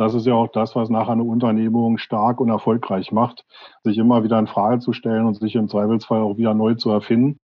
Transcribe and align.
das 0.00 0.14
ist 0.14 0.26
ja 0.26 0.32
auch 0.32 0.48
das, 0.48 0.74
was 0.74 0.88
nachher 0.88 1.12
eine 1.12 1.24
Unternehmung 1.24 1.98
stark 1.98 2.40
und 2.40 2.48
erfolgreich 2.48 3.12
macht, 3.12 3.44
sich 3.84 3.98
immer 3.98 4.24
wieder 4.24 4.38
in 4.38 4.46
Frage 4.46 4.78
zu 4.78 4.94
stellen 4.94 5.26
und 5.26 5.34
sich 5.34 5.54
im 5.56 5.68
Zweifelsfall 5.68 6.22
auch 6.22 6.38
wieder 6.38 6.54
neu 6.54 6.74
zu 6.74 6.88
erfinden. 6.88 7.38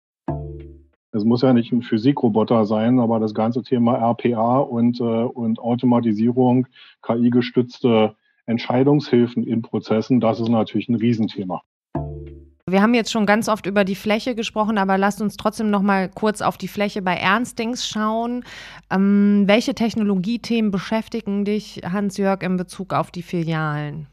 Es 1.12 1.24
muss 1.24 1.42
ja 1.42 1.52
nicht 1.52 1.72
ein 1.72 1.82
Physikroboter 1.82 2.64
sein, 2.64 2.98
aber 2.98 3.20
das 3.20 3.34
ganze 3.34 3.62
Thema 3.62 3.96
RPA 3.96 4.58
und, 4.58 5.00
äh, 5.00 5.02
und 5.02 5.58
Automatisierung, 5.58 6.66
KI-gestützte 7.02 8.14
Entscheidungshilfen 8.46 9.46
in 9.46 9.60
Prozessen, 9.60 10.20
das 10.20 10.40
ist 10.40 10.48
natürlich 10.48 10.88
ein 10.88 10.94
Riesenthema. 10.94 11.62
Wir 12.68 12.82
haben 12.82 12.94
jetzt 12.94 13.12
schon 13.12 13.26
ganz 13.26 13.48
oft 13.48 13.66
über 13.66 13.84
die 13.84 13.94
Fläche 13.94 14.34
gesprochen, 14.34 14.76
aber 14.76 14.98
lasst 14.98 15.22
uns 15.22 15.36
trotzdem 15.36 15.70
noch 15.70 15.82
mal 15.82 16.08
kurz 16.08 16.42
auf 16.42 16.58
die 16.58 16.66
Fläche 16.66 17.00
bei 17.00 17.14
Ernstings 17.14 17.86
schauen. 17.86 18.42
Ähm, 18.90 19.44
welche 19.46 19.72
Technologiethemen 19.72 20.72
beschäftigen 20.72 21.44
dich, 21.44 21.82
Hans-Jörg, 21.84 22.42
in 22.42 22.56
Bezug 22.56 22.92
auf 22.92 23.12
die 23.12 23.22
Filialen? 23.22 24.08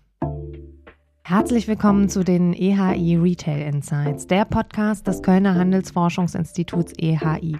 Herzlich 1.23 1.67
willkommen 1.67 2.09
zu 2.09 2.23
den 2.23 2.53
EHI 2.53 3.15
Retail 3.15 3.73
Insights, 3.73 4.27
der 4.27 4.45
Podcast 4.45 5.07
des 5.07 5.23
Kölner 5.23 5.55
Handelsforschungsinstituts 5.55 6.93
EHI. 6.99 7.57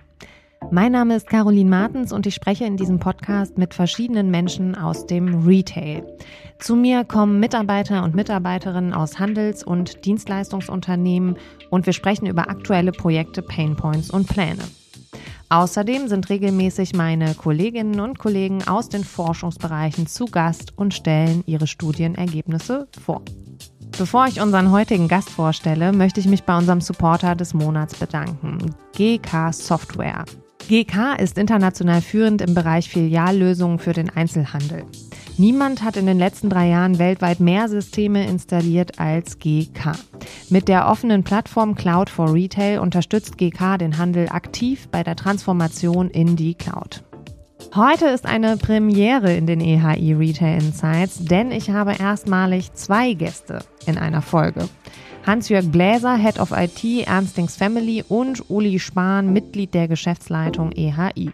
Mein 0.72 0.91
Name 0.91 1.16
ist 1.16 1.27
Caroline 1.27 1.70
Martens 1.70 2.12
und 2.12 2.26
ich 2.26 2.34
spreche 2.34 2.66
in 2.66 2.77
diesem 2.77 2.99
Podcast 2.99 3.58
mit 3.58 3.73
verschiedenen 3.73 4.31
Menschen 4.31 4.76
aus 4.76 5.05
dem 5.05 5.45
Retail. 5.45 6.03
Zu 6.59 6.76
mir 6.76 7.03
kommen 7.03 7.39
Mitarbeiter 7.39 8.03
und 8.03 8.16
Mitarbeiterinnen 8.16 8.94
aus 8.94 9.20
Handels- 9.20 9.63
und 9.63 10.05
Dienstleistungsunternehmen 10.05 11.38
und 11.70 11.86
wir 11.86 11.94
sprechen 11.94 12.26
über 12.26 12.49
aktuelle 12.49 12.91
Projekte, 12.91 13.41
Painpoints 13.41 14.09
und 14.09 14.27
Pläne. 14.27 14.63
Außerdem 15.49 16.08
sind 16.08 16.30
regelmäßig 16.30 16.95
meine 16.95 17.36
Kolleginnen 17.36 18.00
und 18.00 18.17
Kollegen 18.17 18.67
aus 18.67 18.89
den 18.89 19.03
Forschungsbereichen 19.03 20.08
zu 20.08 20.25
Gast 20.25 20.75
und 20.77 20.94
stellen 20.94 21.44
ihre 21.45 21.67
Studienergebnisse 21.67 22.88
vor. 23.03 23.22
Bevor 23.95 24.25
ich 24.25 24.41
unseren 24.41 24.72
heutigen 24.72 25.08
Gast 25.08 25.30
vorstelle, 25.30 25.94
möchte 25.94 26.20
ich 26.20 26.25
mich 26.27 26.44
bei 26.44 26.58
unserem 26.58 26.81
Supporter 26.81 27.36
des 27.36 27.53
Monats 27.53 27.94
bedanken, 27.94 28.73
GK 28.95 29.53
Software. 29.53 30.25
GK 30.69 31.16
ist 31.19 31.38
international 31.38 32.02
führend 32.02 32.42
im 32.42 32.53
Bereich 32.53 32.89
Filiallösungen 32.89 33.80
für 33.80 33.92
den 33.92 34.09
Einzelhandel. 34.09 34.86
Niemand 35.38 35.83
hat 35.83 35.97
in 35.97 36.05
den 36.05 36.17
letzten 36.17 36.50
drei 36.50 36.70
Jahren 36.70 37.00
weltweit 37.00 37.39
mehr 37.39 37.67
Systeme 37.67 38.25
installiert 38.25 39.00
als 39.00 39.39
GK. 39.39 39.94
Mit 40.50 40.67
der 40.67 40.88
offenen 40.88 41.23
Plattform 41.23 41.75
Cloud 41.75 42.09
for 42.09 42.33
Retail 42.33 42.80
unterstützt 42.80 43.38
GK 43.38 43.78
den 43.78 43.97
Handel 43.97 44.30
aktiv 44.30 44.88
bei 44.89 45.03
der 45.03 45.16
Transformation 45.16 46.09
in 46.09 46.36
die 46.36 46.53
Cloud. 46.53 47.03
Heute 47.75 48.05
ist 48.05 48.25
eine 48.25 48.55
Premiere 48.55 49.33
in 49.33 49.48
den 49.48 49.59
EHI 49.59 50.14
Retail 50.14 50.61
Insights, 50.61 51.25
denn 51.25 51.52
ich 51.52 51.72
habe 51.72 51.95
erstmalig 52.00 52.73
zwei 52.73 53.14
Gäste 53.14 53.59
in 53.86 53.98
einer 53.98 54.22
Folge. 54.22 54.70
Hans-Jörg 55.25 55.71
Bläser, 55.71 56.17
Head 56.17 56.38
of 56.38 56.52
IT, 56.52 57.07
Ernstings 57.07 57.55
Family 57.55 58.03
und 58.09 58.49
Uli 58.49 58.77
Spahn, 58.77 59.31
Mitglied 59.31 59.73
der 59.73 59.88
Geschäftsleitung 59.88 60.73
EHI. 60.73 61.31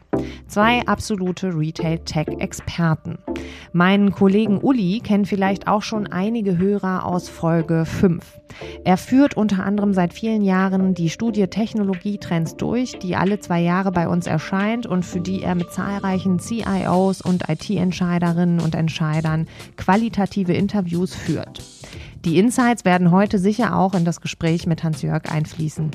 Zwei 0.48 0.86
absolute 0.86 1.58
Retail-Tech-Experten. 1.58 3.18
Meinen 3.74 4.12
Kollegen 4.12 4.60
Uli 4.60 5.00
kennen 5.00 5.26
vielleicht 5.26 5.68
auch 5.68 5.82
schon 5.82 6.06
einige 6.06 6.60
Hörer 6.60 7.04
aus 7.04 7.30
Folge 7.30 7.86
5. 7.86 8.24
Er 8.84 8.98
führt 8.98 9.36
unter 9.36 9.64
anderem 9.64 9.94
seit 9.94 10.14
vielen 10.14 10.44
Jahren 10.44 10.94
die 10.94 11.10
Studie 11.10 11.48
Technologietrends 11.48 12.58
durch, 12.58 13.00
die 13.00 13.16
alle 13.16 13.40
zwei 13.40 13.62
Jahre 13.62 13.92
bei 13.92 14.08
uns 14.08 14.28
erscheint 14.28 14.86
und 14.86 15.04
für 15.04 15.20
die 15.20 15.42
er 15.42 15.56
mit 15.56 15.72
zahlreichen 15.72 16.40
CIOs 16.40 17.22
und 17.22 17.50
IT-Entscheiderinnen 17.50 18.60
und 18.60 18.76
Entscheidern 18.76 19.48
qualitative 19.78 20.54
Interviews 20.54 21.16
führt. 21.16 21.64
Die 22.26 22.38
Insights 22.38 22.84
werden 22.84 23.12
heute 23.12 23.40
sicher 23.40 23.78
auch 23.78 23.94
in 23.94 24.04
das 24.04 24.20
Gespräch 24.20 24.68
mit 24.68 24.84
Hans-Jörg 24.84 25.32
einfließen. 25.32 25.92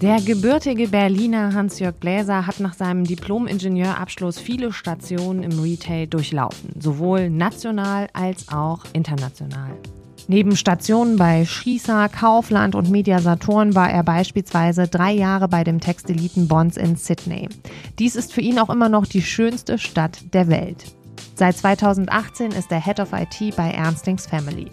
Der 0.00 0.20
gebürtige 0.20 0.88
Berliner 0.88 1.52
Hans-Jörg 1.52 2.00
Gläser 2.00 2.46
hat 2.46 2.60
nach 2.60 2.74
seinem 2.74 3.04
Diplom-Ingenieurabschluss 3.04 4.38
viele 4.38 4.72
Stationen 4.72 5.42
im 5.42 5.58
Retail 5.60 6.06
durchlaufen, 6.06 6.70
sowohl 6.80 7.28
national 7.30 8.08
als 8.12 8.48
auch 8.48 8.84
international. 8.94 9.70
Neben 10.26 10.56
Stationen 10.56 11.16
bei 11.16 11.44
Schießer, 11.44 12.08
Kaufland 12.08 12.74
und 12.74 12.90
Media 12.90 13.20
Saturn 13.20 13.74
war 13.74 13.90
er 13.90 14.02
beispielsweise 14.02 14.88
drei 14.88 15.12
Jahre 15.12 15.48
bei 15.48 15.62
dem 15.62 15.80
Textiliten 15.80 16.48
Bonds 16.48 16.78
in 16.78 16.96
Sydney. 16.96 17.50
Dies 17.98 18.16
ist 18.16 18.32
für 18.32 18.40
ihn 18.40 18.58
auch 18.58 18.70
immer 18.70 18.88
noch 18.88 19.04
die 19.04 19.22
schönste 19.22 19.76
Stadt 19.76 20.32
der 20.32 20.48
Welt. 20.48 20.84
Seit 21.34 21.58
2018 21.58 22.52
ist 22.52 22.72
er 22.72 22.82
Head 22.82 23.00
of 23.00 23.12
IT 23.12 23.54
bei 23.56 23.70
Ernstings 23.70 24.26
Family. 24.26 24.70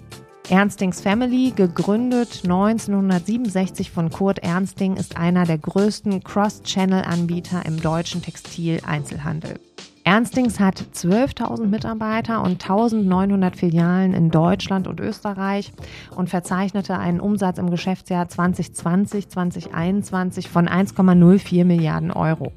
Ernstings 0.52 1.00
Family, 1.00 1.54
gegründet 1.56 2.42
1967 2.44 3.90
von 3.90 4.10
Kurt 4.10 4.40
Ernsting, 4.40 4.98
ist 4.98 5.16
einer 5.16 5.46
der 5.46 5.58
größten 5.58 6.26
Cross-Channel-Anbieter 6.26 7.66
im 7.66 7.82
deutschen 7.82 8.22
Textil-Einzelhandel. 8.22 9.62
Ernstings 10.04 10.60
hat 10.60 10.84
12.000 10.94 11.68
Mitarbeiter 11.68 12.44
und 12.44 12.62
1.900 12.62 13.56
Filialen 13.56 14.14
in 14.14 14.30
Deutschland 14.30 14.90
und 14.90 15.00
Österreich 15.00 15.72
und 16.18 16.30
verzeichnete 16.30 16.98
einen 16.98 17.22
Umsatz 17.22 17.58
im 17.58 17.72
Geschäftsjahr 17.72 18.26
2020-2021 18.26 20.50
von 20.50 20.68
1,04 20.68 21.64
Milliarden 21.64 22.12
Euro. 22.12 22.52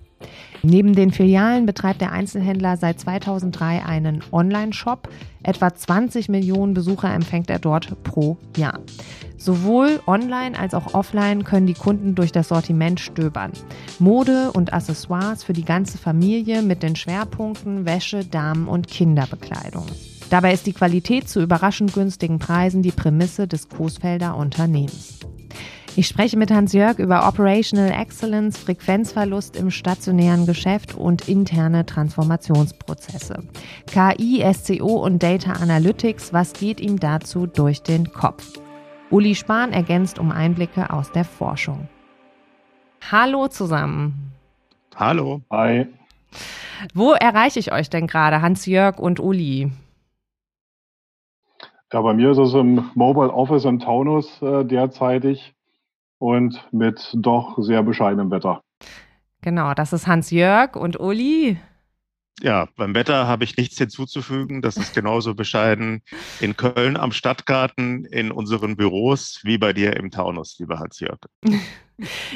Neben 0.62 0.94
den 0.94 1.10
Filialen 1.10 1.66
betreibt 1.66 2.00
der 2.00 2.12
Einzelhändler 2.12 2.76
seit 2.76 2.98
2003 2.98 3.84
einen 3.84 4.22
Online-Shop. 4.32 5.08
Etwa 5.42 5.74
20 5.74 6.30
Millionen 6.30 6.72
Besucher 6.72 7.12
empfängt 7.12 7.50
er 7.50 7.58
dort 7.58 8.02
pro 8.02 8.38
Jahr. 8.56 8.80
Sowohl 9.36 10.00
online 10.06 10.58
als 10.58 10.72
auch 10.72 10.94
offline 10.94 11.44
können 11.44 11.66
die 11.66 11.74
Kunden 11.74 12.14
durch 12.14 12.32
das 12.32 12.48
Sortiment 12.48 12.98
stöbern. 12.98 13.52
Mode 13.98 14.52
und 14.52 14.72
Accessoires 14.72 15.44
für 15.44 15.52
die 15.52 15.66
ganze 15.66 15.98
Familie 15.98 16.62
mit 16.62 16.82
den 16.82 16.96
Schwerpunkten 16.96 17.84
Wäsche, 17.84 18.24
Damen- 18.24 18.68
und 18.68 18.88
Kinderbekleidung. 18.88 19.84
Dabei 20.30 20.54
ist 20.54 20.66
die 20.66 20.72
Qualität 20.72 21.28
zu 21.28 21.42
überraschend 21.42 21.92
günstigen 21.92 22.38
Preisen 22.38 22.80
die 22.80 22.90
Prämisse 22.90 23.46
des 23.46 23.68
Coesfelder 23.68 24.34
Unternehmens. 24.34 25.18
Ich 25.96 26.08
spreche 26.08 26.36
mit 26.36 26.50
Hans-Jörg 26.50 26.98
über 26.98 27.28
Operational 27.28 27.92
Excellence, 27.92 28.58
Frequenzverlust 28.58 29.54
im 29.54 29.70
stationären 29.70 30.44
Geschäft 30.44 30.96
und 30.96 31.28
interne 31.28 31.86
Transformationsprozesse. 31.86 33.44
KI, 33.86 34.44
SCO 34.52 35.04
und 35.04 35.22
Data 35.22 35.52
Analytics, 35.52 36.32
was 36.32 36.52
geht 36.52 36.80
ihm 36.80 36.98
dazu 36.98 37.46
durch 37.46 37.80
den 37.80 38.12
Kopf? 38.12 38.58
Uli 39.10 39.36
Spahn 39.36 39.72
ergänzt 39.72 40.18
um 40.18 40.32
Einblicke 40.32 40.90
aus 40.90 41.12
der 41.12 41.24
Forschung. 41.24 41.86
Hallo 43.12 43.46
zusammen. 43.46 44.32
Hallo. 44.96 45.42
Hi. 45.52 45.86
Wo 46.92 47.12
erreiche 47.12 47.60
ich 47.60 47.70
euch 47.70 47.88
denn 47.88 48.08
gerade, 48.08 48.42
Hans-Jörg 48.42 48.98
und 48.98 49.20
Uli? 49.20 49.70
Ja, 51.92 52.02
bei 52.02 52.14
mir 52.14 52.32
ist 52.32 52.38
es 52.38 52.52
im 52.54 52.90
Mobile 52.94 53.32
Office 53.32 53.64
im 53.64 53.78
Taunus 53.78 54.42
äh, 54.42 54.64
derzeitig 54.64 55.54
und 56.24 56.66
mit 56.72 57.10
doch 57.12 57.58
sehr 57.58 57.82
bescheidenem 57.82 58.30
Wetter. 58.30 58.62
Genau, 59.42 59.74
das 59.74 59.92
ist 59.92 60.06
Hans-Jörg 60.06 60.74
und 60.74 60.98
Uli. 60.98 61.58
Ja, 62.40 62.66
beim 62.76 62.94
Wetter 62.94 63.26
habe 63.26 63.44
ich 63.44 63.58
nichts 63.58 63.76
hinzuzufügen. 63.76 64.62
Das 64.62 64.78
ist 64.78 64.94
genauso 64.94 65.34
bescheiden 65.34 66.02
in 66.40 66.56
Köln 66.56 66.96
am 66.96 67.12
Stadtgarten, 67.12 68.06
in 68.06 68.32
unseren 68.32 68.76
Büros, 68.76 69.40
wie 69.44 69.58
bei 69.58 69.74
dir 69.74 69.96
im 69.96 70.10
Taunus, 70.10 70.58
lieber 70.58 70.78
Hans-Jörg. 70.78 71.18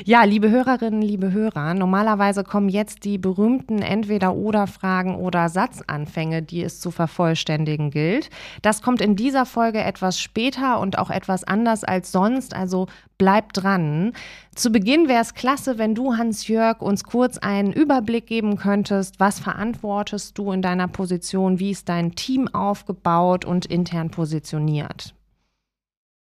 Ja, 0.05 0.23
liebe 0.23 0.51
Hörerinnen, 0.51 1.03
liebe 1.03 1.33
Hörer, 1.33 1.75
normalerweise 1.75 2.45
kommen 2.45 2.69
jetzt 2.69 3.05
die 3.05 3.19
berühmten 3.19 3.83
Entweder-Oder-Fragen 3.83 5.17
oder 5.17 5.49
Satzanfänge, 5.49 6.43
die 6.43 6.63
es 6.63 6.79
zu 6.79 6.93
vervollständigen 6.93 7.91
gilt. 7.91 8.31
Das 8.63 8.83
kommt 8.83 9.01
in 9.01 9.17
dieser 9.17 9.47
Folge 9.47 9.81
etwas 9.83 10.21
später 10.21 10.79
und 10.79 10.97
auch 10.97 11.11
etwas 11.11 11.43
anders 11.43 11.83
als 11.83 12.13
sonst, 12.13 12.55
also 12.55 12.87
bleibt 13.19 13.65
dran. 13.65 14.13
Zu 14.55 14.71
Beginn 14.71 15.09
wäre 15.09 15.23
es 15.23 15.35
klasse, 15.35 15.77
wenn 15.77 15.97
du, 15.97 16.17
Hans-Jörg, 16.17 16.81
uns 16.81 17.03
kurz 17.03 17.37
einen 17.37 17.73
Überblick 17.73 18.29
geben 18.29 18.59
könntest. 18.59 19.19
Was 19.19 19.41
verantwortest 19.41 20.39
du 20.39 20.53
in 20.53 20.63
deiner 20.63 20.87
Position? 20.87 21.59
Wie 21.59 21.73
ist 21.73 21.89
dein 21.89 22.15
Team 22.15 22.47
aufgebaut 22.47 23.45
und 23.45 23.67
intern 23.67 24.11
positioniert? 24.11 25.17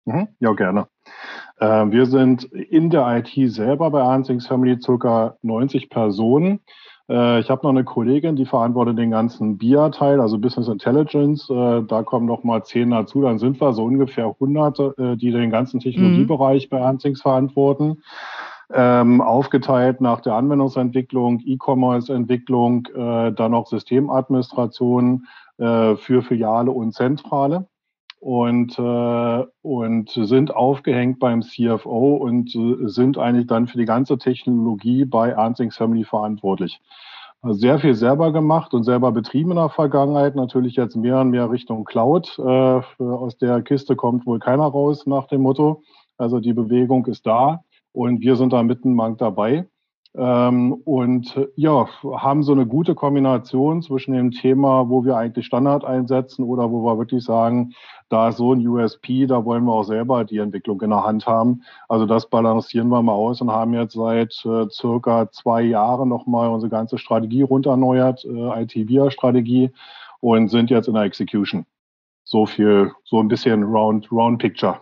Mhm, 0.07 0.29
ja, 0.41 0.53
gerne. 0.55 0.87
Äh, 1.59 1.67
wir 1.91 2.07
sind 2.07 2.45
in 2.45 2.91
der 2.91 3.07
IT 3.19 3.53
selber 3.53 3.91
bei 3.91 4.03
Hansings 4.03 4.47
Family 4.47 4.81
circa 4.81 5.37
90 5.43 5.91
Personen. 5.91 6.61
Äh, 7.09 7.41
ich 7.41 7.51
habe 7.51 7.63
noch 7.63 7.71
eine 7.71 7.85
Kollegin, 7.85 8.37
die 8.37 8.47
verantwortet 8.47 8.99
den 8.99 9.11
ganzen 9.11 9.59
BIA-Teil, 9.59 10.21
also 10.21 10.39
Business 10.39 10.69
Intelligence. 10.69 11.49
Äh, 11.51 11.83
da 11.83 12.03
kommen 12.03 12.27
noch 12.27 12.45
mal 12.45 12.65
zehn 12.65 12.91
dazu. 12.91 13.23
Dann 13.23 13.39
sind 13.39 13.61
wir 13.61 13.73
so 13.73 13.85
ungefähr 13.85 14.27
100, 14.27 15.21
die 15.21 15.31
den 15.31 15.51
ganzen 15.51 15.81
Technologiebereich 15.81 16.71
mhm. 16.71 16.77
bei 16.77 16.83
Hansings 16.85 17.23
verantworten. 17.23 18.03
Ähm, 18.73 19.21
aufgeteilt 19.21 20.01
nach 20.01 20.21
der 20.21 20.35
Anwendungsentwicklung, 20.35 21.41
E-Commerce-Entwicklung, 21.45 22.87
äh, 22.95 23.33
dann 23.33 23.51
noch 23.51 23.67
Systemadministration, 23.67 25.27
äh, 25.61 25.97
für 25.97 26.23
Filiale 26.23 26.71
und 26.71 26.95
Zentrale 26.95 27.67
und, 28.21 28.79
äh, 28.79 29.47
und 29.63 30.11
sind 30.11 30.55
aufgehängt 30.55 31.19
beim 31.19 31.43
CFO 31.43 32.17
und 32.17 32.55
äh, 32.55 32.87
sind 32.89 33.19
eigentlich 33.19 33.47
dann 33.47 33.67
für 33.67 33.79
die 33.79 33.87
ganze 33.87 34.19
Technologie 34.19 35.07
bei 35.07 35.31
Ernstings 35.31 35.77
Family 35.77 36.05
verantwortlich. 36.05 36.81
Sehr 37.43 37.79
viel 37.79 37.95
selber 37.95 38.33
gemacht 38.33 38.75
und 38.75 38.85
selber 38.85 39.13
betrieben 39.13 39.53
in 39.53 39.57
der 39.57 39.71
Vergangenheit, 39.71 40.37
natürlich 40.37 40.77
jetzt 40.77 40.95
mehr 40.95 41.21
und 41.21 41.31
mehr 41.31 41.51
Richtung 41.51 41.85
Cloud. 41.85 42.39
Äh, 42.39 42.83
aus 43.03 43.39
der 43.39 43.63
Kiste 43.63 43.97
kommt 43.97 44.27
wohl 44.27 44.39
keiner 44.39 44.67
raus 44.67 45.07
nach 45.07 45.27
dem 45.27 45.41
Motto. 45.41 45.83
Also 46.19 46.39
die 46.39 46.53
Bewegung 46.53 47.07
ist 47.07 47.27
da 47.27 47.65
und 47.93 48.21
wir 48.21 48.37
sind 48.37 48.53
da 48.53 48.63
mitten 48.63 48.99
dabei. 49.17 49.67
Ähm, 50.17 50.73
und 50.85 51.39
ja, 51.55 51.87
haben 52.03 52.43
so 52.43 52.53
eine 52.53 52.67
gute 52.67 52.97
Kombination 52.97 53.81
zwischen 53.81 54.13
dem 54.13 54.33
Thema, 54.33 54.89
wo 54.89 55.05
wir 55.05 55.17
eigentlich 55.17 55.47
Standard 55.47 55.85
einsetzen 55.85 56.43
oder 56.45 56.71
wo 56.71 56.83
wir 56.85 56.99
wirklich 56.99 57.23
sagen, 57.23 57.75
da 58.09 58.29
ist 58.29 58.39
so 58.39 58.53
ein 58.53 58.67
USP, 58.67 59.27
da 59.27 59.45
wollen 59.45 59.65
wir 59.65 59.73
auch 59.73 59.85
selber 59.85 60.25
die 60.25 60.39
Entwicklung 60.39 60.81
in 60.83 60.91
der 60.91 61.05
Hand 61.05 61.27
haben. 61.27 61.63
Also 61.89 62.07
das 62.07 62.29
balancieren 62.29 62.89
wir 62.89 63.03
mal 63.03 63.13
aus 63.13 63.41
und 63.41 63.53
haben 63.53 63.73
jetzt 63.73 63.95
seit 63.95 64.35
äh, 64.45 64.69
circa 64.69 65.31
zwei 65.31 65.63
Jahren 65.63 66.09
nochmal 66.09 66.51
unsere 66.51 66.71
ganze 66.71 66.99
Strategie 66.99 67.43
runterneuert, 67.43 68.25
äh, 68.25 68.63
IT-Via-Strategie 68.63 69.71
und 70.19 70.49
sind 70.49 70.71
jetzt 70.71 70.89
in 70.89 70.95
der 70.95 71.05
Execution. 71.05 71.67
So 72.25 72.47
viel, 72.47 72.91
so 73.05 73.21
ein 73.21 73.29
bisschen 73.29 73.63
Round, 73.63 74.11
Round 74.11 74.41
Picture. 74.41 74.81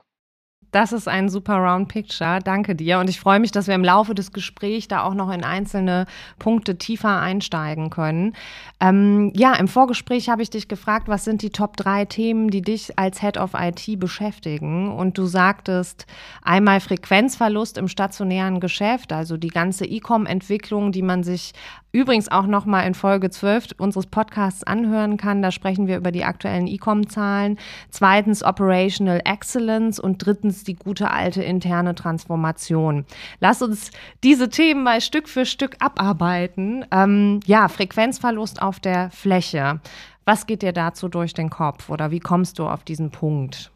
Das 0.71 0.93
ist 0.93 1.09
ein 1.09 1.29
super 1.29 1.57
Round 1.57 1.89
Picture. 1.89 2.41
Danke 2.45 2.75
dir. 2.75 2.99
Und 2.99 3.09
ich 3.09 3.19
freue 3.19 3.41
mich, 3.41 3.53
dass 3.53 3.67
wir 3.67 3.75
im 3.75 3.85
Laufe 3.85 4.15
des 4.15 4.33
Gesprächs 4.33 4.89
da 4.89 5.03
auch 5.03 5.15
noch 5.15 5.31
in 5.31 5.45
einzelne 5.45 6.07
Punkte 6.39 6.77
tiefer 6.77 7.21
einsteigen 7.21 7.91
können. 7.91 8.35
Ähm, 8.81 9.33
ja, 9.35 9.55
im 9.55 9.67
Vorgespräch 9.67 10.29
habe 10.29 10.43
ich 10.43 10.51
dich 10.51 10.69
gefragt, 10.69 11.09
was 11.09 11.25
sind 11.25 11.43
die 11.43 11.51
Top 11.51 11.77
drei 11.77 12.05
Themen, 12.05 12.51
die 12.51 12.63
dich 12.63 12.99
als 12.99 13.21
Head 13.21 13.39
of 13.39 13.53
IT 13.55 13.99
beschäftigen? 13.99 14.93
Und 14.93 15.17
du 15.17 15.25
sagtest 15.27 16.07
einmal 16.43 16.81
Frequenzverlust 16.81 17.79
im 17.79 17.89
stationären 17.89 18.61
Geschäft, 18.61 19.13
also 19.13 19.37
die 19.37 19.49
ganze 19.49 19.87
E-Com-Entwicklung, 19.87 20.93
die 20.93 21.03
man 21.03 21.23
sich 21.23 21.55
übrigens 21.93 22.31
auch 22.31 22.47
noch 22.47 22.67
mal 22.67 22.83
in 22.83 22.95
Folge 22.95 23.31
12 23.31 23.69
unseres 23.79 24.07
Podcasts 24.07 24.63
anhören 24.63 25.17
kann. 25.17 25.43
Da 25.43 25.51
sprechen 25.51 25.87
wir 25.87 25.97
über 25.97 26.13
die 26.13 26.25
aktuellen 26.25 26.67
E-Com-Zahlen. 26.67 27.59
Zweitens 27.91 28.45
Operational 28.45 29.23
Excellence 29.25 29.99
und 29.99 30.19
drittens 30.19 30.58
die 30.65 30.75
gute 30.75 31.11
alte 31.11 31.43
interne 31.43 31.95
Transformation. 31.95 33.05
Lass 33.41 33.63
uns 33.63 33.91
diese 34.25 34.49
Themen 34.49 34.83
mal 34.83 35.01
Stück 35.01 35.29
für 35.29 35.47
Stück 35.47 35.77
abarbeiten. 35.81 36.85
Ähm, 36.91 37.41
ja, 37.47 37.69
Frequenzverlust 37.69 38.63
auf 38.63 38.81
der 38.81 39.11
Fläche. 39.11 39.81
Was 40.25 40.47
geht 40.47 40.63
dir 40.63 40.73
dazu 40.73 41.09
durch 41.09 41.35
den 41.35 41.51
Kopf 41.51 41.89
oder 41.89 42.11
wie 42.11 42.21
kommst 42.21 42.59
du 42.59 42.67
auf 42.67 42.85
diesen 42.85 43.11
Punkt? 43.11 43.73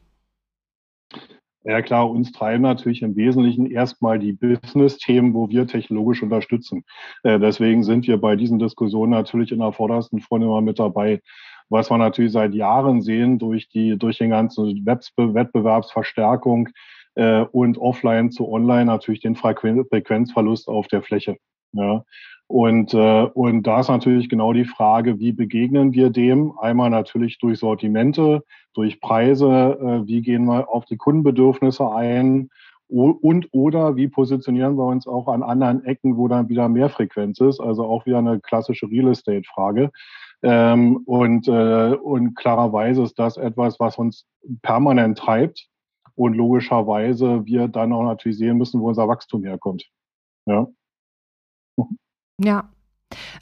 Ja 1.64 1.80
klar, 1.80 2.10
uns 2.10 2.32
treiben 2.32 2.62
natürlich 2.62 3.02
im 3.02 3.14
Wesentlichen 3.14 3.70
erstmal 3.70 4.18
die 4.18 4.32
Business-Themen, 4.32 5.32
wo 5.32 5.48
wir 5.48 5.66
technologisch 5.66 6.22
unterstützen. 6.22 6.84
Äh, 7.22 7.38
deswegen 7.38 7.84
sind 7.84 8.08
wir 8.08 8.20
bei 8.20 8.34
diesen 8.34 8.58
Diskussionen 8.58 9.12
natürlich 9.12 9.52
in 9.52 9.60
der 9.60 9.72
vordersten 9.72 10.20
Front 10.20 10.42
immer 10.42 10.60
mit 10.60 10.80
dabei. 10.80 11.20
Was 11.72 11.90
wir 11.90 11.96
natürlich 11.96 12.32
seit 12.32 12.52
Jahren 12.54 13.00
sehen 13.00 13.38
durch 13.38 13.70
die, 13.70 13.96
durch 13.96 14.18
den 14.18 14.28
ganzen 14.28 14.84
Wettbewerbsverstärkung 14.84 16.68
äh, 17.14 17.46
und 17.50 17.78
offline 17.78 18.30
zu 18.30 18.52
online 18.52 18.84
natürlich 18.84 19.20
den 19.20 19.36
Frequenzverlust 19.36 20.68
auf 20.68 20.86
der 20.88 21.02
Fläche. 21.02 21.38
Ja. 21.72 22.04
Und, 22.46 22.92
äh, 22.92 23.22
und 23.32 23.62
da 23.66 23.80
ist 23.80 23.88
natürlich 23.88 24.28
genau 24.28 24.52
die 24.52 24.66
Frage, 24.66 25.18
wie 25.18 25.32
begegnen 25.32 25.94
wir 25.94 26.10
dem? 26.10 26.52
Einmal 26.58 26.90
natürlich 26.90 27.38
durch 27.38 27.58
Sortimente, 27.58 28.44
durch 28.74 29.00
Preise, 29.00 29.78
äh, 29.80 30.06
wie 30.06 30.20
gehen 30.20 30.44
wir 30.44 30.68
auf 30.68 30.84
die 30.84 30.98
Kundenbedürfnisse 30.98 31.90
ein 31.90 32.50
und 32.88 33.48
oder 33.52 33.96
wie 33.96 34.08
positionieren 34.08 34.76
wir 34.76 34.84
uns 34.84 35.06
auch 35.06 35.28
an 35.28 35.42
anderen 35.42 35.82
Ecken, 35.86 36.18
wo 36.18 36.28
dann 36.28 36.50
wieder 36.50 36.68
mehr 36.68 36.90
Frequenz 36.90 37.40
ist, 37.40 37.58
also 37.58 37.86
auch 37.86 38.04
wieder 38.04 38.18
eine 38.18 38.40
klassische 38.40 38.90
Real 38.90 39.08
Estate-Frage. 39.08 39.90
Ähm, 40.42 40.98
und, 41.06 41.46
äh, 41.46 41.94
und 41.94 42.34
klarerweise 42.34 43.02
ist 43.02 43.18
das 43.18 43.36
etwas, 43.36 43.78
was 43.78 43.96
uns 43.96 44.26
permanent 44.62 45.18
treibt 45.18 45.68
und 46.14 46.34
logischerweise 46.34 47.44
wir 47.46 47.68
dann 47.68 47.92
auch 47.92 48.02
natürlich 48.02 48.38
sehen 48.38 48.58
müssen, 48.58 48.80
wo 48.80 48.88
unser 48.88 49.08
Wachstum 49.08 49.44
herkommt. 49.44 49.88
Ja. 50.46 50.66
Ja. 52.38 52.68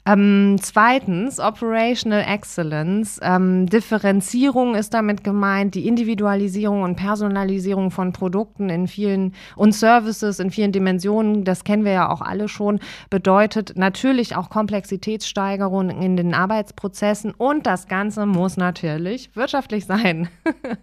Ähm, 0.03 0.57
zweitens, 0.59 1.39
Operational 1.39 2.25
Excellence. 2.27 3.19
Ähm, 3.21 3.67
Differenzierung 3.67 4.73
ist 4.73 4.95
damit 4.95 5.23
gemeint, 5.23 5.75
die 5.75 5.87
Individualisierung 5.87 6.81
und 6.81 6.95
Personalisierung 6.95 7.91
von 7.91 8.11
Produkten 8.11 8.69
in 8.69 8.87
vielen 8.87 9.35
und 9.55 9.73
Services 9.73 10.39
in 10.39 10.49
vielen 10.49 10.71
Dimensionen, 10.71 11.43
das 11.43 11.63
kennen 11.63 11.85
wir 11.85 11.91
ja 11.91 12.09
auch 12.09 12.21
alle 12.21 12.47
schon, 12.47 12.79
bedeutet 13.11 13.73
natürlich 13.77 14.35
auch 14.35 14.49
Komplexitätssteigerung 14.49 15.91
in 15.91 16.17
den 16.17 16.33
Arbeitsprozessen 16.33 17.31
und 17.31 17.67
das 17.67 17.87
Ganze 17.87 18.25
muss 18.25 18.57
natürlich 18.57 19.35
wirtschaftlich 19.35 19.85
sein. 19.85 20.29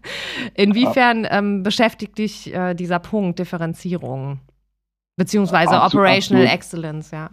Inwiefern 0.54 1.26
ähm, 1.28 1.64
beschäftigt 1.64 2.18
dich 2.18 2.54
äh, 2.54 2.74
dieser 2.74 3.00
Punkt 3.00 3.40
Differenzierung? 3.40 4.38
Beziehungsweise 5.16 5.72
absolut, 5.72 6.04
Operational 6.04 6.44
absolut. 6.44 6.54
Excellence, 6.54 7.10
ja. 7.10 7.30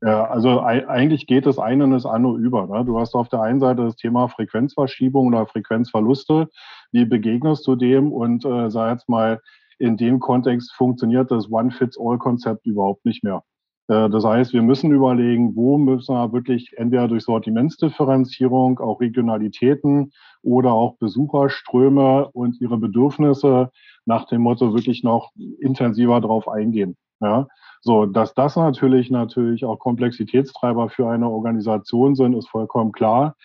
Ja, 0.00 0.26
also 0.26 0.60
eigentlich 0.60 1.26
geht 1.26 1.44
das 1.44 1.58
eine 1.58 1.82
und 1.84 1.90
das 1.90 2.06
andere 2.06 2.36
über. 2.36 2.66
Ne? 2.68 2.84
Du 2.84 3.00
hast 3.00 3.14
auf 3.14 3.28
der 3.28 3.42
einen 3.42 3.58
Seite 3.58 3.84
das 3.84 3.96
Thema 3.96 4.28
Frequenzverschiebung 4.28 5.26
oder 5.26 5.46
Frequenzverluste. 5.46 6.48
Wie 6.92 7.04
begegnest 7.04 7.66
du 7.66 7.74
dem? 7.74 8.12
Und 8.12 8.44
äh, 8.44 8.70
sag 8.70 8.92
jetzt 8.92 9.08
mal, 9.08 9.40
in 9.78 9.96
dem 9.96 10.20
Kontext 10.20 10.72
funktioniert 10.72 11.30
das 11.32 11.50
One-Fits-All-Konzept 11.50 12.64
überhaupt 12.66 13.04
nicht 13.04 13.24
mehr. 13.24 13.42
Äh, 13.88 14.08
das 14.08 14.24
heißt, 14.24 14.52
wir 14.52 14.62
müssen 14.62 14.92
überlegen, 14.92 15.56
wo 15.56 15.78
müssen 15.78 16.14
wir 16.14 16.32
wirklich 16.32 16.72
entweder 16.76 17.08
durch 17.08 17.24
Sortimentsdifferenzierung, 17.24 18.78
auch 18.78 19.00
Regionalitäten 19.00 20.12
oder 20.42 20.72
auch 20.72 20.96
Besucherströme 20.98 22.28
und 22.28 22.60
ihre 22.60 22.78
Bedürfnisse 22.78 23.70
nach 24.06 24.26
dem 24.26 24.42
Motto 24.42 24.74
wirklich 24.74 25.02
noch 25.02 25.32
intensiver 25.60 26.20
drauf 26.20 26.48
eingehen. 26.48 26.96
Ja? 27.20 27.48
So, 27.80 28.06
dass 28.06 28.34
das 28.34 28.56
natürlich 28.56 29.10
natürlich 29.10 29.64
auch 29.64 29.78
Komplexitätstreiber 29.78 30.88
für 30.88 31.08
eine 31.08 31.28
Organisation 31.28 32.14
sind, 32.14 32.34
ist 32.34 32.48
vollkommen 32.48 32.92
klar. 32.92 33.36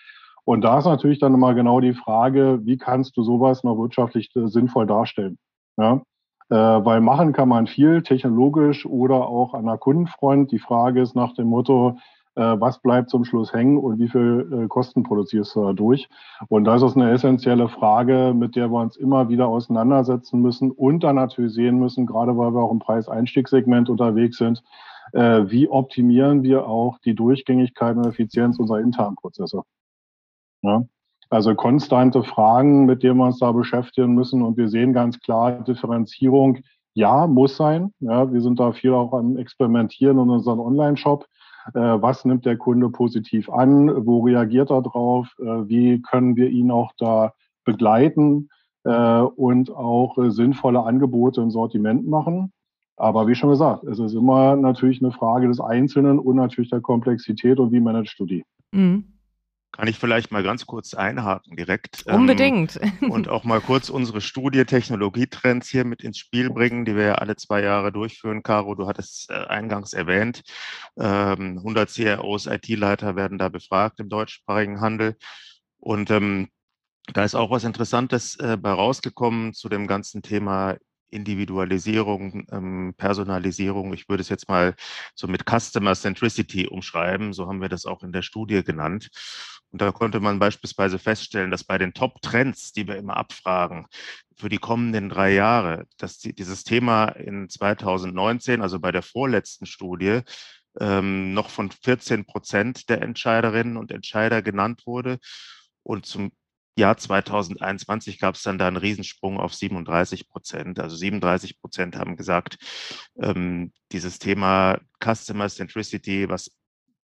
Und 0.44 0.62
da 0.62 0.78
ist 0.78 0.84
natürlich 0.84 1.18
dann 1.18 1.34
immer 1.34 1.54
genau 1.54 1.80
die 1.80 1.94
Frage, 1.94 2.60
wie 2.64 2.76
kannst 2.76 3.16
du 3.16 3.22
sowas 3.22 3.64
noch 3.64 3.78
wirtschaftlich 3.78 4.30
äh, 4.36 4.46
sinnvoll 4.48 4.86
darstellen? 4.86 5.38
Ja? 5.76 6.02
Äh, 6.50 6.56
weil 6.56 7.00
machen 7.00 7.32
kann 7.32 7.48
man 7.48 7.66
viel 7.66 8.02
technologisch 8.02 8.84
oder 8.84 9.26
auch 9.26 9.54
an 9.54 9.64
der 9.64 9.78
Kundenfront. 9.78 10.52
Die 10.52 10.58
Frage 10.58 11.00
ist 11.00 11.14
nach 11.14 11.32
dem 11.34 11.48
Motto, 11.48 11.96
was 12.42 12.80
bleibt 12.80 13.10
zum 13.10 13.24
Schluss 13.24 13.52
hängen 13.52 13.78
und 13.78 13.98
wie 13.98 14.08
viel 14.08 14.64
äh, 14.64 14.68
Kosten 14.68 15.02
produzierst 15.02 15.54
du 15.54 15.62
dadurch. 15.62 16.08
Und 16.48 16.64
das 16.64 16.82
ist 16.82 16.96
eine 16.96 17.10
essentielle 17.10 17.68
Frage, 17.68 18.34
mit 18.34 18.56
der 18.56 18.70
wir 18.70 18.80
uns 18.80 18.96
immer 18.96 19.28
wieder 19.28 19.48
auseinandersetzen 19.48 20.40
müssen 20.40 20.70
und 20.70 21.04
dann 21.04 21.16
natürlich 21.16 21.54
sehen 21.54 21.78
müssen, 21.78 22.06
gerade 22.06 22.36
weil 22.36 22.52
wir 22.52 22.62
auch 22.62 22.72
im 22.72 22.80
Preiseinstiegssegment 22.80 23.88
unterwegs 23.88 24.38
sind, 24.38 24.62
äh, 25.12 25.44
wie 25.46 25.68
optimieren 25.68 26.42
wir 26.42 26.66
auch 26.66 26.98
die 26.98 27.14
Durchgängigkeit 27.14 27.96
und 27.96 28.06
Effizienz 28.06 28.58
unserer 28.58 28.80
internen 28.80 29.16
Prozesse. 29.16 29.62
Ja? 30.62 30.84
Also 31.30 31.54
konstante 31.54 32.22
Fragen, 32.22 32.84
mit 32.84 33.02
denen 33.02 33.18
wir 33.18 33.26
uns 33.26 33.38
da 33.38 33.52
beschäftigen 33.52 34.14
müssen. 34.14 34.42
Und 34.42 34.56
wir 34.56 34.68
sehen 34.68 34.92
ganz 34.92 35.18
klar, 35.20 35.52
Differenzierung, 35.64 36.58
ja, 36.94 37.26
muss 37.26 37.56
sein. 37.56 37.92
Ja, 37.98 38.32
wir 38.32 38.40
sind 38.40 38.60
da 38.60 38.72
viel 38.72 38.92
auch 38.92 39.12
am 39.12 39.36
Experimentieren 39.36 40.18
in 40.18 40.30
unserem 40.30 40.60
Online-Shop. 40.60 41.26
Äh, 41.72 41.80
was 41.80 42.24
nimmt 42.24 42.44
der 42.44 42.56
Kunde 42.56 42.90
positiv 42.90 43.48
an, 43.48 44.06
wo 44.06 44.20
reagiert 44.24 44.70
er 44.70 44.82
drauf, 44.82 45.28
äh, 45.38 45.44
wie 45.44 46.02
können 46.02 46.36
wir 46.36 46.50
ihn 46.50 46.70
auch 46.70 46.92
da 46.98 47.32
begleiten 47.64 48.50
äh, 48.84 49.20
und 49.20 49.70
auch 49.70 50.16
sinnvolle 50.28 50.82
Angebote 50.82 51.40
im 51.40 51.50
Sortiment 51.50 52.06
machen. 52.06 52.52
Aber 52.96 53.26
wie 53.26 53.34
schon 53.34 53.50
gesagt, 53.50 53.84
es 53.84 53.98
ist 53.98 54.14
immer 54.14 54.56
natürlich 54.56 55.02
eine 55.02 55.10
Frage 55.10 55.48
des 55.48 55.60
Einzelnen 55.60 56.18
und 56.18 56.36
natürlich 56.36 56.70
der 56.70 56.80
Komplexität 56.80 57.58
und 57.58 57.72
wie 57.72 57.80
managst 57.80 58.18
du 58.18 58.26
die. 58.26 58.44
Mhm. 58.72 59.13
Kann 59.76 59.88
ich 59.88 59.98
vielleicht 59.98 60.30
mal 60.30 60.44
ganz 60.44 60.66
kurz 60.66 60.94
einhaken 60.94 61.56
direkt? 61.56 62.04
Ähm, 62.06 62.14
Unbedingt. 62.14 62.78
Ähm, 62.80 63.10
und 63.10 63.28
auch 63.28 63.42
mal 63.42 63.60
kurz 63.60 63.90
unsere 63.90 64.20
Studie 64.20 64.64
Technologietrends 64.64 65.68
hier 65.68 65.84
mit 65.84 66.04
ins 66.04 66.18
Spiel 66.18 66.50
bringen, 66.50 66.84
die 66.84 66.94
wir 66.94 67.04
ja 67.04 67.14
alle 67.16 67.34
zwei 67.34 67.60
Jahre 67.60 67.90
durchführen. 67.90 68.44
Caro, 68.44 68.76
du 68.76 68.86
hattest 68.86 69.30
äh, 69.30 69.34
eingangs 69.34 69.92
erwähnt. 69.92 70.42
Ähm, 70.96 71.58
100 71.58 71.92
CROs, 71.92 72.46
IT-Leiter 72.46 73.16
werden 73.16 73.36
da 73.36 73.48
befragt 73.48 73.98
im 73.98 74.08
deutschsprachigen 74.08 74.80
Handel. 74.80 75.16
Und 75.78 76.08
ähm, 76.12 76.50
da 77.12 77.24
ist 77.24 77.34
auch 77.34 77.50
was 77.50 77.64
Interessantes 77.64 78.36
äh, 78.36 78.56
bei 78.56 78.70
rausgekommen 78.70 79.54
zu 79.54 79.68
dem 79.68 79.88
ganzen 79.88 80.22
Thema 80.22 80.76
Individualisierung, 81.14 82.46
ähm, 82.50 82.94
Personalisierung. 82.96 83.94
Ich 83.94 84.08
würde 84.08 84.20
es 84.22 84.28
jetzt 84.28 84.48
mal 84.48 84.74
so 85.14 85.26
mit 85.28 85.44
Customer 85.48 85.94
Centricity 85.94 86.66
umschreiben. 86.66 87.32
So 87.32 87.46
haben 87.46 87.60
wir 87.60 87.68
das 87.68 87.86
auch 87.86 88.02
in 88.02 88.12
der 88.12 88.22
Studie 88.22 88.62
genannt. 88.64 89.10
Und 89.70 89.80
da 89.80 89.90
konnte 89.90 90.20
man 90.20 90.38
beispielsweise 90.38 90.98
feststellen, 90.98 91.50
dass 91.50 91.64
bei 91.64 91.78
den 91.78 91.94
Top-Trends, 91.94 92.72
die 92.72 92.86
wir 92.86 92.96
immer 92.96 93.16
abfragen, 93.16 93.86
für 94.36 94.48
die 94.48 94.58
kommenden 94.58 95.08
drei 95.08 95.32
Jahre, 95.32 95.86
dass 95.98 96.18
die, 96.18 96.34
dieses 96.34 96.64
Thema 96.64 97.06
in 97.08 97.48
2019, 97.48 98.62
also 98.62 98.78
bei 98.78 98.92
der 98.92 99.02
vorletzten 99.02 99.66
Studie, 99.66 100.20
ähm, 100.80 101.34
noch 101.34 101.50
von 101.50 101.70
14 101.70 102.24
Prozent 102.24 102.88
der 102.88 103.02
Entscheiderinnen 103.02 103.76
und 103.76 103.90
Entscheider 103.90 104.42
genannt 104.42 104.82
wurde. 104.86 105.18
Und 105.82 106.06
zum 106.06 106.32
Jahr 106.76 106.96
2021 106.96 108.18
gab 108.18 108.34
es 108.34 108.42
dann 108.42 108.58
da 108.58 108.66
einen 108.66 108.76
Riesensprung 108.76 109.38
auf 109.38 109.54
37 109.54 110.28
Prozent. 110.28 110.80
Also 110.80 110.96
37 110.96 111.60
Prozent 111.60 111.96
haben 111.96 112.16
gesagt, 112.16 112.58
ähm, 113.16 113.72
dieses 113.92 114.18
Thema 114.18 114.80
Customer 115.02 115.48
Centricity, 115.48 116.28
was 116.28 116.50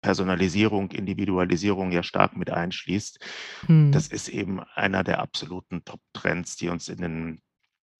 Personalisierung, 0.02 0.90
Individualisierung 0.92 1.92
ja 1.92 2.02
stark 2.02 2.36
mit 2.36 2.50
einschließt, 2.50 3.20
hm. 3.68 3.92
das 3.92 4.08
ist 4.08 4.30
eben 4.30 4.60
einer 4.74 5.04
der 5.04 5.20
absoluten 5.20 5.86
Top-Trends, 5.86 6.56
die 6.56 6.70
uns 6.70 6.90
in 6.90 6.98
den 6.98 7.42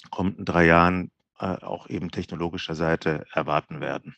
kommenden 0.10 0.46
drei 0.46 0.66
Jahren 0.66 1.12
äh, 1.40 1.46
auch 1.46 1.88
eben 1.90 2.10
technologischer 2.10 2.74
Seite 2.74 3.26
erwarten 3.34 3.82
werden. 3.82 4.16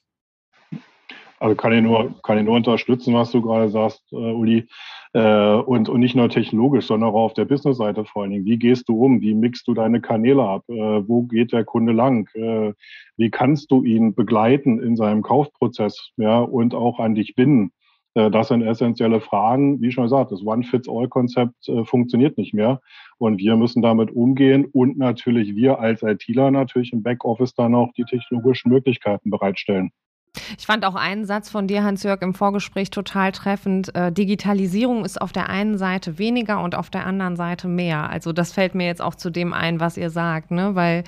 Also 1.44 1.58
kann 1.58 1.74
ich 1.74 1.82
nur, 1.82 2.16
kann 2.24 2.38
ich 2.38 2.46
nur 2.46 2.56
unterstützen, 2.56 3.14
was 3.16 3.32
du 3.32 3.42
gerade 3.42 3.68
sagst, 3.68 4.02
äh, 4.14 4.16
Uli. 4.16 4.66
Äh, 5.12 5.56
und, 5.56 5.90
und 5.90 6.00
nicht 6.00 6.16
nur 6.16 6.30
technologisch, 6.30 6.86
sondern 6.86 7.10
auch 7.10 7.16
auf 7.16 7.34
der 7.34 7.44
Business-Seite 7.44 8.06
vor 8.06 8.22
allen 8.22 8.32
Dingen. 8.32 8.46
Wie 8.46 8.58
gehst 8.58 8.88
du 8.88 8.98
um? 9.04 9.20
Wie 9.20 9.36
mixt 9.36 9.68
du 9.68 9.74
deine 9.74 10.00
Kanäle 10.00 10.42
ab? 10.42 10.64
Äh, 10.70 10.74
wo 10.74 11.24
geht 11.24 11.52
der 11.52 11.66
Kunde 11.66 11.92
lang? 11.92 12.30
Äh, 12.34 12.72
wie 13.18 13.30
kannst 13.30 13.72
du 13.72 13.84
ihn 13.84 14.16
begleiten 14.16 14.82
in 14.82 14.96
seinem 14.96 15.22
Kaufprozess? 15.22 16.12
Ja, 16.16 16.40
und 16.40 16.74
auch 16.74 17.00
an 17.00 17.14
dich 17.14 17.36
binden? 17.36 17.74
Äh, 18.14 18.32
das 18.32 18.48
sind 18.48 18.62
essentielle 18.62 19.20
Fragen. 19.20 19.82
Wie 19.82 19.92
schon 19.92 20.06
gesagt, 20.06 20.32
das 20.32 20.46
One-Fits-All-Konzept 20.46 21.68
äh, 21.68 21.84
funktioniert 21.84 22.38
nicht 22.38 22.54
mehr. 22.54 22.80
Und 23.18 23.40
wir 23.40 23.58
müssen 23.58 23.82
damit 23.82 24.12
umgehen 24.12 24.64
und 24.72 24.98
natürlich 24.98 25.58
wir 25.58 25.80
als 25.80 26.04
ITler 26.04 26.52
natürlich 26.52 26.94
im 26.94 27.04
Backoffice 27.04 27.54
dann 27.54 27.76
auch 27.76 27.92
die 27.98 28.06
technologischen 28.06 28.72
Möglichkeiten 28.72 29.30
bereitstellen. 29.30 29.92
Ich 30.58 30.66
fand 30.66 30.86
auch 30.86 30.96
einen 30.96 31.26
Satz 31.26 31.50
von 31.50 31.68
dir, 31.68 31.84
Hans-Jörg, 31.84 32.22
im 32.22 32.34
Vorgespräch 32.34 32.90
total 32.90 33.32
treffend. 33.32 33.94
Äh, 33.96 34.12
Digitalisierung 34.12 35.06
ist 35.06 35.22
auf 35.22 35.32
der 35.32 35.50
einen 35.50 35.78
Seite 35.78 36.18
weniger 36.18 36.62
und 36.62 36.76
auf 36.76 36.90
der 36.90 37.06
anderen 37.06 37.36
Seite 37.36 37.68
mehr. 37.68 38.10
Also 38.10 38.34
das 38.34 38.52
fällt 38.52 38.76
mir 38.76 38.86
jetzt 38.88 39.02
auch 39.02 39.16
zu 39.16 39.30
dem 39.30 39.54
ein, 39.54 39.80
was 39.80 39.98
ihr 39.98 40.10
sagt, 40.10 40.52
ne? 40.52 40.76
Weil 40.76 41.04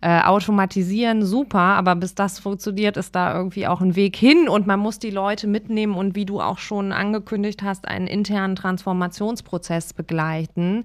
äh, 0.00 0.22
automatisieren 0.22 1.24
super, 1.24 1.58
aber 1.58 1.94
bis 1.94 2.14
das 2.14 2.38
funktioniert, 2.38 2.96
ist 2.96 3.14
da 3.14 3.34
irgendwie 3.34 3.66
auch 3.66 3.80
ein 3.80 3.96
Weg 3.96 4.16
hin 4.16 4.48
und 4.48 4.66
man 4.66 4.80
muss 4.80 4.98
die 4.98 5.10
Leute 5.10 5.46
mitnehmen 5.46 5.94
und 5.94 6.14
wie 6.14 6.26
du 6.26 6.40
auch 6.40 6.58
schon 6.58 6.92
angekündigt 6.92 7.62
hast, 7.62 7.86
einen 7.86 8.06
internen 8.06 8.56
Transformationsprozess 8.56 9.92
begleiten. 9.92 10.84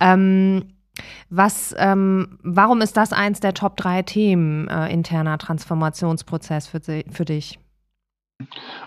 Ähm, 0.00 0.64
was, 1.28 1.74
ähm, 1.78 2.38
warum 2.42 2.80
ist 2.80 2.96
das 2.96 3.12
eins 3.12 3.40
der 3.40 3.54
Top 3.54 3.76
drei 3.76 4.02
Themen 4.02 4.68
äh, 4.68 4.92
interner 4.92 5.38
Transformationsprozess 5.38 6.68
für, 6.68 6.80
für 6.80 7.24
dich? 7.24 7.58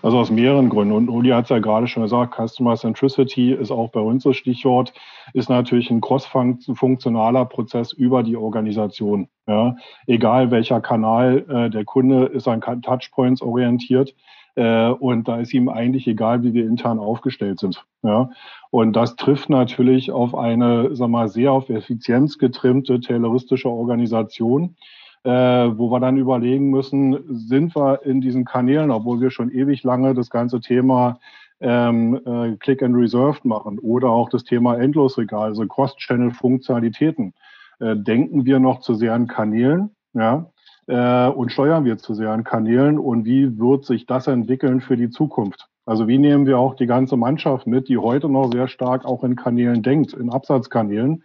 Also 0.02 0.20
aus 0.20 0.30
mehreren 0.30 0.70
Gründen. 0.70 0.94
Und 0.94 1.10
Uli 1.10 1.30
hat 1.30 1.46
es 1.46 1.50
ja 1.50 1.60
gerade 1.60 1.88
schon 1.88 2.04
gesagt, 2.04 2.36
Customer 2.36 2.76
Centricity 2.76 3.54
ist 3.54 3.72
auch 3.72 3.90
bei 3.90 4.02
uns 4.02 4.24
das 4.24 4.36
Stichwort, 4.36 4.94
ist 5.34 5.50
natürlich 5.50 5.90
ein 5.90 6.02
cross-funktionaler 6.02 7.46
Prozess 7.46 7.94
über 7.94 8.24
die 8.24 8.36
Organisation. 8.36 9.30
Ja. 9.48 9.76
Egal 10.06 10.52
welcher 10.52 10.82
Kanal, 10.82 11.46
äh, 11.50 11.70
der 11.70 11.86
Kunde 11.86 12.26
ist 12.26 12.48
an 12.48 12.62
Touchpoints 12.62 13.42
orientiert. 13.42 14.14
Äh, 14.58 14.90
und 14.90 15.28
da 15.28 15.38
ist 15.38 15.54
ihm 15.54 15.70
eigentlich 15.70 16.08
egal, 16.08 16.42
wie 16.42 16.54
wir 16.54 16.66
intern 16.66 16.98
aufgestellt 16.98 17.60
sind. 17.60 17.86
Ja. 18.02 18.32
Und 18.72 18.94
das 18.94 19.16
trifft 19.16 19.50
natürlich 19.50 20.12
auf 20.12 20.34
eine, 20.34 20.96
sag 20.96 21.10
mal, 21.10 21.30
sehr 21.30 21.52
auf 21.52 21.70
Effizienz 21.70 22.40
getrimmte 22.40 23.00
tayloristische 23.00 23.70
Organisation, 23.70 24.76
äh, 25.24 25.30
wo 25.30 25.92
wir 25.92 26.00
dann 26.00 26.18
überlegen 26.18 26.72
müssen, 26.72 27.20
sind 27.30 27.76
wir 27.76 28.04
in 28.04 28.20
diesen 28.20 28.46
Kanälen, 28.46 28.90
obwohl 28.90 29.22
wir 29.22 29.30
schon 29.30 29.52
ewig 29.52 29.84
lange 29.84 30.16
das 30.16 30.32
ganze 30.32 30.60
Thema 30.60 31.20
ähm, 31.60 32.20
äh, 32.26 32.56
Click 32.58 32.82
and 32.82 32.96
Reserved 32.96 33.46
machen 33.46 33.78
oder 33.78 34.10
auch 34.10 34.30
das 34.30 34.44
Thema 34.44 34.76
Endlosregal, 34.80 35.50
also 35.50 35.68
Cross-Channel-Funktionalitäten. 35.68 37.36
Äh, 37.80 37.96
denken 37.96 38.46
wir 38.46 38.58
noch 38.58 38.80
zu 38.80 38.96
sehr 38.96 39.14
an 39.14 39.28
Kanälen, 39.28 39.92
ja, 40.14 40.50
äh, 40.88 41.28
und 41.28 41.52
steuern 41.52 41.86
wir 41.86 41.98
zu 41.98 42.14
sehr 42.14 42.32
an 42.32 42.44
Kanälen 42.44 42.98
und 42.98 43.26
wie 43.26 43.60
wird 43.60 43.86
sich 43.86 44.06
das 44.06 44.28
entwickeln 44.28 44.82
für 44.82 44.98
die 44.98 45.10
Zukunft? 45.10 45.68
Also 45.86 46.08
wie 46.10 46.18
nehmen 46.18 46.46
wir 46.46 46.60
auch 46.60 46.76
die 46.76 46.86
ganze 46.86 47.16
Mannschaft 47.16 47.66
mit, 47.66 47.88
die 47.88 47.98
heute 47.98 48.28
noch 48.28 48.52
sehr 48.52 48.68
stark 48.68 49.06
auch 49.06 49.24
in 49.24 49.38
Kanälen 49.38 49.84
denkt, 49.84 50.14
in 50.14 50.30
Absatzkanälen, 50.30 51.24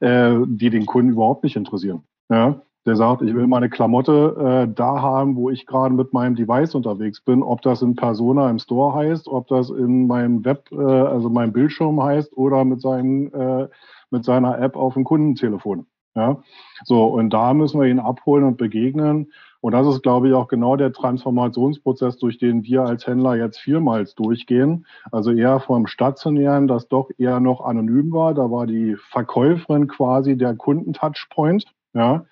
äh, 0.00 0.34
die 0.46 0.68
den 0.68 0.84
Kunden 0.84 1.12
überhaupt 1.12 1.44
nicht 1.44 1.56
interessieren. 1.56 2.02
Ja? 2.28 2.60
Der 2.84 2.96
sagt, 2.96 3.22
ich 3.22 3.34
will 3.34 3.46
meine 3.46 3.70
Klamotte 3.70 4.66
äh, 4.68 4.74
da 4.74 5.00
haben, 5.00 5.36
wo 5.36 5.48
ich 5.48 5.66
gerade 5.66 5.94
mit 5.94 6.12
meinem 6.12 6.34
Device 6.34 6.74
unterwegs 6.74 7.22
bin, 7.22 7.42
ob 7.42 7.62
das 7.62 7.80
in 7.80 7.94
Persona 7.94 8.50
im 8.50 8.58
Store 8.58 8.94
heißt, 8.94 9.28
ob 9.28 9.46
das 9.46 9.70
in 9.70 10.06
meinem 10.06 10.44
Web, 10.44 10.68
äh, 10.72 10.76
also 10.76 11.30
meinem 11.30 11.52
Bildschirm 11.52 12.02
heißt 12.02 12.36
oder 12.36 12.64
mit, 12.64 12.82
seinen, 12.82 13.32
äh, 13.32 13.68
mit 14.10 14.24
seiner 14.24 14.58
App 14.58 14.76
auf 14.76 14.92
dem 14.92 15.04
Kundentelefon. 15.04 15.86
Ja? 16.14 16.42
So, 16.84 17.04
und 17.04 17.30
da 17.30 17.54
müssen 17.54 17.80
wir 17.80 17.88
ihn 17.88 17.98
abholen 17.98 18.44
und 18.44 18.56
begegnen. 18.56 19.32
Und 19.60 19.72
das 19.72 19.86
ist, 19.86 20.02
glaube 20.02 20.28
ich, 20.28 20.34
auch 20.34 20.48
genau 20.48 20.74
der 20.76 20.92
Transformationsprozess, 20.92 22.18
durch 22.18 22.38
den 22.38 22.64
wir 22.64 22.82
als 22.82 23.06
Händler 23.06 23.36
jetzt 23.36 23.58
vielmals 23.58 24.14
durchgehen. 24.16 24.86
Also 25.12 25.30
eher 25.30 25.60
vom 25.60 25.86
Stationären, 25.86 26.66
das 26.66 26.88
doch 26.88 27.10
eher 27.16 27.38
noch 27.38 27.60
anonym 27.64 28.12
war. 28.12 28.34
Da 28.34 28.50
war 28.50 28.66
die 28.66 28.96
Verkäuferin 29.10 29.86
quasi 29.86 30.36
der 30.36 30.56
Kundentouchpoint. 30.56 31.66
Ja, 31.94 32.24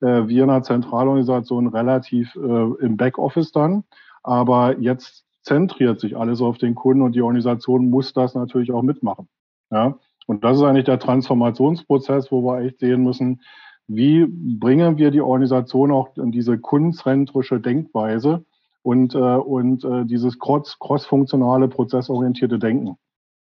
äh, 0.00 0.28
wir 0.28 0.44
in 0.44 0.48
der 0.48 0.62
Zentralorganisation 0.62 1.66
relativ 1.66 2.34
äh, 2.36 2.38
im 2.80 2.96
Backoffice 2.96 3.52
dann. 3.52 3.84
Aber 4.22 4.78
jetzt 4.78 5.26
zentriert 5.42 6.00
sich 6.00 6.16
alles 6.16 6.40
auf 6.40 6.56
den 6.58 6.74
Kunden 6.74 7.02
und 7.02 7.14
die 7.14 7.22
Organisation 7.22 7.90
muss 7.90 8.12
das 8.12 8.34
natürlich 8.34 8.72
auch 8.72 8.82
mitmachen. 8.82 9.28
Ja, 9.70 9.98
und 10.28 10.44
das 10.44 10.58
ist 10.58 10.62
eigentlich 10.62 10.84
der 10.84 10.98
Transformationsprozess, 10.98 12.30
wo 12.30 12.42
wir 12.42 12.60
echt 12.60 12.80
sehen 12.80 13.02
müssen, 13.02 13.40
wie 13.86 14.26
bringen 14.28 14.98
wir 14.98 15.10
die 15.10 15.22
Organisation 15.22 15.90
auch 15.90 16.14
in 16.18 16.30
diese 16.30 16.58
kundenzentrische 16.58 17.60
Denkweise 17.60 18.44
und, 18.82 19.14
äh, 19.14 19.18
und 19.18 19.84
äh, 19.84 20.04
dieses 20.04 20.38
cross-funktionale, 20.38 21.68
prozessorientierte 21.68 22.58
Denken. 22.58 22.96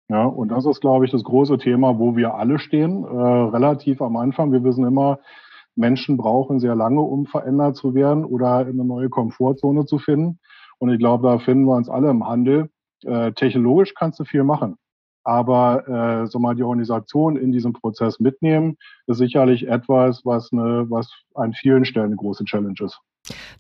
Ja, 0.10 0.26
und 0.26 0.50
das 0.50 0.66
ist, 0.66 0.82
glaube 0.82 1.06
ich, 1.06 1.12
das 1.12 1.24
große 1.24 1.58
Thema, 1.58 2.00
wo 2.00 2.18
wir 2.18 2.34
alle 2.34 2.60
stehen, 2.60 3.06
äh, 3.06 3.08
relativ 3.08 4.02
am 4.02 4.18
Anfang. 4.18 4.52
Wir 4.52 4.66
wissen 4.66 4.86
immer, 4.86 5.20
Menschen 5.76 6.18
brauchen 6.18 6.60
sehr 6.60 6.76
lange, 6.76 7.00
um 7.00 7.28
verändert 7.28 7.78
zu 7.78 7.96
werden 7.96 8.26
oder 8.26 8.58
eine 8.58 8.84
neue 8.84 9.08
Komfortzone 9.08 9.86
zu 9.86 10.00
finden. 10.00 10.40
Und 10.80 10.90
ich 10.90 11.00
glaube, 11.00 11.30
da 11.30 11.40
finden 11.40 11.64
wir 11.64 11.78
uns 11.78 11.88
alle 11.88 12.10
im 12.10 12.28
Handel. 12.28 12.70
Äh, 13.06 13.32
technologisch 13.32 13.94
kannst 13.94 14.20
du 14.20 14.26
viel 14.26 14.44
machen. 14.44 14.76
Aber 15.24 15.88
äh, 16.24 16.28
so 16.28 16.40
mal 16.40 16.56
die 16.56 16.64
Organisation 16.64 17.38
in 17.38 17.52
diesem 17.52 17.74
Prozess 17.74 18.20
mitnehmen, 18.20 18.78
ist 19.08 19.18
sicherlich 19.18 19.68
etwas, 19.68 20.22
was, 20.26 20.52
eine, 20.52 20.86
was 20.90 21.10
an 21.36 21.54
vielen 21.54 21.86
Stellen 21.86 22.08
eine 22.08 22.16
große 22.16 22.44
Challenge 22.46 22.76
ist. 22.84 23.00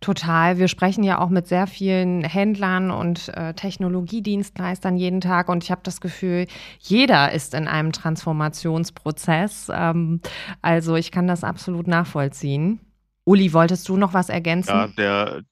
Total. 0.01 0.57
Wir 0.57 0.67
sprechen 0.67 1.03
ja 1.03 1.19
auch 1.19 1.29
mit 1.29 1.47
sehr 1.47 1.67
vielen 1.67 2.23
Händlern 2.25 2.91
und 2.91 3.29
äh, 3.29 3.53
Technologiedienstleistern 3.53 4.97
jeden 4.97 5.21
Tag 5.21 5.47
und 5.47 5.63
ich 5.63 5.71
habe 5.71 5.81
das 5.83 6.01
Gefühl, 6.01 6.47
jeder 6.79 7.31
ist 7.31 7.53
in 7.53 7.69
einem 7.69 7.93
Transformationsprozess. 7.93 9.71
Ähm, 9.73 10.19
also 10.61 10.95
ich 10.95 11.11
kann 11.11 11.27
das 11.27 11.45
absolut 11.45 11.87
nachvollziehen. 11.87 12.81
Uli, 13.23 13.53
wolltest 13.53 13.87
du 13.87 13.95
noch 13.95 14.13
was 14.13 14.27
ergänzen? 14.27 14.75
Ja, 14.75 14.87
der, 14.87 15.43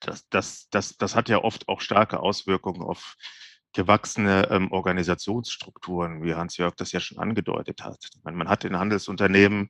das, 0.00 0.28
das, 0.28 0.68
das, 0.70 0.98
das 0.98 1.16
hat 1.16 1.30
ja 1.30 1.42
oft 1.42 1.66
auch 1.68 1.80
starke 1.80 2.20
Auswirkungen 2.20 2.82
auf 2.82 3.16
gewachsene 3.74 4.48
ähm, 4.50 4.72
Organisationsstrukturen, 4.72 6.22
wie 6.22 6.34
Hans-Jörg 6.34 6.74
das 6.76 6.92
ja 6.92 7.00
schon 7.00 7.18
angedeutet 7.18 7.82
hat. 7.82 8.08
Man, 8.22 8.36
man 8.36 8.48
hat 8.48 8.64
in 8.64 8.78
Handelsunternehmen, 8.78 9.68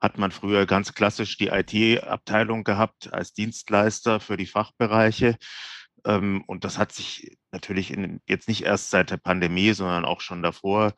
hat 0.00 0.18
man 0.18 0.32
früher 0.32 0.66
ganz 0.66 0.92
klassisch 0.92 1.38
die 1.38 1.48
IT-Abteilung 1.48 2.64
gehabt 2.64 3.12
als 3.12 3.32
Dienstleister 3.32 4.20
für 4.20 4.36
die 4.36 4.46
Fachbereiche. 4.46 5.36
Ähm, 6.04 6.44
und 6.46 6.64
das 6.64 6.78
hat 6.78 6.92
sich 6.92 7.38
natürlich 7.52 7.90
in, 7.90 8.20
jetzt 8.28 8.48
nicht 8.48 8.64
erst 8.64 8.90
seit 8.90 9.10
der 9.10 9.16
Pandemie, 9.16 9.72
sondern 9.72 10.04
auch 10.04 10.20
schon 10.20 10.42
davor 10.42 10.92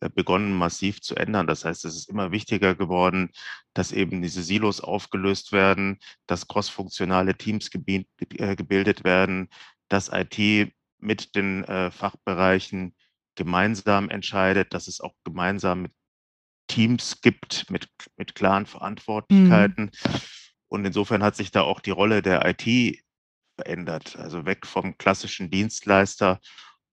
äh, 0.00 0.10
begonnen, 0.10 0.52
massiv 0.52 1.00
zu 1.00 1.16
ändern. 1.16 1.46
Das 1.46 1.64
heißt, 1.64 1.84
es 1.84 1.96
ist 1.96 2.10
immer 2.10 2.30
wichtiger 2.30 2.74
geworden, 2.74 3.30
dass 3.74 3.90
eben 3.90 4.20
diese 4.22 4.42
Silos 4.42 4.80
aufgelöst 4.80 5.52
werden, 5.52 5.98
dass 6.26 6.46
crossfunktionale 6.46 7.36
Teams 7.36 7.70
äh, 7.72 8.56
gebildet 8.56 9.02
werden, 9.02 9.48
dass 9.88 10.10
IT 10.12 10.72
mit 11.02 11.34
den 11.34 11.64
äh, 11.64 11.90
Fachbereichen 11.90 12.94
gemeinsam 13.34 14.08
entscheidet, 14.08 14.74
dass 14.74 14.88
es 14.88 15.00
auch 15.00 15.14
gemeinsam 15.24 15.88
Teams 16.68 17.20
gibt 17.20 17.70
mit, 17.70 17.88
mit 18.16 18.34
klaren 18.34 18.66
Verantwortlichkeiten. 18.66 19.84
Mhm. 19.84 20.20
Und 20.68 20.84
insofern 20.86 21.22
hat 21.22 21.36
sich 21.36 21.50
da 21.50 21.62
auch 21.62 21.80
die 21.80 21.90
Rolle 21.90 22.22
der 22.22 22.46
IT 22.46 23.02
verändert. 23.56 24.16
Also 24.16 24.46
weg 24.46 24.66
vom 24.66 24.96
klassischen 24.96 25.50
Dienstleister, 25.50 26.40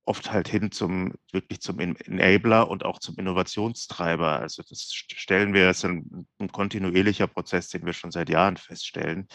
oft 0.04 0.32
halt 0.32 0.50
hin 0.50 0.72
zum 0.72 1.13
wirklich 1.32 1.62
zum 1.62 1.80
Enabler 1.80 2.70
und 2.70 2.84
auch 2.84 3.00
zum 3.00 3.16
Innovationstreiber. 3.18 4.39
Also 4.39 4.63
das 4.68 4.92
stellen 4.92 5.54
wir, 5.54 5.68
das 5.68 5.78
ist 5.78 5.86
ein, 5.86 6.28
ein 6.39 6.51
kontinuierlicher 6.51 7.28
Prozess, 7.28 7.70
den 7.70 7.86
wir 7.86 7.94
schon 7.94 8.12
seit 8.12 8.28
Jahren 8.30 8.58
feststellen, 8.58 9.28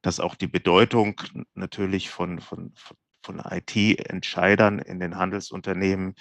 dass 0.00 0.20
auch 0.20 0.36
die 0.36 0.46
Bedeutung 0.46 1.20
natürlich 1.54 2.08
von, 2.08 2.40
von, 2.40 2.72
von 2.76 2.96
IT-Entscheidern 3.28 4.78
in 4.78 5.00
den 5.00 5.16
Handelsunternehmen 5.16 6.14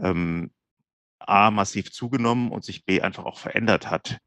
ähm, 0.00 0.50
A 1.18 1.50
massiv 1.50 1.92
zugenommen 1.92 2.50
und 2.50 2.64
sich 2.64 2.84
B 2.84 3.00
einfach 3.00 3.24
auch 3.24 3.38
verändert 3.38 3.90
hat 3.90 4.18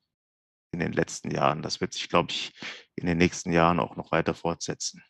in 0.71 0.79
den 0.79 0.93
letzten 0.93 1.31
Jahren. 1.31 1.61
Das 1.61 1.81
wird 1.81 1.93
sich, 1.93 2.09
glaube 2.09 2.31
ich, 2.31 2.51
in 2.95 3.05
den 3.05 3.17
nächsten 3.17 3.51
Jahren 3.51 3.79
auch 3.79 3.95
noch 3.95 4.11
weiter 4.11 4.33
fortsetzen. 4.33 5.01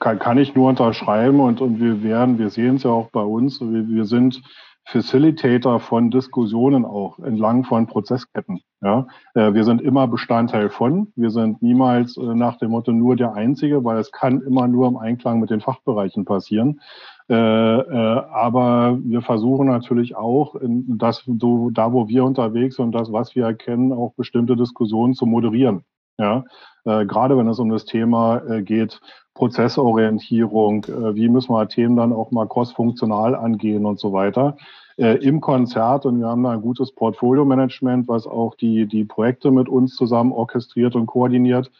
Kann, 0.00 0.18
kann 0.18 0.38
ich 0.38 0.54
nur 0.54 0.68
unterschreiben 0.68 1.40
und, 1.40 1.60
und 1.60 1.78
wir 1.78 2.02
werden, 2.02 2.38
wir 2.38 2.48
sehen 2.48 2.76
es 2.76 2.84
ja 2.84 2.90
auch 2.90 3.10
bei 3.10 3.20
uns, 3.20 3.60
wir, 3.60 3.86
wir 3.86 4.06
sind 4.06 4.42
Facilitator 4.84 5.80
von 5.80 6.10
Diskussionen 6.10 6.84
auch 6.84 7.18
entlang 7.18 7.64
von 7.64 7.86
Prozessketten. 7.86 8.60
Ja, 8.80 9.06
äh, 9.34 9.54
wir 9.54 9.64
sind 9.64 9.80
immer 9.80 10.08
Bestandteil 10.08 10.68
von. 10.68 11.12
Wir 11.14 11.30
sind 11.30 11.62
niemals 11.62 12.16
äh, 12.16 12.34
nach 12.34 12.56
dem 12.56 12.72
Motto 12.72 12.92
nur 12.92 13.14
der 13.14 13.34
Einzige, 13.34 13.84
weil 13.84 13.98
es 13.98 14.10
kann 14.10 14.40
immer 14.42 14.66
nur 14.66 14.88
im 14.88 14.96
Einklang 14.96 15.38
mit 15.38 15.50
den 15.50 15.60
Fachbereichen 15.60 16.24
passieren. 16.24 16.80
Äh, 17.28 17.34
aber 17.34 18.98
wir 19.04 19.22
versuchen 19.22 19.68
natürlich 19.68 20.16
auch, 20.16 20.56
das, 20.60 21.22
da 21.26 21.92
wo 21.92 22.08
wir 22.08 22.24
unterwegs 22.24 22.76
sind 22.76 22.92
das, 22.92 23.12
was 23.12 23.36
wir 23.36 23.44
erkennen, 23.44 23.92
auch 23.92 24.14
bestimmte 24.14 24.56
Diskussionen 24.56 25.14
zu 25.14 25.26
moderieren. 25.26 25.84
Ja, 26.18 26.44
gerade 26.84 27.38
wenn 27.38 27.48
es 27.48 27.58
um 27.58 27.70
das 27.70 27.84
Thema 27.84 28.60
geht, 28.60 29.00
Prozessorientierung, 29.34 30.84
äh, 30.84 31.14
wie 31.14 31.28
müssen 31.28 31.52
wir 31.52 31.68
Themen 31.68 31.96
dann 31.96 32.12
auch 32.12 32.30
mal 32.30 32.46
cross-funktional 32.46 33.34
angehen 33.34 33.86
und 33.86 33.98
so 33.98 34.12
weiter. 34.12 34.56
Äh, 34.98 35.16
Im 35.24 35.40
Konzert 35.40 36.04
und 36.04 36.18
wir 36.18 36.26
haben 36.26 36.42
da 36.42 36.50
ein 36.50 36.60
gutes 36.60 36.92
Portfolio-Management, 36.92 38.08
was 38.08 38.26
auch 38.26 38.54
die, 38.54 38.86
die 38.86 39.04
Projekte 39.04 39.50
mit 39.50 39.68
uns 39.68 39.96
zusammen 39.96 40.32
orchestriert 40.32 40.94
und 40.94 41.06
koordiniert. 41.06 41.70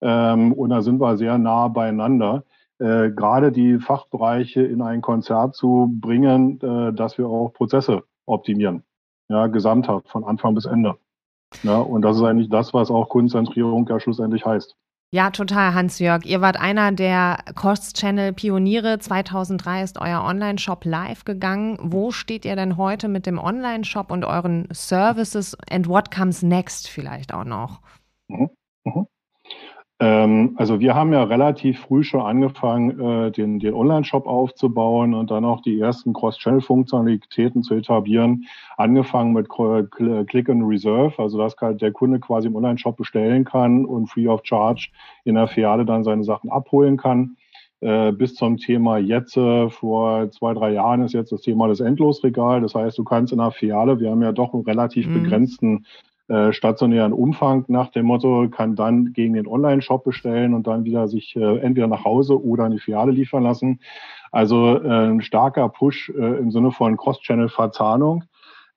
Ähm, 0.00 0.52
und 0.52 0.70
da 0.70 0.82
sind 0.82 1.00
wir 1.00 1.16
sehr 1.16 1.38
nah 1.38 1.68
beieinander. 1.68 2.44
Äh, 2.78 3.10
gerade 3.10 3.52
die 3.52 3.78
Fachbereiche 3.78 4.62
in 4.62 4.82
ein 4.82 5.00
Konzert 5.00 5.54
zu 5.54 5.88
bringen, 6.00 6.60
äh, 6.60 6.92
dass 6.92 7.18
wir 7.18 7.28
auch 7.28 7.52
Prozesse 7.52 8.02
optimieren. 8.26 8.82
Ja, 9.28 9.46
gesamthaft 9.46 10.08
von 10.08 10.24
Anfang 10.24 10.54
bis 10.54 10.66
Ende. 10.66 10.96
Ja, 11.62 11.78
und 11.78 12.02
das 12.02 12.16
ist 12.16 12.22
eigentlich 12.22 12.48
das, 12.48 12.74
was 12.74 12.90
auch 12.90 13.08
Kundenzentrierung 13.08 13.86
ja 13.88 14.00
schlussendlich 14.00 14.44
heißt. 14.44 14.74
Ja, 15.12 15.30
total, 15.30 15.72
Hans-Jörg. 15.72 16.24
Ihr 16.26 16.40
wart 16.40 16.58
einer 16.58 16.90
der 16.90 17.38
Cross-Channel-Pioniere. 17.54 18.98
2003 18.98 19.82
ist 19.82 20.00
euer 20.00 20.22
Online-Shop 20.24 20.84
live 20.84 21.24
gegangen. 21.24 21.78
Wo 21.80 22.10
steht 22.10 22.44
ihr 22.44 22.56
denn 22.56 22.76
heute 22.76 23.06
mit 23.06 23.24
dem 23.24 23.38
Online-Shop 23.38 24.10
und 24.10 24.24
euren 24.24 24.66
Services? 24.72 25.56
And 25.70 25.88
what 25.88 26.10
comes 26.10 26.42
next 26.42 26.88
vielleicht 26.88 27.32
auch 27.32 27.44
noch? 27.44 27.80
Mhm. 28.26 28.50
Mhm. 28.84 29.06
Ähm, 29.98 30.54
also 30.56 30.78
wir 30.80 30.94
haben 30.94 31.12
ja 31.12 31.24
relativ 31.24 31.80
früh 31.80 32.02
schon 32.02 32.20
angefangen, 32.20 33.00
äh, 33.00 33.30
den, 33.30 33.58
den 33.58 33.72
Online-Shop 33.72 34.26
aufzubauen 34.26 35.14
und 35.14 35.30
dann 35.30 35.44
auch 35.46 35.62
die 35.62 35.80
ersten 35.80 36.12
Cross-Channel-Funktionalitäten 36.12 37.62
zu 37.62 37.74
etablieren. 37.74 38.44
Angefangen 38.76 39.32
mit 39.32 39.48
Click 39.48 40.50
and 40.50 40.64
Reserve, 40.64 41.14
also 41.18 41.38
dass 41.38 41.56
der 41.56 41.92
Kunde 41.92 42.20
quasi 42.20 42.48
im 42.48 42.56
Online-Shop 42.56 42.96
bestellen 42.96 43.44
kann 43.44 43.86
und 43.86 44.08
free 44.08 44.28
of 44.28 44.42
charge 44.44 44.90
in 45.24 45.34
der 45.36 45.48
Filiale 45.48 45.86
dann 45.86 46.04
seine 46.04 46.24
Sachen 46.24 46.50
abholen 46.50 46.98
kann. 46.98 47.36
Äh, 47.80 48.12
bis 48.12 48.34
zum 48.34 48.58
Thema 48.58 48.98
jetzt, 48.98 49.36
äh, 49.36 49.70
vor 49.70 50.30
zwei, 50.30 50.54
drei 50.54 50.72
Jahren 50.72 51.02
ist 51.02 51.12
jetzt 51.12 51.32
das 51.32 51.42
Thema 51.42 51.68
des 51.68 51.80
Endlosregal. 51.80 52.60
Das 52.60 52.74
heißt, 52.74 52.98
du 52.98 53.04
kannst 53.04 53.32
in 53.32 53.38
der 53.38 53.50
Filiale, 53.50 53.98
wir 53.98 54.10
haben 54.10 54.22
ja 54.22 54.32
doch 54.32 54.52
einen 54.52 54.64
relativ 54.64 55.06
mhm. 55.06 55.22
begrenzten 55.22 55.86
äh, 56.28 56.52
stationären 56.52 57.12
Umfang 57.12 57.64
nach 57.68 57.90
dem 57.90 58.06
Motto, 58.06 58.48
kann 58.50 58.74
dann 58.74 59.12
gegen 59.12 59.34
den 59.34 59.46
Online-Shop 59.46 60.04
bestellen 60.04 60.54
und 60.54 60.66
dann 60.66 60.84
wieder 60.84 61.08
sich 61.08 61.36
äh, 61.36 61.58
entweder 61.58 61.86
nach 61.86 62.04
Hause 62.04 62.42
oder 62.42 62.66
in 62.66 62.72
die 62.72 62.80
Filiale 62.80 63.12
liefern 63.12 63.44
lassen. 63.44 63.80
Also 64.32 64.76
äh, 64.82 65.08
ein 65.08 65.22
starker 65.22 65.68
Push 65.68 66.10
äh, 66.10 66.38
im 66.38 66.50
Sinne 66.50 66.72
von 66.72 66.96
Cross-Channel-Verzahnung. 66.96 68.24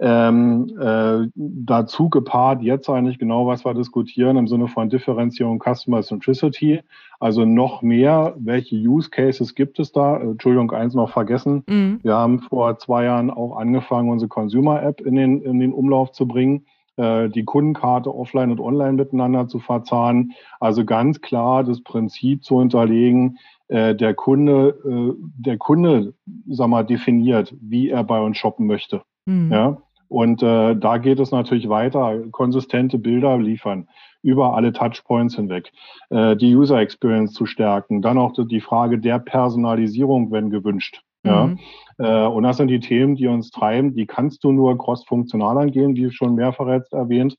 Ähm, 0.02 0.72
äh, 0.80 1.28
dazu 1.36 2.10
gepaart 2.10 2.62
jetzt 2.62 2.90
eigentlich 2.90 3.20
genau, 3.20 3.48
was 3.48 3.66
wir 3.66 3.74
diskutieren 3.74 4.38
im 4.38 4.48
Sinne 4.48 4.70
von 4.70 4.90
Differenzierung 4.90 5.60
Customer 5.62 6.02
Centricity. 6.02 6.82
Also 7.20 7.44
noch 7.44 7.82
mehr, 7.82 8.34
welche 8.38 8.78
Use 8.78 9.10
Cases 9.10 9.56
gibt 9.56 9.78
es 9.78 9.92
da? 9.92 10.16
Entschuldigung, 10.18 10.72
eins 10.72 10.94
noch 10.94 11.10
vergessen. 11.10 11.64
Mhm. 11.68 12.00
Wir 12.02 12.14
haben 12.14 12.40
vor 12.40 12.78
zwei 12.80 13.04
Jahren 13.04 13.30
auch 13.30 13.58
angefangen, 13.58 14.10
unsere 14.10 14.30
Consumer 14.30 14.82
App 14.82 15.02
in 15.02 15.16
den, 15.16 15.42
in 15.42 15.60
den 15.60 15.74
Umlauf 15.74 16.14
zu 16.14 16.26
bringen. 16.26 16.66
Äh, 17.00 17.30
die 17.30 17.46
Kundenkarte 17.46 18.14
offline 18.14 18.52
und 18.52 18.60
online 18.60 18.94
miteinander 18.94 19.48
zu 19.48 19.60
verzahnen. 19.60 20.34
Also 20.60 20.84
ganz 20.84 21.22
klar 21.22 21.64
das 21.64 21.82
Prinzip 21.82 22.44
zu 22.44 22.58
unterlegen, 22.58 23.38
äh, 23.70 23.96
der 23.96 24.14
Kunde, 24.14 24.76
äh, 24.84 25.14
der 25.38 25.58
Kunde, 25.58 26.14
sag 26.50 26.68
mal, 26.68 26.84
definiert, 26.84 27.56
wie 27.62 27.88
er 27.90 28.04
bei 28.04 28.20
uns 28.20 28.38
shoppen 28.38 28.68
möchte. 28.68 29.02
Mhm. 29.26 29.50
Ja. 29.50 29.78
Und 30.10 30.44
äh, 30.44 30.76
da 30.76 30.98
geht 30.98 31.22
es 31.22 31.32
natürlich 31.32 31.70
weiter, 31.70 32.20
konsistente 32.32 32.98
Bilder 32.98 33.38
liefern 33.38 33.88
über 34.22 34.56
alle 34.56 34.74
Touchpoints 34.74 35.38
hinweg, 35.38 35.72
äh, 36.10 36.36
die 36.36 36.54
User 36.54 36.80
Experience 36.80 37.32
zu 37.32 37.46
stärken, 37.46 38.02
dann 38.02 38.18
auch 38.18 38.34
die 38.36 38.60
Frage 38.60 39.00
der 39.00 39.20
Personalisierung, 39.20 40.32
wenn 40.32 40.50
gewünscht. 40.50 41.02
Ja. 41.24 41.48
Mhm. 41.48 41.60
Äh, 41.98 42.26
und 42.28 42.44
das 42.44 42.58
sind 42.58 42.70
die 42.70 42.80
Themen, 42.80 43.16
die 43.16 43.28
uns 43.28 43.52
treiben. 43.52 43.94
Die 43.94 44.06
kannst 44.06 44.44
du 44.44 44.52
nur 44.52 44.78
cross-funktional 44.78 45.58
angehen, 45.58 45.96
wie 45.96 46.12
schon 46.12 46.36
mehrfach 46.36 46.68
jetzt 46.68 46.94
erwähnt. 46.94 47.36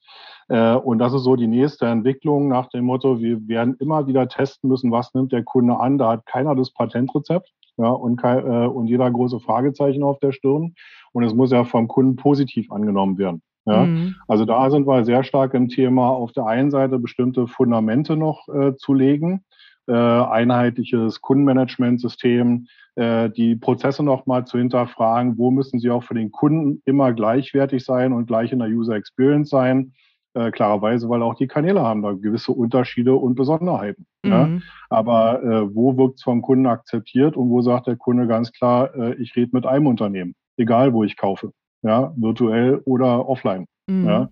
Äh, 0.49 0.75
und 0.75 0.99
das 0.99 1.15
ist 1.15 1.23
so 1.23 1.37
die 1.37 1.47
nächste 1.47 1.87
Entwicklung 1.87 2.49
nach 2.49 2.69
dem 2.69 2.85
Motto, 2.85 3.21
wir 3.21 3.47
werden 3.49 3.77
immer 3.79 4.07
wieder 4.07 4.29
testen 4.29 4.69
müssen, 4.69 4.91
was 4.91 5.15
nimmt 5.15 5.33
der 5.33 5.45
Kunde 5.45 5.79
an. 5.79 5.97
Da 5.97 6.11
hat 6.11 6.27
keiner 6.27 6.55
das 6.55 6.73
Patentrezept 6.73 7.51
ja, 7.79 7.89
und, 7.89 8.23
äh, 8.23 8.67
und 8.67 8.87
jeder 8.87 9.11
große 9.11 9.41
Fragezeichen 9.41 10.03
auf 10.03 10.19
der 10.19 10.33
Stirn. 10.33 10.75
Und 11.13 11.25
es 11.25 11.35
muss 11.35 11.51
ja 11.51 11.65
vom 11.65 11.89
Kunden 11.89 12.17
positiv 12.17 12.71
angenommen 12.71 13.17
werden. 13.17 13.43
Ja, 13.67 13.85
mhm. 13.85 14.17
Also 14.27 14.45
da 14.45 14.71
sind 14.71 14.87
wir 14.87 15.05
sehr 15.05 15.23
stark 15.23 15.55
im 15.55 15.69
Thema, 15.69 16.09
auf 16.09 16.33
der 16.33 16.47
einen 16.47 16.71
Seite 16.71 16.99
bestimmte 16.99 17.47
Fundamente 17.47 18.17
noch 18.17 18.49
äh, 18.49 18.75
zu 18.77 18.95
legen, 18.95 19.45
äh, 19.91 19.93
einheitliches 19.93 21.21
Kundenmanagementsystem, 21.21 22.67
äh, 22.95 23.29
die 23.31 23.57
Prozesse 23.57 24.03
nochmal 24.03 24.47
zu 24.47 24.59
hinterfragen, 24.59 25.37
wo 25.37 25.51
müssen 25.51 25.81
sie 25.81 25.91
auch 25.91 26.05
für 26.05 26.15
den 26.15 26.31
Kunden 26.31 26.81
immer 26.85 27.13
gleichwertig 27.13 27.85
sein 27.85 28.13
und 28.13 28.27
gleich 28.27 28.53
in 28.53 28.61
der 28.61 28.69
User 28.69 28.95
Experience 28.95 29.51
sein. 29.51 29.93
Äh, 30.33 30.53
klarerweise, 30.53 31.09
weil 31.09 31.23
auch 31.23 31.35
die 31.35 31.49
Kanäle 31.49 31.83
haben 31.83 32.03
da 32.03 32.13
gewisse 32.13 32.53
Unterschiede 32.53 33.15
und 33.17 33.35
Besonderheiten. 33.35 34.07
Mhm. 34.23 34.31
Ja? 34.31 34.49
Aber 34.89 35.43
äh, 35.43 35.75
wo 35.75 35.97
wirkt 35.97 36.19
es 36.19 36.23
vom 36.23 36.41
Kunden 36.41 36.67
akzeptiert 36.67 37.37
und 37.37 37.51
wo 37.51 37.63
sagt 37.63 37.89
der 37.89 37.97
Kunde 37.97 38.29
ganz 38.29 38.53
klar, 38.53 38.95
äh, 38.95 39.15
ich 39.15 39.35
rede 39.35 39.51
mit 39.53 39.67
einem 39.67 39.89
Unternehmen, 39.89 40.37
egal 40.57 40.93
wo 40.93 41.03
ich 41.03 41.17
kaufe, 41.17 41.51
ja, 41.83 42.13
virtuell 42.17 42.81
oder 42.85 43.29
offline. 43.29 43.67
Mhm. 43.89 44.07
Ja? 44.07 44.29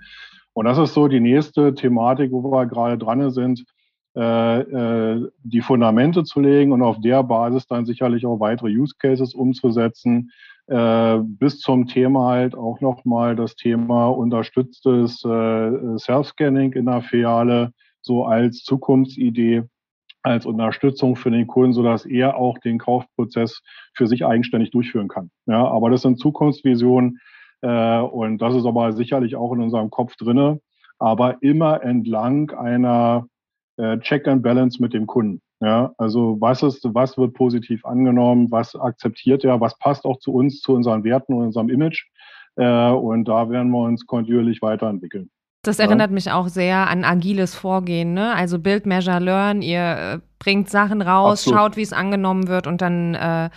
Und 0.53 0.67
das 0.67 0.79
ist 0.79 0.95
so 0.95 1.09
die 1.09 1.21
nächste 1.21 1.75
Thematik, 1.75 2.31
wo 2.31 2.49
wir 2.49 2.67
gerade 2.67 2.97
dran 2.97 3.31
sind, 3.33 3.65
die 4.19 5.61
Fundamente 5.61 6.25
zu 6.25 6.41
legen 6.41 6.73
und 6.73 6.83
auf 6.83 7.01
der 7.01 7.23
Basis 7.23 7.69
dann 7.69 7.87
sicherlich 7.87 8.27
auch 8.27 8.41
weitere 8.41 8.69
Use 8.69 8.95
Cases 8.99 9.33
umzusetzen. 9.33 10.33
Äh, 10.69 11.21
bis 11.23 11.61
zum 11.61 11.87
Thema 11.87 12.29
halt 12.29 12.55
auch 12.55 12.83
nochmal 12.83 13.35
das 13.35 13.57
Thema 13.57 14.09
unterstütztes 14.09 15.25
äh, 15.25 15.99
Self-Scanning 15.99 16.75
in 16.75 16.85
der 16.85 17.01
Filiale 17.01 17.73
so 18.03 18.27
als 18.27 18.65
Zukunftsidee, 18.65 19.63
als 20.23 20.45
Unterstützung 20.45 21.17
für 21.17 21.31
den 21.31 21.47
Kunden, 21.47 21.73
sodass 21.73 22.05
er 22.05 22.37
auch 22.37 22.59
den 22.59 22.79
Kaufprozess 22.79 23.63
für 23.95 24.07
sich 24.07 24.27
eigenständig 24.27 24.71
durchführen 24.71 25.09
kann. 25.09 25.31
Ja, 25.47 25.67
aber 25.67 25.89
das 25.89 26.03
sind 26.03 26.19
Zukunftsvisionen 26.19 27.19
äh, 27.63 28.01
und 28.01 28.37
das 28.43 28.55
ist 28.55 28.67
aber 28.67 28.93
sicherlich 28.93 29.37
auch 29.37 29.55
in 29.55 29.63
unserem 29.63 29.89
Kopf 29.89 30.17
drinne, 30.17 30.61
aber 30.99 31.43
immer 31.43 31.83
entlang 31.83 32.51
einer 32.51 33.27
äh, 33.79 33.99
Check 34.01 34.29
and 34.29 34.43
Balance 34.43 34.81
mit 34.81 34.93
dem 34.93 35.07
Kunden. 35.07 35.41
Ja, 35.61 35.93
also 35.99 36.37
was 36.41 36.63
ist, 36.63 36.85
was 36.95 37.19
wird 37.19 37.35
positiv 37.35 37.85
angenommen, 37.85 38.51
was 38.51 38.77
akzeptiert 38.77 39.45
er, 39.45 39.61
was 39.61 39.77
passt 39.79 40.05
auch 40.05 40.19
zu 40.21 40.33
uns, 40.33 40.61
zu 40.61 40.73
unseren 40.75 41.03
Werten 41.03 41.33
und 41.33 41.47
unserem 41.47 41.69
Image. 41.69 42.05
Äh, 42.57 42.91
und 42.91 43.27
da 43.27 43.51
werden 43.51 43.71
wir 43.71 43.83
uns 43.83 44.07
kontinuierlich 44.07 44.63
weiterentwickeln. 44.63 45.31
Das 45.63 45.81
erinnert 45.81 46.11
ja. 46.11 46.15
mich 46.15 46.31
auch 46.31 46.49
sehr 46.49 46.89
an 46.89 47.05
agiles 47.05 47.55
Vorgehen, 47.57 48.15
ne? 48.15 48.35
Also 48.35 48.61
Build, 48.61 48.87
Measure, 48.87 49.19
Learn. 49.19 49.61
Ihr 49.63 49.81
äh, 49.81 50.19
bringt 50.39 50.71
Sachen 50.71 51.03
raus, 51.03 51.41
Absolut. 51.41 51.59
schaut, 51.59 51.77
wie 51.77 51.83
es 51.83 51.93
angenommen 51.93 52.47
wird 52.47 52.69
und 52.69 52.81
dann 52.81 53.15
äh, 53.15 53.51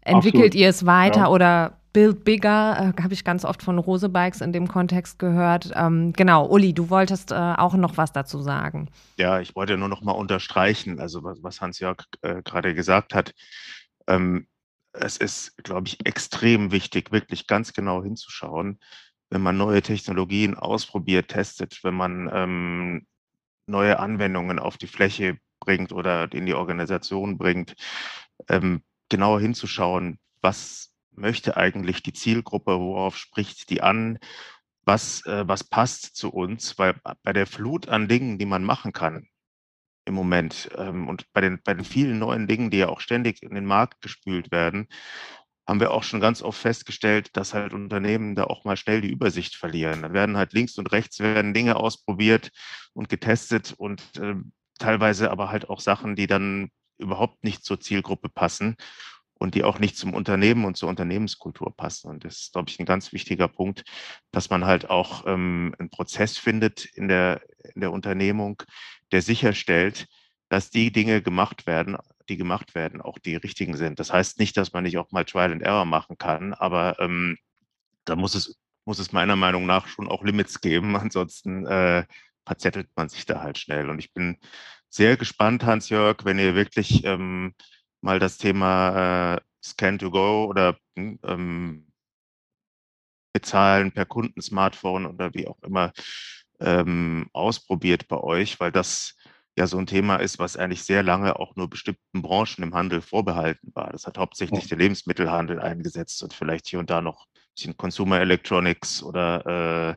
entwickelt 0.00 0.46
Absolut. 0.46 0.54
ihr 0.56 0.68
es 0.68 0.86
weiter 0.86 1.20
ja. 1.20 1.28
oder 1.28 1.72
Build 1.94 2.24
Bigger, 2.24 2.92
äh, 2.98 3.02
habe 3.02 3.14
ich 3.14 3.24
ganz 3.24 3.44
oft 3.44 3.62
von 3.62 3.78
Rose 3.78 4.08
Bikes 4.08 4.40
in 4.40 4.52
dem 4.52 4.66
Kontext 4.68 5.18
gehört. 5.20 5.70
Ähm, 5.74 6.12
genau, 6.12 6.46
Uli, 6.46 6.74
du 6.74 6.90
wolltest 6.90 7.30
äh, 7.30 7.34
auch 7.34 7.74
noch 7.74 7.96
was 7.96 8.12
dazu 8.12 8.42
sagen. 8.42 8.90
Ja, 9.16 9.40
ich 9.40 9.54
wollte 9.54 9.78
nur 9.78 9.88
noch 9.88 10.02
mal 10.02 10.12
unterstreichen, 10.12 11.00
also 11.00 11.22
was, 11.22 11.42
was 11.42 11.60
Hans-Jörg 11.60 12.04
äh, 12.22 12.42
gerade 12.42 12.74
gesagt 12.74 13.14
hat. 13.14 13.32
Ähm, 14.08 14.48
es 14.92 15.16
ist, 15.16 15.56
glaube 15.62 15.86
ich, 15.86 16.04
extrem 16.04 16.72
wichtig, 16.72 17.12
wirklich 17.12 17.46
ganz 17.46 17.72
genau 17.72 18.02
hinzuschauen, 18.02 18.80
wenn 19.30 19.42
man 19.42 19.56
neue 19.56 19.80
Technologien 19.80 20.56
ausprobiert, 20.56 21.28
testet, 21.28 21.84
wenn 21.84 21.94
man 21.94 22.28
ähm, 22.32 23.06
neue 23.66 24.00
Anwendungen 24.00 24.58
auf 24.58 24.78
die 24.78 24.88
Fläche 24.88 25.38
bringt 25.60 25.92
oder 25.92 26.32
in 26.32 26.46
die 26.46 26.54
Organisation 26.54 27.38
bringt, 27.38 27.76
ähm, 28.48 28.82
genauer 29.08 29.40
hinzuschauen, 29.40 30.18
was 30.40 30.93
möchte 31.16 31.56
eigentlich 31.56 32.02
die 32.02 32.12
Zielgruppe, 32.12 32.78
worauf 32.78 33.16
spricht 33.16 33.70
die 33.70 33.82
an, 33.82 34.18
was, 34.84 35.24
äh, 35.26 35.46
was 35.46 35.64
passt 35.64 36.16
zu 36.16 36.30
uns, 36.30 36.78
weil 36.78 36.94
bei 37.22 37.32
der 37.32 37.46
Flut 37.46 37.88
an 37.88 38.08
Dingen, 38.08 38.38
die 38.38 38.46
man 38.46 38.64
machen 38.64 38.92
kann 38.92 39.28
im 40.04 40.14
Moment 40.14 40.68
ähm, 40.76 41.08
und 41.08 41.32
bei 41.32 41.40
den, 41.40 41.60
bei 41.64 41.74
den 41.74 41.84
vielen 41.84 42.18
neuen 42.18 42.46
Dingen, 42.46 42.70
die 42.70 42.78
ja 42.78 42.88
auch 42.88 43.00
ständig 43.00 43.42
in 43.42 43.54
den 43.54 43.64
Markt 43.64 44.02
gespült 44.02 44.50
werden, 44.50 44.88
haben 45.66 45.80
wir 45.80 45.92
auch 45.92 46.02
schon 46.02 46.20
ganz 46.20 46.42
oft 46.42 46.60
festgestellt, 46.60 47.36
dass 47.36 47.54
halt 47.54 47.72
Unternehmen 47.72 48.34
da 48.34 48.44
auch 48.44 48.64
mal 48.64 48.76
schnell 48.76 49.00
die 49.00 49.10
Übersicht 49.10 49.56
verlieren. 49.56 50.02
Da 50.02 50.12
werden 50.12 50.36
halt 50.36 50.52
links 50.52 50.76
und 50.76 50.92
rechts 50.92 51.20
werden 51.20 51.54
Dinge 51.54 51.76
ausprobiert 51.76 52.50
und 52.92 53.08
getestet 53.08 53.72
und 53.72 54.02
äh, 54.18 54.34
teilweise 54.78 55.30
aber 55.30 55.50
halt 55.50 55.70
auch 55.70 55.80
Sachen, 55.80 56.16
die 56.16 56.26
dann 56.26 56.70
überhaupt 56.98 57.42
nicht 57.44 57.64
zur 57.64 57.80
Zielgruppe 57.80 58.28
passen 58.28 58.76
und 59.38 59.54
die 59.54 59.64
auch 59.64 59.78
nicht 59.78 59.96
zum 59.96 60.14
Unternehmen 60.14 60.64
und 60.64 60.76
zur 60.76 60.88
Unternehmenskultur 60.88 61.74
passen. 61.76 62.08
Und 62.08 62.24
das 62.24 62.40
ist, 62.40 62.52
glaube 62.52 62.70
ich, 62.70 62.78
ein 62.78 62.86
ganz 62.86 63.12
wichtiger 63.12 63.48
Punkt, 63.48 63.84
dass 64.30 64.50
man 64.50 64.64
halt 64.64 64.88
auch 64.90 65.26
ähm, 65.26 65.74
einen 65.78 65.90
Prozess 65.90 66.38
findet 66.38 66.84
in 66.84 67.08
der, 67.08 67.42
in 67.74 67.80
der 67.80 67.92
Unternehmung, 67.92 68.62
der 69.12 69.22
sicherstellt, 69.22 70.06
dass 70.48 70.70
die 70.70 70.92
Dinge 70.92 71.20
gemacht 71.22 71.66
werden, 71.66 71.96
die 72.28 72.36
gemacht 72.36 72.74
werden, 72.74 73.00
auch 73.00 73.18
die 73.18 73.36
richtigen 73.36 73.76
sind. 73.76 73.98
Das 73.98 74.12
heißt 74.12 74.38
nicht, 74.38 74.56
dass 74.56 74.72
man 74.72 74.84
nicht 74.84 74.98
auch 74.98 75.10
mal 75.10 75.24
Trial 75.24 75.52
and 75.52 75.62
Error 75.62 75.84
machen 75.84 76.16
kann, 76.16 76.54
aber 76.54 76.98
ähm, 77.00 77.36
da 78.04 78.16
muss 78.16 78.34
es, 78.34 78.58
muss 78.84 78.98
es 78.98 79.12
meiner 79.12 79.36
Meinung 79.36 79.66
nach 79.66 79.88
schon 79.88 80.08
auch 80.08 80.22
Limits 80.22 80.60
geben. 80.60 80.96
Ansonsten 80.96 81.66
äh, 81.66 82.04
verzettelt 82.46 82.88
man 82.96 83.08
sich 83.08 83.26
da 83.26 83.40
halt 83.40 83.58
schnell. 83.58 83.90
Und 83.90 83.98
ich 83.98 84.12
bin 84.12 84.38
sehr 84.88 85.16
gespannt, 85.16 85.64
Hans-Jörg, 85.64 86.24
wenn 86.24 86.38
ihr 86.38 86.54
wirklich 86.54 87.04
ähm, 87.04 87.54
mal 88.04 88.18
das 88.18 88.36
Thema 88.36 89.34
äh, 89.36 89.40
Scan 89.64 89.98
to 89.98 90.10
Go 90.10 90.44
oder 90.44 90.76
hm, 90.96 91.18
ähm, 91.24 91.86
Bezahlen 93.32 93.90
per 93.90 94.04
Kundensmartphone 94.04 95.06
oder 95.06 95.34
wie 95.34 95.48
auch 95.48 95.60
immer 95.62 95.92
ähm, 96.60 97.28
ausprobiert 97.32 98.06
bei 98.06 98.18
euch, 98.18 98.60
weil 98.60 98.70
das 98.70 99.16
ja 99.56 99.66
so 99.66 99.78
ein 99.78 99.86
Thema 99.86 100.16
ist, 100.16 100.38
was 100.38 100.56
eigentlich 100.56 100.84
sehr 100.84 101.02
lange 101.02 101.38
auch 101.38 101.56
nur 101.56 101.68
bestimmten 101.68 102.22
Branchen 102.22 102.62
im 102.62 102.74
Handel 102.74 103.00
vorbehalten 103.00 103.72
war. 103.74 103.90
Das 103.90 104.06
hat 104.06 104.18
hauptsächlich 104.18 104.68
der 104.68 104.78
Lebensmittelhandel 104.78 105.60
eingesetzt 105.60 106.22
und 106.22 106.34
vielleicht 106.34 106.68
hier 106.68 106.78
und 106.78 106.90
da 106.90 107.00
noch 107.00 107.26
ein 107.26 107.40
bisschen 107.54 107.76
Consumer 107.76 108.20
Electronics 108.20 109.02
oder, 109.02 109.96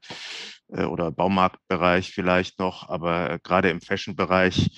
äh, 0.71 0.81
äh 0.81 0.85
oder 0.85 1.11
Baumarktbereich 1.11 2.11
vielleicht 2.11 2.57
noch, 2.59 2.87
aber 2.89 3.31
äh, 3.31 3.39
gerade 3.43 3.69
im 3.69 3.81
Fashion-Bereich 3.81 4.71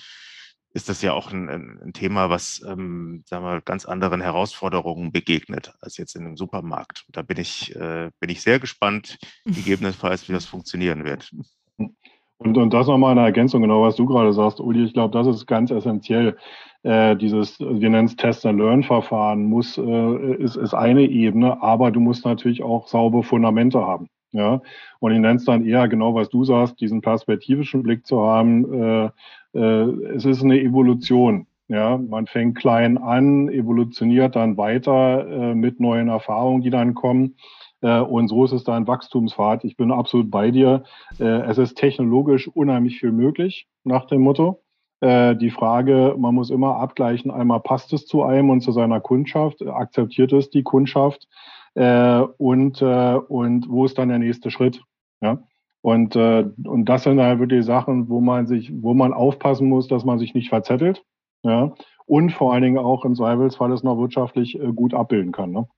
ist 0.72 0.88
das 0.88 1.02
ja 1.02 1.12
auch 1.12 1.32
ein, 1.32 1.48
ein 1.48 1.92
Thema, 1.92 2.30
was 2.30 2.62
ähm, 2.66 3.24
sagen 3.26 3.44
wir, 3.44 3.60
ganz 3.60 3.86
anderen 3.86 4.20
Herausforderungen 4.20 5.10
begegnet 5.10 5.74
als 5.80 5.96
jetzt 5.96 6.14
in 6.14 6.24
einem 6.24 6.36
Supermarkt. 6.36 7.04
Da 7.08 7.22
bin 7.22 7.38
ich, 7.38 7.74
äh, 7.74 8.10
bin 8.20 8.30
ich 8.30 8.42
sehr 8.42 8.60
gespannt, 8.60 9.18
gegebenenfalls, 9.44 10.28
wie 10.28 10.32
das 10.32 10.46
funktionieren 10.46 11.04
wird. 11.04 11.30
Und, 11.76 12.56
und 12.56 12.72
das 12.72 12.86
nochmal 12.86 13.12
eine 13.12 13.26
Ergänzung, 13.26 13.62
genau 13.62 13.82
was 13.82 13.96
du 13.96 14.06
gerade 14.06 14.32
sagst, 14.32 14.60
Uli. 14.60 14.84
Ich 14.84 14.94
glaube, 14.94 15.12
das 15.12 15.26
ist 15.26 15.46
ganz 15.46 15.70
essentiell. 15.70 16.38
Äh, 16.82 17.16
dieses, 17.16 17.60
wir 17.60 17.90
nennen 17.90 18.06
es 18.06 18.16
Test-and-Learn-Verfahren, 18.16 19.44
muss, 19.44 19.76
äh, 19.76 20.34
ist, 20.36 20.56
ist 20.56 20.72
eine 20.72 21.02
Ebene, 21.02 21.62
aber 21.62 21.90
du 21.90 22.00
musst 22.00 22.24
natürlich 22.24 22.62
auch 22.62 22.88
saubere 22.88 23.22
Fundamente 23.22 23.80
haben. 23.80 24.08
Ja, 24.32 24.62
und 25.00 25.12
ich 25.12 25.18
nenne 25.18 25.36
es 25.36 25.44
dann 25.44 25.66
eher 25.66 25.88
genau, 25.88 26.14
was 26.14 26.28
du 26.28 26.44
sagst, 26.44 26.80
diesen 26.80 27.00
perspektivischen 27.00 27.82
Blick 27.82 28.06
zu 28.06 28.22
haben. 28.22 28.72
Äh, 28.72 29.10
äh, 29.54 30.14
es 30.14 30.24
ist 30.24 30.42
eine 30.42 30.60
Evolution. 30.60 31.46
Ja, 31.68 31.98
man 31.98 32.26
fängt 32.26 32.56
klein 32.56 32.98
an, 32.98 33.48
evolutioniert 33.48 34.34
dann 34.34 34.56
weiter 34.56 35.26
äh, 35.28 35.54
mit 35.54 35.78
neuen 35.78 36.08
Erfahrungen, 36.08 36.62
die 36.62 36.70
dann 36.70 36.94
kommen. 36.94 37.36
Äh, 37.80 38.00
und 38.00 38.28
so 38.28 38.44
ist 38.44 38.52
es 38.52 38.64
da 38.64 38.76
ein 38.76 38.86
Wachstumspfad. 38.86 39.64
Ich 39.64 39.76
bin 39.76 39.92
absolut 39.92 40.30
bei 40.30 40.50
dir. 40.50 40.82
Äh, 41.18 41.24
es 41.24 41.58
ist 41.58 41.76
technologisch 41.76 42.48
unheimlich 42.48 42.98
viel 42.98 43.12
möglich, 43.12 43.68
nach 43.84 44.06
dem 44.06 44.22
Motto. 44.22 44.62
Äh, 45.00 45.36
die 45.36 45.50
Frage, 45.50 46.14
man 46.18 46.34
muss 46.34 46.50
immer 46.50 46.76
abgleichen, 46.76 47.30
einmal 47.30 47.60
passt 47.60 47.92
es 47.92 48.06
zu 48.06 48.22
einem 48.22 48.50
und 48.50 48.60
zu 48.60 48.72
seiner 48.72 49.00
Kundschaft, 49.00 49.66
akzeptiert 49.66 50.32
es 50.32 50.50
die 50.50 50.62
Kundschaft 50.62 51.28
und, 51.74 52.82
und 52.82 53.68
wo 53.68 53.84
ist 53.84 53.98
dann 53.98 54.08
der 54.08 54.18
nächste 54.18 54.50
Schritt? 54.50 54.82
Ja? 55.20 55.42
Und, 55.82 56.16
und 56.16 56.84
das 56.84 57.04
sind 57.04 57.20
halt 57.20 57.38
wirklich 57.38 57.64
Sachen, 57.64 58.08
wo 58.08 58.20
man 58.20 58.46
sich, 58.46 58.72
wo 58.82 58.92
man 58.92 59.12
aufpassen 59.12 59.68
muss, 59.68 59.88
dass 59.88 60.04
man 60.04 60.18
sich 60.18 60.34
nicht 60.34 60.48
verzettelt. 60.48 61.04
Ja? 61.42 61.72
Und 62.06 62.32
vor 62.32 62.52
allen 62.52 62.62
Dingen 62.62 62.78
auch 62.78 63.04
im 63.04 63.14
Zweifelsfall 63.14 63.72
es 63.72 63.82
noch 63.82 63.98
wirtschaftlich 63.98 64.58
gut 64.74 64.94
abbilden 64.94 65.32
kann. 65.32 65.52
Ne? 65.52 65.68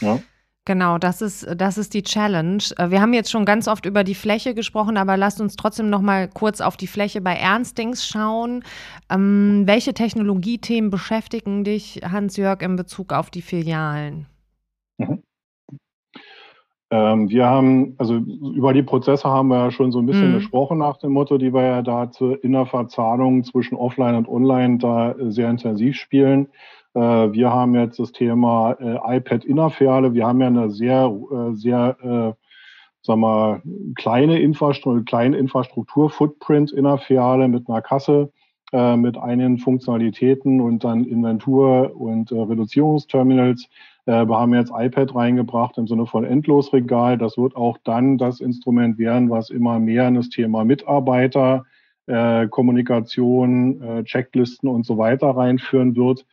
Ja. 0.00 0.18
Genau, 0.68 0.98
das 0.98 1.22
ist, 1.22 1.46
das 1.56 1.78
ist 1.78 1.94
die 1.94 2.02
Challenge. 2.02 2.62
Äh, 2.76 2.90
wir 2.90 3.00
haben 3.00 3.14
jetzt 3.14 3.30
schon 3.30 3.46
ganz 3.46 3.68
oft 3.68 3.86
über 3.86 4.04
die 4.04 4.14
Fläche 4.14 4.54
gesprochen, 4.54 4.98
aber 4.98 5.16
lasst 5.16 5.40
uns 5.40 5.56
trotzdem 5.56 5.88
noch 5.88 6.02
mal 6.02 6.28
kurz 6.28 6.60
auf 6.60 6.76
die 6.76 6.86
Fläche 6.86 7.22
bei 7.22 7.36
Ernstings 7.36 8.06
schauen. 8.06 8.62
Ähm, 9.08 9.62
welche 9.64 9.94
Technologiethemen 9.94 10.90
beschäftigen 10.90 11.64
dich, 11.64 12.02
Hans-Jörg, 12.04 12.60
in 12.60 12.76
Bezug 12.76 13.14
auf 13.14 13.30
die 13.30 13.40
Filialen? 13.40 14.26
Ähm, 16.90 17.28
wir 17.28 17.46
haben, 17.46 17.94
also 17.98 18.14
über 18.14 18.72
die 18.72 18.82
Prozesse 18.82 19.28
haben 19.28 19.48
wir 19.48 19.58
ja 19.58 19.70
schon 19.70 19.92
so 19.92 19.98
ein 19.98 20.06
bisschen 20.06 20.30
mhm. 20.30 20.36
gesprochen 20.36 20.78
nach 20.78 20.96
dem 20.96 21.12
Motto, 21.12 21.36
die 21.36 21.52
wir 21.52 21.62
ja 21.62 21.82
da 21.82 22.10
in 22.42 22.52
der 22.52 22.66
Verzahnung 22.66 23.44
zwischen 23.44 23.76
Offline 23.76 24.14
und 24.14 24.28
Online 24.28 24.78
da 24.78 25.14
sehr 25.18 25.50
intensiv 25.50 25.96
spielen. 25.96 26.48
Äh, 26.94 27.00
wir 27.00 27.52
haben 27.52 27.74
jetzt 27.74 27.98
das 27.98 28.12
Thema 28.12 28.72
äh, 28.80 29.16
iPad 29.16 29.44
Innerfiliale. 29.44 30.14
Wir 30.14 30.26
haben 30.26 30.40
ja 30.40 30.46
eine 30.46 30.70
sehr, 30.70 31.14
äh, 31.30 31.54
sehr, 31.54 31.96
äh, 32.02 32.32
sag 33.02 33.16
mal, 33.18 33.62
kleine 33.96 34.40
Infrastruktur, 34.40 35.04
kleinen 35.04 35.34
Infrastruktur-Footprint 35.34 36.72
innerfiliale 36.72 37.48
mit 37.48 37.68
einer 37.68 37.82
Kasse, 37.82 38.32
äh, 38.72 38.96
mit 38.96 39.18
einigen 39.18 39.58
Funktionalitäten 39.58 40.60
und 40.60 40.84
dann 40.84 41.04
Inventur 41.04 41.92
und 41.94 42.32
äh, 42.32 42.40
Reduzierungsterminals. 42.40 43.68
Äh, 44.08 44.26
wir 44.26 44.38
haben 44.38 44.54
jetzt 44.54 44.72
iPad 44.74 45.14
reingebracht 45.14 45.76
im 45.76 45.86
Sinne 45.86 46.06
von 46.06 46.24
Endlosregal. 46.24 47.18
Das 47.18 47.36
wird 47.36 47.54
auch 47.56 47.76
dann 47.84 48.16
das 48.16 48.40
Instrument 48.40 48.98
werden, 48.98 49.28
was 49.28 49.50
immer 49.50 49.78
mehr 49.78 50.08
in 50.08 50.14
das 50.14 50.30
Thema 50.30 50.64
Mitarbeiter, 50.64 51.66
äh, 52.06 52.48
Kommunikation, 52.48 53.82
äh, 53.82 54.04
Checklisten 54.04 54.68
und 54.68 54.86
so 54.86 54.96
weiter 54.96 55.28
reinführen 55.28 55.94
wird. 55.94 56.26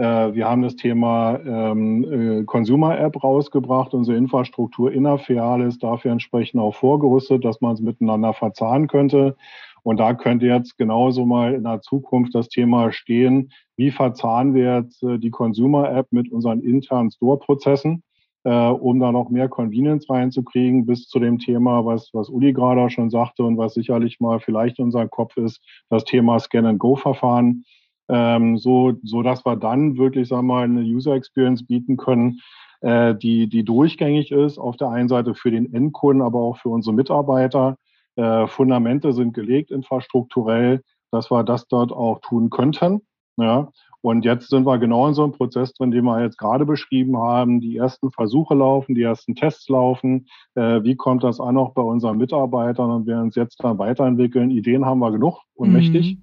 Wir 0.00 0.48
haben 0.48 0.62
das 0.62 0.76
Thema 0.76 1.40
ähm, 1.44 2.04
äh, 2.04 2.44
Consumer 2.44 2.96
App 3.00 3.20
rausgebracht. 3.24 3.94
Unsere 3.94 4.16
Infrastruktur 4.16 4.92
innerfilial 4.92 5.60
ist 5.62 5.82
dafür 5.82 6.12
entsprechend 6.12 6.60
auch 6.60 6.76
vorgerüstet, 6.76 7.44
dass 7.44 7.60
man 7.60 7.74
es 7.74 7.80
miteinander 7.80 8.32
verzahnen 8.32 8.86
könnte. 8.86 9.34
Und 9.82 9.98
da 10.00 10.14
könnte 10.14 10.46
jetzt 10.46 10.76
genauso 10.78 11.24
mal 11.24 11.54
in 11.54 11.64
der 11.64 11.80
Zukunft 11.80 12.34
das 12.34 12.48
Thema 12.48 12.92
stehen, 12.92 13.50
wie 13.76 13.90
verzahnen 13.90 14.54
wir 14.54 14.78
jetzt 14.78 15.02
äh, 15.02 15.18
die 15.18 15.30
Consumer 15.30 15.90
App 15.90 16.08
mit 16.10 16.30
unseren 16.30 16.60
internen 16.60 17.10
Store-Prozessen, 17.10 18.02
äh, 18.44 18.68
um 18.68 19.00
da 19.00 19.12
noch 19.12 19.30
mehr 19.30 19.48
Convenience 19.48 20.08
reinzukriegen, 20.10 20.86
bis 20.86 21.06
zu 21.08 21.18
dem 21.18 21.38
Thema, 21.38 21.84
was, 21.84 22.10
was 22.12 22.28
Uli 22.28 22.52
gerade 22.52 22.90
schon 22.90 23.10
sagte 23.10 23.44
und 23.44 23.58
was 23.58 23.74
sicherlich 23.74 24.20
mal 24.20 24.40
vielleicht 24.40 24.78
unser 24.78 25.08
Kopf 25.08 25.36
ist, 25.36 25.60
das 25.90 26.04
Thema 26.04 26.38
Scan-and-Go-Verfahren 26.38 27.64
ähm, 28.08 28.56
so, 28.56 28.94
so 29.02 29.22
dass 29.22 29.44
wir 29.44 29.56
dann 29.56 29.98
wirklich, 29.98 30.28
sagen 30.28 30.46
wir 30.46 30.54
mal, 30.54 30.64
eine 30.64 30.80
User 30.80 31.14
Experience 31.14 31.66
bieten 31.66 31.96
können, 31.96 32.40
äh, 32.80 33.14
die, 33.14 33.48
die 33.48 33.64
durchgängig 33.64 34.32
ist, 34.32 34.58
auf 34.58 34.76
der 34.76 34.88
einen 34.88 35.08
Seite 35.08 35.34
für 35.34 35.50
den 35.50 35.72
Endkunden, 35.72 36.22
aber 36.22 36.40
auch 36.40 36.58
für 36.58 36.70
unsere 36.70 36.94
Mitarbeiter. 36.94 37.76
Äh, 38.18 38.48
Fundamente 38.48 39.12
sind 39.12 39.32
gelegt 39.32 39.70
infrastrukturell, 39.70 40.82
dass 41.12 41.30
wir 41.30 41.44
das 41.44 41.68
dort 41.68 41.92
auch 41.92 42.20
tun 42.20 42.50
könnten. 42.50 43.02
Ja. 43.36 43.70
Und 44.00 44.24
jetzt 44.24 44.48
sind 44.50 44.66
wir 44.66 44.78
genau 44.78 45.06
in 45.06 45.14
so 45.14 45.22
einem 45.22 45.32
Prozess 45.32 45.72
drin, 45.72 45.92
den 45.92 46.04
wir 46.04 46.22
jetzt 46.22 46.36
gerade 46.36 46.66
beschrieben 46.66 47.16
haben. 47.16 47.60
Die 47.60 47.76
ersten 47.76 48.10
Versuche 48.10 48.54
laufen, 48.54 48.96
die 48.96 49.02
ersten 49.02 49.36
Tests 49.36 49.68
laufen. 49.68 50.26
Äh, 50.56 50.82
wie 50.82 50.96
kommt 50.96 51.22
das 51.22 51.40
an 51.40 51.56
auch 51.56 51.74
bei 51.74 51.82
unseren 51.82 52.18
Mitarbeitern? 52.18 52.90
Und 52.90 53.06
wir 53.06 53.18
uns 53.18 53.36
jetzt 53.36 53.62
dann 53.62 53.78
weiterentwickeln. 53.78 54.50
Ideen 54.50 54.84
haben 54.84 54.98
wir 54.98 55.12
genug 55.12 55.42
und 55.54 55.68
mhm. 55.68 55.74
mächtig. 55.74 56.18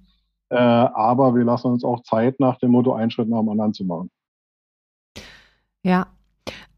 Äh, 0.50 0.56
aber 0.56 1.34
wir 1.34 1.44
lassen 1.44 1.68
uns 1.68 1.82
auch 1.82 2.02
Zeit 2.02 2.40
nach 2.40 2.58
dem 2.58 2.72
Motto, 2.72 2.92
einen 2.92 3.10
Schritt 3.10 3.28
nach 3.28 3.40
dem 3.40 3.48
anderen 3.48 3.72
zu 3.72 3.84
machen. 3.84 4.10
Ja. 5.82 6.06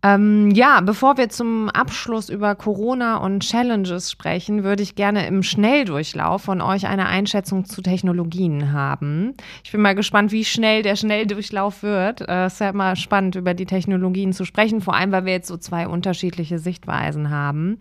Ähm, 0.05 0.53
ja, 0.53 0.81
bevor 0.81 1.17
wir 1.17 1.29
zum 1.29 1.69
Abschluss 1.71 2.29
über 2.29 2.55
Corona 2.55 3.17
und 3.17 3.41
Challenges 3.41 4.13
sprechen, 4.13 4.63
würde 4.63 4.85
ich 4.85 4.95
gerne 4.95 5.27
im 5.27 5.43
Schnelldurchlauf 5.43 6.43
von 6.43 6.61
euch 6.61 6.87
eine 6.87 7.07
Einschätzung 7.07 7.65
zu 7.65 7.83
Technologien 7.83 8.71
haben. 8.73 9.35
Ich 9.65 9.73
bin 9.73 9.81
mal 9.81 9.97
gespannt, 9.97 10.31
wie 10.31 10.45
schnell 10.45 10.85
der 10.85 10.95
Schnelldurchlauf 10.95 11.83
wird. 11.83 12.21
Äh, 12.21 12.45
es 12.45 12.55
ist 12.55 12.61
ja 12.61 12.71
immer 12.71 12.95
spannend, 12.95 13.35
über 13.35 13.55
die 13.55 13.67
Technologien 13.67 14.33
zu 14.33 14.45
sprechen, 14.45 14.81
vor 14.81 14.95
allem, 14.95 15.11
weil 15.11 15.25
wir 15.25 15.33
jetzt 15.33 15.49
so 15.49 15.57
zwei 15.57 15.89
unterschiedliche 15.89 16.61
Sichtweisen 16.61 17.31
haben. 17.31 17.79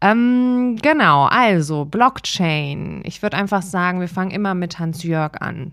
Ähm, 0.00 0.76
genau, 0.80 1.24
also 1.24 1.84
Blockchain. 1.84 3.00
Ich 3.04 3.22
würde 3.22 3.36
einfach 3.36 3.62
sagen, 3.62 3.98
wir 3.98 4.08
fangen 4.08 4.30
immer 4.30 4.54
mit 4.54 4.78
Hans-Jörg 4.78 5.40
an. 5.40 5.72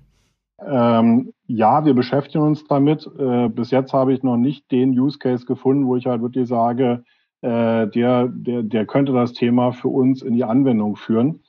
Ähm, 0.67 1.34
ja, 1.47 1.86
wir 1.86 1.93
beschäftigen 1.93 2.43
uns 2.43 2.65
damit. 2.65 3.10
Äh, 3.17 3.49
bis 3.49 3.71
jetzt 3.71 3.93
habe 3.93 4.13
ich 4.13 4.23
noch 4.23 4.38
nicht 4.38 4.71
den 4.71 4.97
Use 4.97 5.17
Case 5.17 5.45
gefunden, 5.45 5.88
wo 5.88 5.95
ich 5.95 6.06
halt 6.06 6.21
wirklich 6.21 6.47
sage, 6.47 7.04
äh, 7.41 7.88
der, 7.88 8.28
der, 8.28 8.63
der 8.63 8.86
könnte 8.86 9.13
das 9.13 9.34
Thema 9.34 9.73
für 9.73 9.89
uns 9.89 10.21
in 10.21 10.36
die 10.36 10.43
Anwendung 10.43 10.95
führen. 10.95 11.41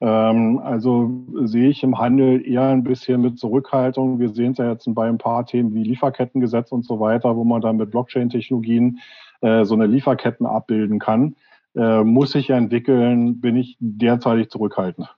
Ähm, 0.00 0.58
also 0.58 1.10
sehe 1.44 1.68
ich 1.68 1.82
im 1.82 1.98
Handel 1.98 2.46
eher 2.46 2.68
ein 2.68 2.84
bisschen 2.84 3.20
mit 3.20 3.38
Zurückhaltung. 3.38 4.18
Wir 4.18 4.30
sehen 4.30 4.52
es 4.52 4.58
ja 4.58 4.70
jetzt 4.70 4.92
bei 4.94 5.08
ein 5.08 5.18
paar 5.18 5.46
Themen 5.46 5.74
wie 5.74 5.84
Lieferkettengesetz 5.84 6.72
und 6.72 6.84
so 6.84 6.98
weiter, 6.98 7.36
wo 7.36 7.44
man 7.44 7.60
dann 7.60 7.76
mit 7.76 7.90
Blockchain-Technologien 7.90 8.98
äh, 9.42 9.64
so 9.64 9.74
eine 9.74 9.86
Lieferketten 9.86 10.46
abbilden 10.46 10.98
kann. 10.98 11.36
Äh, 11.76 12.02
muss 12.02 12.32
sich 12.32 12.50
entwickeln, 12.50 13.40
bin 13.40 13.56
ich 13.56 13.76
derzeitig 13.80 14.50
zurückhaltend 14.50 15.08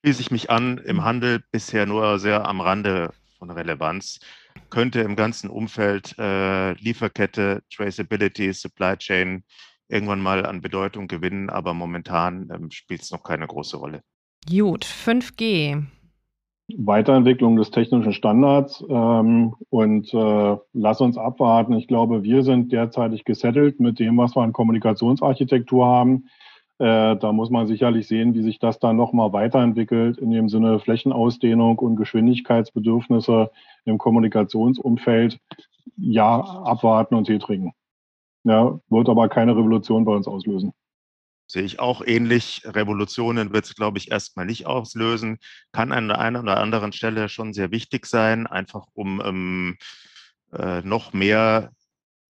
schließe 0.00 0.22
ich 0.22 0.30
mich 0.30 0.50
an, 0.50 0.78
im 0.78 1.04
Handel 1.04 1.42
bisher 1.52 1.86
nur 1.86 2.18
sehr 2.18 2.46
am 2.46 2.60
Rande 2.60 3.12
von 3.38 3.50
Relevanz, 3.50 4.20
könnte 4.70 5.00
im 5.00 5.16
ganzen 5.16 5.50
Umfeld 5.50 6.14
äh, 6.18 6.72
Lieferkette, 6.74 7.62
Traceability, 7.74 8.52
Supply 8.52 8.96
Chain 8.96 9.44
irgendwann 9.88 10.20
mal 10.20 10.46
an 10.46 10.62
Bedeutung 10.62 11.08
gewinnen, 11.08 11.50
aber 11.50 11.74
momentan 11.74 12.48
ähm, 12.54 12.70
spielt 12.70 13.02
es 13.02 13.10
noch 13.10 13.22
keine 13.22 13.46
große 13.46 13.76
Rolle. 13.76 14.02
Gut, 14.48 14.84
5G. 14.84 15.84
Weiterentwicklung 16.78 17.56
des 17.56 17.72
technischen 17.72 18.12
Standards 18.12 18.82
ähm, 18.88 19.54
und 19.70 20.14
äh, 20.14 20.56
lass 20.72 21.00
uns 21.00 21.18
abwarten. 21.18 21.72
Ich 21.74 21.88
glaube, 21.88 22.22
wir 22.22 22.44
sind 22.44 22.70
derzeitig 22.70 23.24
gesettelt 23.24 23.80
mit 23.80 23.98
dem, 23.98 24.16
was 24.16 24.36
wir 24.36 24.42
an 24.42 24.52
Kommunikationsarchitektur 24.52 25.84
haben. 25.84 26.28
Äh, 26.80 27.16
da 27.16 27.30
muss 27.32 27.50
man 27.50 27.66
sicherlich 27.66 28.08
sehen, 28.08 28.32
wie 28.32 28.42
sich 28.42 28.58
das 28.58 28.78
dann 28.78 28.96
nochmal 28.96 29.34
weiterentwickelt 29.34 30.16
in 30.16 30.30
dem 30.30 30.48
Sinne 30.48 30.80
Flächenausdehnung 30.80 31.78
und 31.78 31.96
Geschwindigkeitsbedürfnisse 31.96 33.50
im 33.84 33.98
Kommunikationsumfeld. 33.98 35.38
Ja, 35.98 36.40
abwarten 36.40 37.16
und 37.16 37.26
Tee 37.26 37.38
trinken. 37.38 37.74
Ja, 38.44 38.80
wird 38.88 39.10
aber 39.10 39.28
keine 39.28 39.54
Revolution 39.54 40.06
bei 40.06 40.12
uns 40.12 40.26
auslösen. 40.26 40.72
Sehe 41.46 41.64
ich 41.64 41.80
auch 41.80 42.00
ähnlich. 42.02 42.62
Revolutionen 42.64 43.52
wird 43.52 43.66
es, 43.66 43.74
glaube 43.74 43.98
ich, 43.98 44.10
erstmal 44.10 44.46
nicht 44.46 44.66
auslösen. 44.66 45.36
Kann 45.72 45.92
an 45.92 46.08
der 46.08 46.18
einen 46.18 46.36
oder 46.36 46.60
anderen 46.60 46.92
Stelle 46.92 47.28
schon 47.28 47.52
sehr 47.52 47.70
wichtig 47.70 48.06
sein, 48.06 48.46
einfach 48.46 48.86
um 48.94 49.20
ähm, 49.22 49.76
äh, 50.54 50.80
noch 50.80 51.12
mehr 51.12 51.72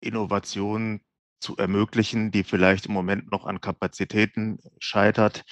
Innovation 0.00 1.02
zu 1.40 1.56
ermöglichen, 1.56 2.30
die 2.30 2.44
vielleicht 2.44 2.86
im 2.86 2.92
Moment 2.92 3.30
noch 3.30 3.46
an 3.46 3.60
Kapazitäten 3.60 4.58
scheitert. 4.78 5.44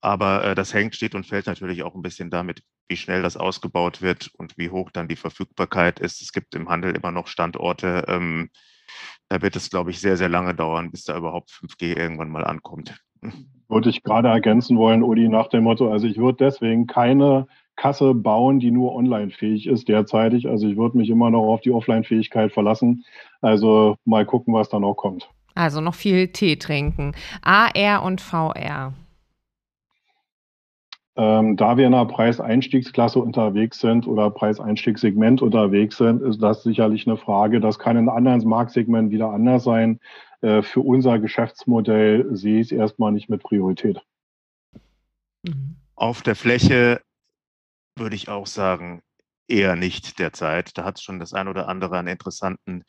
Aber 0.00 0.44
äh, 0.44 0.54
das 0.54 0.74
hängt, 0.74 0.94
steht 0.94 1.14
und 1.14 1.26
fällt 1.26 1.46
natürlich 1.46 1.82
auch 1.82 1.94
ein 1.94 2.02
bisschen 2.02 2.30
damit, 2.30 2.62
wie 2.88 2.96
schnell 2.96 3.22
das 3.22 3.36
ausgebaut 3.36 4.02
wird 4.02 4.30
und 4.34 4.58
wie 4.58 4.70
hoch 4.70 4.90
dann 4.90 5.08
die 5.08 5.16
Verfügbarkeit 5.16 6.00
ist. 6.00 6.20
Es 6.20 6.32
gibt 6.32 6.54
im 6.54 6.68
Handel 6.68 6.94
immer 6.94 7.10
noch 7.10 7.26
Standorte, 7.26 8.04
ähm, 8.08 8.50
da 9.28 9.40
wird 9.40 9.56
es, 9.56 9.70
glaube 9.70 9.90
ich, 9.90 10.00
sehr, 10.00 10.16
sehr 10.16 10.28
lange 10.28 10.54
dauern, 10.54 10.90
bis 10.90 11.04
da 11.04 11.16
überhaupt 11.16 11.50
5G 11.50 11.96
irgendwann 11.96 12.30
mal 12.30 12.44
ankommt. 12.44 13.00
Würde 13.68 13.88
ich 13.88 14.02
gerade 14.02 14.28
ergänzen 14.28 14.76
wollen, 14.76 15.02
Uli, 15.02 15.28
nach 15.28 15.48
dem 15.48 15.64
Motto, 15.64 15.90
also 15.90 16.06
ich 16.06 16.18
würde 16.18 16.44
deswegen 16.44 16.86
keine 16.86 17.46
Kasse 17.82 18.14
bauen, 18.14 18.60
die 18.60 18.70
nur 18.70 18.94
online 18.94 19.32
fähig 19.32 19.66
ist 19.66 19.88
derzeitig. 19.88 20.48
Also 20.48 20.68
ich 20.68 20.76
würde 20.76 20.96
mich 20.96 21.10
immer 21.10 21.32
noch 21.32 21.42
auf 21.42 21.62
die 21.62 21.72
Offline-Fähigkeit 21.72 22.52
verlassen. 22.52 23.04
Also 23.40 23.96
mal 24.04 24.24
gucken, 24.24 24.54
was 24.54 24.68
dann 24.68 24.84
auch 24.84 24.94
kommt. 24.94 25.28
Also 25.56 25.80
noch 25.80 25.96
viel 25.96 26.28
Tee 26.28 26.54
trinken. 26.54 27.12
AR 27.42 28.04
und 28.04 28.20
VR. 28.20 28.92
Ähm, 31.16 31.56
da 31.56 31.76
wir 31.76 31.88
in 31.88 31.94
einer 31.94 32.06
Preiseinstiegsklasse 32.06 33.18
unterwegs 33.18 33.80
sind 33.80 34.06
oder 34.06 34.30
Preiseinstiegssegment 34.30 35.42
unterwegs 35.42 35.96
sind, 35.96 36.22
ist 36.22 36.40
das 36.40 36.62
sicherlich 36.62 37.08
eine 37.08 37.16
Frage. 37.16 37.58
Das 37.58 37.80
kann 37.80 37.96
in 37.96 38.08
anderen 38.08 38.48
Marktsegmenten 38.48 39.10
wieder 39.10 39.30
anders 39.30 39.64
sein. 39.64 39.98
Äh, 40.40 40.62
für 40.62 40.82
unser 40.82 41.18
Geschäftsmodell 41.18 42.28
sehe 42.30 42.60
ich 42.60 42.70
es 42.70 42.72
erstmal 42.78 43.10
nicht 43.10 43.28
mit 43.28 43.42
Priorität. 43.42 44.00
Auf 45.96 46.22
der 46.22 46.36
Fläche 46.36 47.00
würde 47.96 48.16
ich 48.16 48.28
auch 48.28 48.46
sagen, 48.46 49.02
eher 49.48 49.76
nicht 49.76 50.18
derzeit. 50.18 50.76
Da 50.78 50.84
hat 50.84 50.98
es 50.98 51.02
schon 51.02 51.18
das 51.18 51.32
ein 51.32 51.48
oder 51.48 51.68
andere 51.68 51.98
an 51.98 52.06
interessanten 52.06 52.84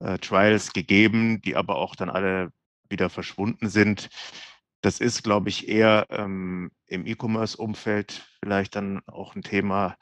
äh, 0.00 0.18
Trials 0.18 0.72
gegeben, 0.72 1.40
die 1.42 1.56
aber 1.56 1.76
auch 1.76 1.94
dann 1.94 2.10
alle 2.10 2.50
wieder 2.88 3.10
verschwunden 3.10 3.68
sind. 3.68 4.08
Das 4.80 5.00
ist, 5.00 5.22
glaube 5.22 5.48
ich, 5.48 5.68
eher 5.68 6.06
ähm, 6.10 6.70
im 6.86 7.06
E-Commerce-Umfeld 7.06 8.26
vielleicht 8.40 8.76
dann 8.76 9.00
auch 9.06 9.34
ein 9.34 9.42
Thema, 9.42 9.96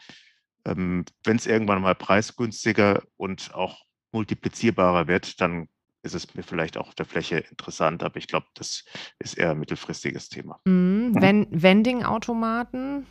ähm, 0.67 1.05
wenn 1.25 1.37
es 1.37 1.47
irgendwann 1.47 1.83
mal 1.83 1.95
preisgünstiger 1.95 3.03
und 3.17 3.55
auch 3.55 3.85
multiplizierbarer 4.13 5.07
wird, 5.07 5.41
dann 5.41 5.69
ist 6.03 6.15
es 6.15 6.35
mir 6.35 6.43
vielleicht 6.43 6.77
auch 6.77 6.89
auf 6.89 6.95
der 6.95 7.07
Fläche 7.07 7.39
interessant, 7.39 8.03
aber 8.03 8.17
ich 8.17 8.29
glaube, 8.29 8.47
das 8.55 8.85
ist 9.19 9.37
eher 9.37 9.51
ein 9.51 9.59
mittelfristiges 9.59 10.29
Thema. 10.29 10.61
Mhm. 10.65 11.15
Wenn 11.15 11.47
Vending-Automaten, 11.51 13.07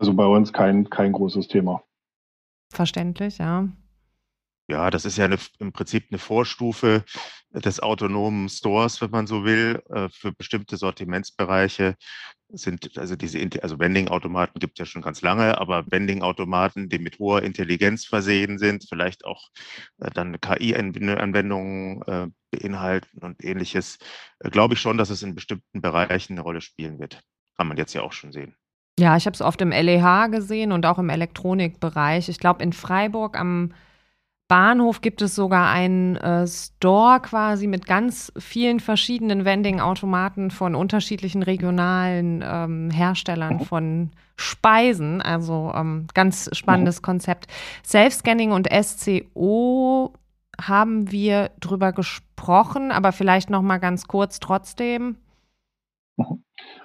also 0.00 0.14
bei 0.14 0.26
uns 0.26 0.52
kein, 0.52 0.88
kein 0.88 1.12
großes 1.12 1.46
Thema. 1.48 1.84
Verständlich, 2.72 3.38
ja. 3.38 3.68
Ja, 4.68 4.90
das 4.90 5.04
ist 5.04 5.18
ja 5.18 5.24
eine, 5.24 5.36
im 5.58 5.72
Prinzip 5.72 6.06
eine 6.10 6.18
Vorstufe 6.18 7.04
des 7.50 7.80
autonomen 7.80 8.48
Stores, 8.48 9.00
wenn 9.00 9.10
man 9.10 9.26
so 9.26 9.44
will, 9.44 9.82
äh, 9.90 10.08
für 10.08 10.32
bestimmte 10.32 10.76
Sortimentsbereiche 10.76 11.96
sind 12.52 12.96
also 12.98 13.16
diese, 13.16 13.48
also 13.62 13.78
Vending-Automaten 13.78 14.58
gibt 14.58 14.78
es 14.78 14.78
ja 14.78 14.86
schon 14.86 15.02
ganz 15.02 15.22
lange, 15.22 15.58
aber 15.58 15.90
Vending-Automaten, 15.90 16.88
die 16.88 16.98
mit 16.98 17.18
hoher 17.18 17.42
Intelligenz 17.42 18.06
versehen 18.06 18.58
sind, 18.58 18.86
vielleicht 18.88 19.24
auch 19.24 19.48
äh, 19.98 20.10
dann 20.10 20.40
KI-Anwendungen 20.40 22.02
äh, 22.02 22.26
beinhalten 22.50 23.18
und 23.22 23.44
ähnliches, 23.44 23.98
glaube 24.40 24.74
ich 24.74 24.80
schon, 24.80 24.98
dass 24.98 25.10
es 25.10 25.22
in 25.22 25.34
bestimmten 25.34 25.80
Bereichen 25.80 26.34
eine 26.34 26.42
Rolle 26.42 26.60
spielen 26.60 26.98
wird. 26.98 27.22
Kann 27.56 27.68
man 27.68 27.76
jetzt 27.76 27.92
ja 27.92 28.02
auch 28.02 28.12
schon 28.12 28.32
sehen. 28.32 28.56
Ja, 29.00 29.16
ich 29.16 29.24
habe 29.24 29.32
es 29.32 29.40
oft 29.40 29.62
im 29.62 29.70
LEH 29.70 30.28
gesehen 30.30 30.72
und 30.72 30.84
auch 30.84 30.98
im 30.98 31.08
Elektronikbereich. 31.08 32.28
Ich 32.28 32.38
glaube, 32.38 32.62
in 32.62 32.74
Freiburg 32.74 33.38
am 33.38 33.70
Bahnhof 34.46 35.00
gibt 35.00 35.22
es 35.22 35.34
sogar 35.34 35.70
einen 35.70 36.16
äh, 36.16 36.46
Store 36.46 37.18
quasi 37.20 37.66
mit 37.66 37.86
ganz 37.86 38.30
vielen 38.36 38.78
verschiedenen 38.78 39.46
Vending-Automaten 39.46 40.50
von 40.50 40.74
unterschiedlichen 40.74 41.42
regionalen 41.42 42.44
ähm, 42.46 42.90
Herstellern 42.90 43.54
mhm. 43.54 43.60
von 43.60 44.10
Speisen. 44.36 45.22
Also 45.22 45.72
ähm, 45.74 46.06
ganz 46.12 46.50
spannendes 46.52 47.00
mhm. 47.00 47.04
Konzept. 47.04 47.46
Self-Scanning 47.82 48.52
und 48.52 48.68
SCO 48.70 50.12
haben 50.60 51.10
wir 51.10 51.52
drüber 51.60 51.92
gesprochen, 51.92 52.92
aber 52.92 53.12
vielleicht 53.12 53.48
noch 53.48 53.62
mal 53.62 53.78
ganz 53.78 54.08
kurz 54.08 54.40
trotzdem. 54.40 55.16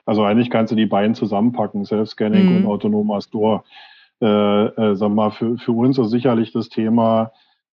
Also 0.05 0.23
eigentlich 0.23 0.49
kannst 0.49 0.71
du 0.71 0.75
die 0.75 0.85
beiden 0.85 1.15
zusammenpacken, 1.15 1.85
Self-Scanning 1.85 2.49
mhm. 2.49 2.57
und 2.57 2.65
autonomer 2.67 3.21
Store. 3.21 3.63
Äh, 4.21 4.65
äh, 4.65 4.95
sag 4.95 5.11
mal, 5.11 5.31
für, 5.31 5.57
für 5.57 5.73
uns 5.73 5.97
ist 5.97 6.11
sicherlich 6.11 6.53
das 6.53 6.69
Thema, 6.69 7.31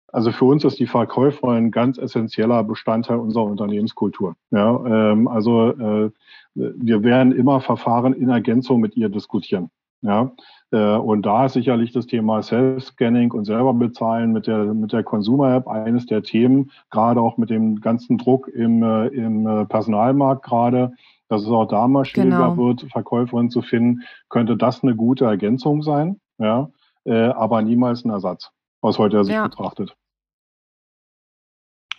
also 0.08 0.32
für 0.32 0.44
uns 0.44 0.64
ist 0.64 0.78
die 0.78 0.86
Verkäuferin 0.86 1.66
ein 1.66 1.70
ganz 1.70 1.98
essentieller 1.98 2.64
Bestandteil 2.64 3.18
unserer 3.18 3.44
Unternehmenskultur. 3.44 4.34
Ja, 4.50 4.84
ähm, 4.84 5.28
also 5.28 5.70
äh, 5.70 6.10
wir 6.54 7.02
werden 7.02 7.32
immer 7.32 7.60
Verfahren 7.60 8.12
in 8.12 8.28
Ergänzung 8.28 8.80
mit 8.80 8.96
ihr 8.96 9.08
diskutieren. 9.08 9.70
Ja, 10.02 10.32
äh, 10.72 10.96
und 10.96 11.22
da 11.22 11.46
ist 11.46 11.52
sicherlich 11.52 11.92
das 11.92 12.06
Thema 12.06 12.42
Self-Scanning 12.42 13.30
und 13.30 13.44
selber 13.44 13.72
bezahlen 13.72 14.32
mit 14.32 14.48
der, 14.48 14.74
mit 14.74 14.92
der 14.92 15.04
Consumer-App 15.04 15.68
eines 15.68 16.06
der 16.06 16.24
Themen, 16.24 16.72
gerade 16.90 17.20
auch 17.20 17.36
mit 17.36 17.50
dem 17.50 17.80
ganzen 17.80 18.18
Druck 18.18 18.48
im, 18.48 18.82
äh, 18.82 19.06
im 19.08 19.46
äh, 19.46 19.64
Personalmarkt 19.66 20.44
gerade, 20.44 20.92
dass 21.28 21.42
es 21.42 21.48
auch 21.48 21.66
da 21.66 21.86
mal 21.86 22.04
schwieriger 22.04 22.50
genau. 22.50 22.56
wird, 22.56 22.82
Verkäuferinnen 22.90 23.50
zu 23.50 23.62
finden, 23.62 24.02
könnte 24.28 24.56
das 24.56 24.82
eine 24.82 24.96
gute 24.96 25.24
Ergänzung 25.24 25.82
sein, 25.82 26.20
ja, 26.38 26.68
aber 27.04 27.62
niemals 27.62 28.04
ein 28.04 28.10
Ersatz, 28.10 28.50
aus 28.80 28.98
heutiger 28.98 29.24
Sicht 29.24 29.34
ja. 29.34 29.44
betrachtet. 29.44 29.96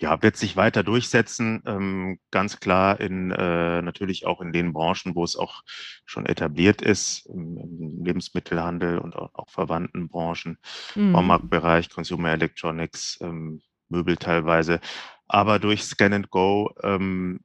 Ja, 0.04 0.22
wird 0.22 0.36
sich 0.36 0.58
weiter 0.58 0.84
durchsetzen, 0.84 1.64
ähm, 1.66 2.20
ganz 2.30 2.60
klar 2.60 3.00
in 3.00 3.32
äh, 3.32 3.82
natürlich 3.82 4.26
auch 4.26 4.42
in 4.42 4.52
den 4.52 4.74
Branchen, 4.74 5.16
wo 5.16 5.24
es 5.24 5.38
auch 5.38 5.62
schon 6.06 6.26
etabliert 6.26 6.82
ist, 6.82 7.26
im, 7.28 7.58
im 7.58 8.04
Lebensmittelhandel 8.04 8.98
und 8.98 9.16
auch, 9.16 9.34
auch 9.34 9.50
verwandten 9.50 10.10
Branchen, 10.10 10.58
mhm. 10.96 11.14
Baumarktbereich, 11.14 11.90
Consumer 11.90 12.34
Electronics, 12.34 13.18
ähm, 13.22 13.62
Möbel 13.88 14.18
teilweise. 14.18 14.82
Aber 15.30 15.58
durch 15.58 15.86
Scan 15.86 16.14
and 16.14 16.30
Go 16.30 16.76
ähm, 16.84 17.40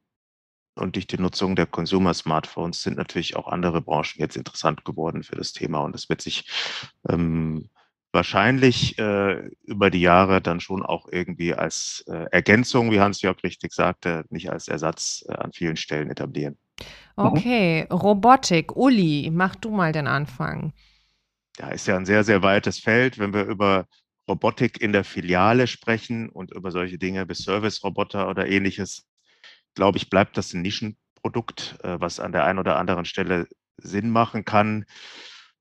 und 0.74 0.96
durch 0.96 1.06
die 1.06 1.20
Nutzung 1.20 1.54
der 1.54 1.66
Consumer-Smartphones 1.66 2.82
sind 2.82 2.96
natürlich 2.96 3.36
auch 3.36 3.46
andere 3.46 3.82
Branchen 3.82 4.18
jetzt 4.18 4.36
interessant 4.36 4.84
geworden 4.84 5.22
für 5.22 5.36
das 5.36 5.52
Thema. 5.52 5.78
Und 5.78 5.94
es 5.94 6.08
wird 6.08 6.22
sich 6.22 6.50
ähm, 7.08 7.70
wahrscheinlich 8.12 8.98
äh, 8.98 9.48
über 9.64 9.90
die 9.90 10.00
Jahre 10.00 10.40
dann 10.40 10.60
schon 10.60 10.84
auch 10.84 11.08
irgendwie 11.10 11.54
als 11.54 12.04
äh, 12.08 12.26
Ergänzung, 12.30 12.90
wie 12.90 13.00
Hans-Jörg 13.00 13.42
richtig 13.42 13.72
sagte, 13.72 14.24
nicht 14.30 14.50
als 14.50 14.68
Ersatz 14.68 15.24
äh, 15.28 15.34
an 15.34 15.52
vielen 15.52 15.76
Stellen 15.76 16.10
etablieren. 16.10 16.56
Okay, 17.16 17.86
Robotik. 17.90 18.76
Uli, 18.76 19.30
mach 19.32 19.56
du 19.56 19.70
mal 19.70 19.92
den 19.92 20.06
Anfang. 20.06 20.72
Ja, 21.58 21.68
ist 21.68 21.88
ja 21.88 21.96
ein 21.96 22.06
sehr, 22.06 22.22
sehr 22.22 22.42
weites 22.42 22.78
Feld. 22.78 23.18
Wenn 23.18 23.34
wir 23.34 23.44
über 23.44 23.86
Robotik 24.28 24.80
in 24.80 24.92
der 24.92 25.04
Filiale 25.04 25.66
sprechen 25.66 26.28
und 26.28 26.52
über 26.52 26.70
solche 26.70 26.98
Dinge 26.98 27.28
wie 27.28 27.34
Service-Roboter 27.34 28.28
oder 28.28 28.46
ähnliches, 28.46 29.06
glaube 29.74 29.98
ich, 29.98 30.08
bleibt 30.08 30.36
das 30.36 30.54
ein 30.54 30.62
Nischenprodukt, 30.62 31.76
äh, 31.82 32.00
was 32.00 32.20
an 32.20 32.32
der 32.32 32.44
einen 32.44 32.60
oder 32.60 32.76
anderen 32.76 33.04
Stelle 33.04 33.48
Sinn 33.78 34.10
machen 34.10 34.44
kann 34.44 34.84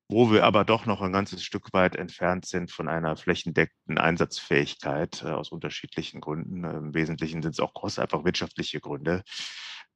wo 0.10 0.32
wir 0.32 0.46
aber 0.46 0.64
doch 0.64 0.86
noch 0.86 1.02
ein 1.02 1.12
ganzes 1.12 1.44
Stück 1.44 1.74
weit 1.74 1.96
entfernt 1.96 2.46
sind 2.46 2.72
von 2.72 2.88
einer 2.88 3.18
flächendeckenden 3.18 3.98
Einsatzfähigkeit 3.98 5.24
äh, 5.24 5.30
aus 5.30 5.50
unterschiedlichen 5.52 6.22
Gründen. 6.22 6.64
Äh, 6.64 6.78
Im 6.78 6.94
Wesentlichen 6.94 7.42
sind 7.42 7.52
es 7.52 7.60
auch 7.60 7.74
groß 7.74 8.00
einfach 8.00 8.24
wirtschaftliche 8.24 8.80
Gründe. 8.80 9.24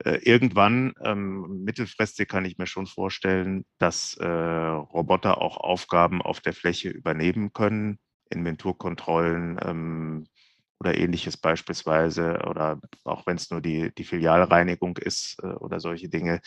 Äh, 0.03 0.17
irgendwann, 0.23 0.93
ähm, 1.03 1.63
mittelfristig 1.63 2.27
kann 2.27 2.45
ich 2.45 2.57
mir 2.57 2.67
schon 2.67 2.87
vorstellen, 2.87 3.65
dass 3.77 4.15
äh, 4.15 4.25
Roboter 4.27 5.39
auch 5.39 5.57
Aufgaben 5.57 6.21
auf 6.21 6.41
der 6.41 6.53
Fläche 6.53 6.89
übernehmen 6.89 7.53
können, 7.53 7.99
Inventurkontrollen 8.29 9.59
ähm, 9.63 10.27
oder 10.79 10.97
ähnliches 10.97 11.37
beispielsweise, 11.37 12.39
oder 12.47 12.79
auch 13.03 13.27
wenn 13.27 13.37
es 13.37 13.51
nur 13.51 13.61
die, 13.61 13.93
die 13.93 14.03
Filialreinigung 14.03 14.97
ist 14.97 15.37
äh, 15.43 15.47
oder 15.47 15.79
solche 15.79 16.09
Dinge. 16.09 16.41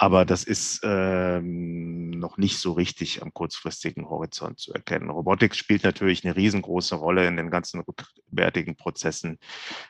Aber 0.00 0.24
das 0.24 0.44
ist 0.44 0.80
ähm, 0.82 2.08
noch 2.08 2.38
nicht 2.38 2.56
so 2.56 2.72
richtig 2.72 3.20
am 3.20 3.34
kurzfristigen 3.34 4.08
Horizont 4.08 4.58
zu 4.58 4.72
erkennen. 4.72 5.10
Robotik 5.10 5.54
spielt 5.54 5.84
natürlich 5.84 6.24
eine 6.24 6.34
riesengroße 6.34 6.94
Rolle 6.94 7.26
in 7.26 7.36
den 7.36 7.50
ganzen 7.50 7.82
rückwärtigen 7.82 8.76
Prozessen 8.76 9.38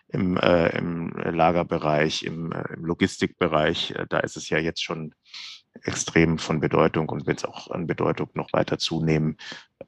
im, 0.09 0.37
äh, 0.37 0.77
im 0.77 1.11
Lagerbereich, 1.11 2.25
im, 2.25 2.51
äh, 2.51 2.75
im 2.75 2.87
Logistikbereich. 2.87 3.93
Äh, 3.93 4.07
da 4.09 4.19
ist 4.19 4.37
es 4.37 4.49
ja 4.49 4.59
jetzt 4.59 4.83
schon 4.83 5.15
extrem 5.81 6.39
von 6.39 6.59
Bedeutung 6.59 7.09
und 7.09 7.29
wird 7.29 7.39
es 7.39 7.45
auch 7.45 7.71
an 7.71 7.87
Bedeutung 7.87 8.31
noch 8.35 8.53
weiter 8.53 8.79
zunehmen. 8.79 9.37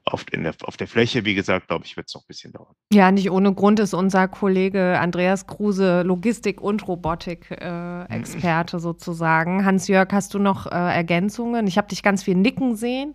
Auf, 0.05 0.25
der, 0.25 0.53
auf 0.63 0.75
der 0.75 0.87
Fläche, 0.87 1.23
wie 1.23 1.33
gesagt, 1.33 1.69
glaube 1.69 1.85
ich, 1.85 1.95
wird 1.95 2.07
es 2.09 2.13
noch 2.13 2.23
ein 2.23 2.27
bisschen 2.27 2.51
dauern. 2.51 2.75
Ja, 2.91 3.09
nicht 3.11 3.31
ohne 3.31 3.53
Grund 3.53 3.79
ist 3.79 3.93
unser 3.93 4.27
Kollege 4.27 4.99
Andreas 4.99 5.47
Kruse 5.47 6.01
Logistik- 6.03 6.59
und 6.59 6.85
Robotik-Experte 6.85 8.77
äh, 8.77 8.79
sozusagen. 8.79 9.63
Hans-Jörg, 9.63 10.09
hast 10.11 10.33
du 10.33 10.39
noch 10.39 10.65
äh, 10.65 10.71
Ergänzungen? 10.71 11.67
Ich 11.67 11.77
habe 11.77 11.87
dich 11.87 12.03
ganz 12.03 12.21
viel 12.21 12.35
nicken 12.35 12.75
sehen. 12.75 13.13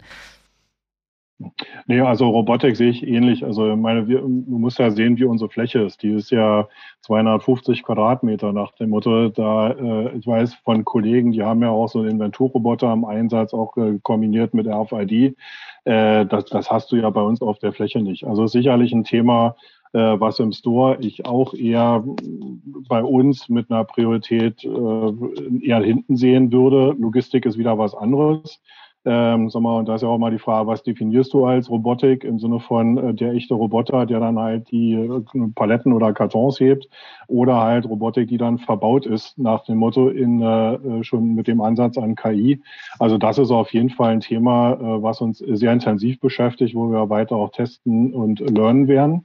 Nee, 1.86 2.00
also 2.00 2.28
Robotik 2.28 2.76
sehe 2.76 2.90
ich 2.90 3.06
ähnlich. 3.06 3.44
Also 3.44 3.76
meine, 3.76 4.08
wir, 4.08 4.20
du 4.20 4.58
musst 4.58 4.78
ja 4.78 4.90
sehen, 4.90 5.18
wie 5.18 5.24
unsere 5.24 5.48
Fläche 5.48 5.80
ist. 5.80 6.02
Die 6.02 6.10
ist 6.10 6.30
ja 6.30 6.68
250 7.02 7.84
Quadratmeter 7.84 8.52
nach 8.52 8.72
dem 8.72 8.90
Motto. 8.90 9.28
Da, 9.28 9.70
äh, 9.70 10.16
ich 10.18 10.26
weiß 10.26 10.54
von 10.64 10.84
Kollegen, 10.84 11.30
die 11.30 11.42
haben 11.42 11.62
ja 11.62 11.70
auch 11.70 11.88
so 11.88 12.00
einen 12.00 12.10
Inventurroboter 12.10 12.92
im 12.92 13.04
Einsatz, 13.04 13.54
auch 13.54 13.76
äh, 13.76 13.98
kombiniert 14.02 14.52
mit 14.52 14.66
RFID. 14.66 15.36
Äh, 15.84 16.26
das, 16.26 16.46
das 16.46 16.70
hast 16.70 16.90
du 16.90 16.96
ja 16.96 17.08
bei 17.10 17.22
uns 17.22 17.40
auf 17.40 17.60
der 17.60 17.72
Fläche 17.72 18.00
nicht. 18.00 18.24
Also 18.24 18.48
sicherlich 18.48 18.92
ein 18.92 19.04
Thema, 19.04 19.54
äh, 19.92 19.98
was 19.98 20.40
im 20.40 20.52
Store 20.52 20.98
ich 21.00 21.24
auch 21.24 21.54
eher 21.54 22.04
bei 22.88 23.02
uns 23.02 23.48
mit 23.48 23.70
einer 23.70 23.84
Priorität 23.84 24.64
äh, 24.64 25.66
eher 25.66 25.82
hinten 25.82 26.16
sehen 26.16 26.52
würde. 26.52 26.96
Logistik 26.98 27.46
ist 27.46 27.58
wieder 27.58 27.78
was 27.78 27.94
anderes. 27.94 28.60
Ähm, 29.04 29.48
sag 29.48 29.62
mal, 29.62 29.78
und 29.78 29.88
da 29.88 29.94
ist 29.94 30.02
ja 30.02 30.08
auch 30.08 30.18
mal 30.18 30.32
die 30.32 30.40
Frage, 30.40 30.66
was 30.66 30.82
definierst 30.82 31.32
du 31.32 31.46
als 31.46 31.70
Robotik 31.70 32.24
im 32.24 32.38
Sinne 32.38 32.58
von 32.58 32.98
äh, 32.98 33.14
der 33.14 33.32
echte 33.32 33.54
Roboter, 33.54 34.06
der 34.06 34.18
dann 34.18 34.38
halt 34.38 34.70
die 34.70 34.94
äh, 34.94 35.22
Paletten 35.54 35.92
oder 35.92 36.12
Kartons 36.12 36.58
hebt 36.58 36.88
oder 37.28 37.60
halt 37.60 37.88
Robotik, 37.88 38.28
die 38.28 38.38
dann 38.38 38.58
verbaut 38.58 39.06
ist 39.06 39.38
nach 39.38 39.64
dem 39.64 39.78
Motto 39.78 40.08
in 40.08 40.42
äh, 40.42 40.74
äh 40.74 41.04
schon 41.04 41.34
mit 41.34 41.46
dem 41.46 41.60
Ansatz 41.60 41.96
an 41.96 42.16
KI. 42.16 42.60
Also 42.98 43.18
das 43.18 43.38
ist 43.38 43.52
auf 43.52 43.72
jeden 43.72 43.90
Fall 43.90 44.10
ein 44.10 44.20
Thema, 44.20 44.72
äh, 44.72 45.02
was 45.02 45.20
uns 45.20 45.38
sehr 45.38 45.72
intensiv 45.72 46.18
beschäftigt, 46.18 46.74
wo 46.74 46.90
wir 46.90 47.08
weiter 47.08 47.36
auch 47.36 47.52
testen 47.52 48.12
und 48.12 48.40
lernen 48.40 48.88
werden. 48.88 49.24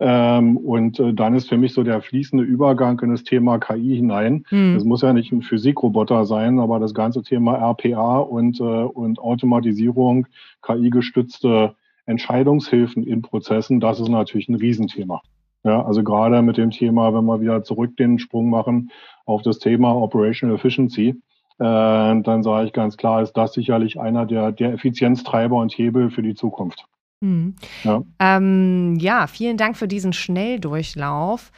Ähm, 0.00 0.56
und 0.58 1.00
äh, 1.00 1.12
dann 1.12 1.34
ist 1.34 1.48
für 1.48 1.56
mich 1.56 1.72
so 1.72 1.82
der 1.82 2.00
fließende 2.00 2.44
Übergang 2.44 3.00
in 3.00 3.10
das 3.10 3.24
Thema 3.24 3.58
KI 3.58 3.96
hinein. 3.96 4.44
Mhm. 4.50 4.74
Das 4.74 4.84
muss 4.84 5.02
ja 5.02 5.12
nicht 5.12 5.32
ein 5.32 5.42
Physikroboter 5.42 6.24
sein, 6.24 6.60
aber 6.60 6.78
das 6.78 6.94
ganze 6.94 7.22
Thema 7.22 7.54
RPA 7.56 8.18
und, 8.18 8.60
äh, 8.60 8.62
und 8.62 9.18
Automatisierung, 9.18 10.26
KI-gestützte 10.62 11.74
Entscheidungshilfen 12.06 13.02
in 13.02 13.22
Prozessen, 13.22 13.80
das 13.80 14.00
ist 14.00 14.08
natürlich 14.08 14.48
ein 14.48 14.54
Riesenthema. 14.54 15.20
Ja, 15.64 15.84
also 15.84 16.04
gerade 16.04 16.40
mit 16.42 16.56
dem 16.56 16.70
Thema, 16.70 17.12
wenn 17.12 17.24
wir 17.24 17.40
wieder 17.40 17.64
zurück 17.64 17.96
den 17.96 18.18
Sprung 18.18 18.48
machen 18.48 18.90
auf 19.26 19.42
das 19.42 19.58
Thema 19.58 19.94
Operational 19.94 20.54
Efficiency, 20.54 21.08
äh, 21.08 21.14
dann 21.58 22.42
sage 22.42 22.66
ich 22.68 22.72
ganz 22.72 22.96
klar, 22.96 23.20
ist 23.22 23.32
das 23.32 23.52
sicherlich 23.52 23.98
einer 23.98 24.24
der, 24.24 24.52
der 24.52 24.72
Effizienztreiber 24.74 25.56
und 25.56 25.76
Hebel 25.76 26.10
für 26.10 26.22
die 26.22 26.34
Zukunft. 26.34 26.86
Mhm. 27.20 27.56
Ja. 27.84 28.02
Ähm, 28.18 28.96
ja, 29.00 29.26
vielen 29.26 29.56
Dank 29.56 29.76
für 29.76 29.88
diesen 29.88 30.12
Schnelldurchlauf. 30.12 31.50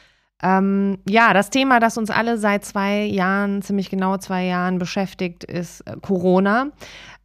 Ähm, 0.43 0.97
ja, 1.07 1.33
das 1.33 1.51
Thema, 1.51 1.79
das 1.79 1.97
uns 1.97 2.09
alle 2.09 2.37
seit 2.37 2.65
zwei 2.65 3.03
Jahren, 3.03 3.61
ziemlich 3.61 3.89
genau 3.89 4.17
zwei 4.17 4.45
Jahren 4.45 4.79
beschäftigt, 4.79 5.43
ist 5.43 5.81
äh, 5.81 5.97
Corona. 6.01 6.71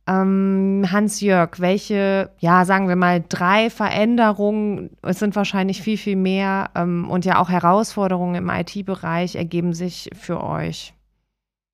Ähm, 0.09 0.87
Hans-Jörg, 0.88 1.59
welche, 1.59 2.31
ja, 2.38 2.64
sagen 2.64 2.88
wir 2.88 2.94
mal, 2.94 3.25
drei 3.29 3.70
Veränderungen, 3.70 4.90
es 5.03 5.18
sind 5.18 5.35
wahrscheinlich 5.35 5.83
viel, 5.83 5.96
viel 5.96 6.14
mehr 6.14 6.70
ähm, 6.77 7.11
und 7.11 7.25
ja 7.25 7.40
auch 7.40 7.49
Herausforderungen 7.49 8.37
im 8.37 8.49
IT-Bereich 8.51 9.35
ergeben 9.35 9.72
sich 9.72 10.11
für 10.14 10.44
euch? 10.44 10.95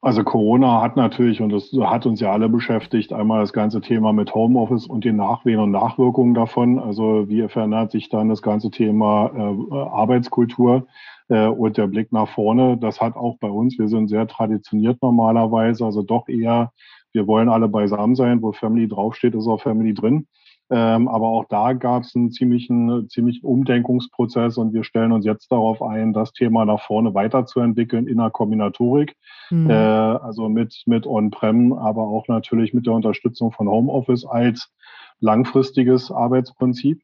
Also 0.04 0.24
Corona 0.24 0.82
hat 0.82 0.96
natürlich, 0.96 1.40
und 1.40 1.50
das 1.50 1.70
hat 1.72 2.06
uns 2.06 2.18
ja 2.18 2.32
alle 2.32 2.48
beschäftigt, 2.48 3.12
einmal 3.12 3.40
das 3.40 3.52
ganze 3.52 3.80
Thema 3.80 4.12
mit 4.12 4.34
Homeoffice 4.34 4.86
und 4.88 5.04
den 5.04 5.14
Nachwehen 5.14 5.60
und 5.60 5.70
Nachwirkungen 5.70 6.34
davon. 6.34 6.80
Also 6.80 7.28
wie 7.28 7.48
verändert 7.48 7.92
sich 7.92 8.08
dann 8.08 8.28
das 8.28 8.42
ganze 8.42 8.72
Thema 8.72 9.30
äh, 9.32 9.74
Arbeitskultur 9.74 10.88
äh, 11.28 11.46
und 11.46 11.76
der 11.76 11.86
Blick 11.86 12.10
nach 12.10 12.28
vorne. 12.28 12.76
Das 12.78 13.00
hat 13.00 13.14
auch 13.14 13.38
bei 13.38 13.48
uns, 13.48 13.78
wir 13.78 13.86
sind 13.86 14.08
sehr 14.08 14.26
traditioniert 14.26 15.00
normalerweise, 15.02 15.84
also 15.84 16.02
doch 16.02 16.28
eher, 16.28 16.72
wir 17.12 17.28
wollen 17.28 17.48
alle 17.48 17.68
beisammen 17.68 18.16
sein, 18.16 18.42
wo 18.42 18.50
Family 18.50 18.88
draufsteht, 18.88 19.36
ist 19.36 19.46
auch 19.46 19.62
Family 19.62 19.94
drin. 19.94 20.26
Ähm, 20.74 21.06
aber 21.06 21.26
auch 21.26 21.44
da 21.50 21.74
gab 21.74 22.04
es 22.04 22.16
einen 22.16 22.30
ziemlichen, 22.30 23.06
ziemlichen 23.10 23.44
Umdenkungsprozess 23.44 24.56
und 24.56 24.72
wir 24.72 24.84
stellen 24.84 25.12
uns 25.12 25.26
jetzt 25.26 25.52
darauf 25.52 25.82
ein, 25.82 26.14
das 26.14 26.32
Thema 26.32 26.64
nach 26.64 26.80
vorne 26.80 27.12
weiterzuentwickeln 27.12 28.06
in 28.06 28.16
der 28.16 28.30
Kombinatorik. 28.30 29.14
Mhm. 29.50 29.68
Äh, 29.68 29.74
also 29.74 30.48
mit, 30.48 30.82
mit 30.86 31.06
On-Prem, 31.06 31.74
aber 31.74 32.04
auch 32.04 32.26
natürlich 32.26 32.72
mit 32.72 32.86
der 32.86 32.94
Unterstützung 32.94 33.52
von 33.52 33.68
Homeoffice 33.68 34.24
als 34.24 34.72
langfristiges 35.20 36.10
Arbeitsprinzip. 36.10 37.02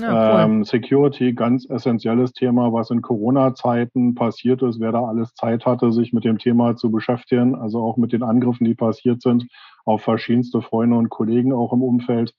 Ja, 0.00 0.08
cool. 0.08 0.40
ähm, 0.40 0.64
Security, 0.64 1.34
ganz 1.34 1.70
essentielles 1.70 2.32
Thema, 2.32 2.72
was 2.72 2.90
in 2.90 3.00
Corona-Zeiten 3.00 4.16
passiert 4.16 4.60
ist, 4.62 4.80
wer 4.80 4.90
da 4.90 5.04
alles 5.04 5.34
Zeit 5.34 5.66
hatte, 5.66 5.92
sich 5.92 6.12
mit 6.12 6.24
dem 6.24 6.38
Thema 6.38 6.74
zu 6.74 6.90
beschäftigen, 6.90 7.54
also 7.54 7.80
auch 7.80 7.96
mit 7.96 8.12
den 8.12 8.24
Angriffen, 8.24 8.64
die 8.64 8.74
passiert 8.74 9.22
sind, 9.22 9.46
auf 9.84 10.02
verschiedenste 10.02 10.62
Freunde 10.62 10.96
und 10.96 11.10
Kollegen 11.10 11.52
auch 11.52 11.72
im 11.72 11.82
Umfeld 11.82 12.34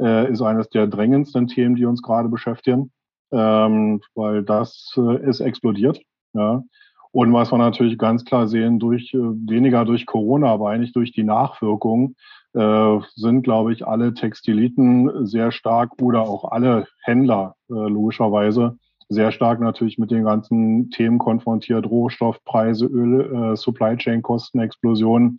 äh, 0.00 0.30
ist 0.30 0.42
eines 0.42 0.68
der 0.68 0.86
drängendsten 0.86 1.46
Themen, 1.46 1.76
die 1.76 1.86
uns 1.86 2.02
gerade 2.02 2.28
beschäftigen, 2.28 2.92
ähm, 3.32 4.00
weil 4.14 4.42
das 4.42 4.94
äh, 4.96 5.28
ist 5.28 5.40
explodiert. 5.40 6.00
Ja. 6.32 6.62
Und 7.12 7.32
was 7.32 7.50
wir 7.50 7.58
natürlich 7.58 7.98
ganz 7.98 8.24
klar 8.24 8.46
sehen, 8.46 8.78
durch 8.78 9.14
äh, 9.14 9.18
weniger 9.18 9.84
durch 9.84 10.06
Corona, 10.06 10.48
aber 10.48 10.70
eigentlich 10.70 10.92
durch 10.92 11.12
die 11.12 11.24
Nachwirkungen, 11.24 12.16
äh, 12.52 12.98
sind, 13.14 13.42
glaube 13.42 13.72
ich, 13.72 13.86
alle 13.86 14.14
Textiliten 14.14 15.26
sehr 15.26 15.52
stark 15.52 15.90
oder 16.00 16.22
auch 16.22 16.50
alle 16.50 16.86
Händler 17.02 17.54
äh, 17.68 17.74
logischerweise 17.74 18.78
sehr 19.08 19.30
stark 19.30 19.60
natürlich 19.60 19.98
mit 19.98 20.10
den 20.10 20.24
ganzen 20.24 20.90
Themen 20.90 21.18
konfrontiert, 21.18 21.86
Rohstoffpreise, 21.86 22.86
Öl, 22.86 23.52
äh, 23.52 23.56
Supply 23.56 23.96
Chain 23.96 24.22
Kostenexplosionen, 24.22 25.38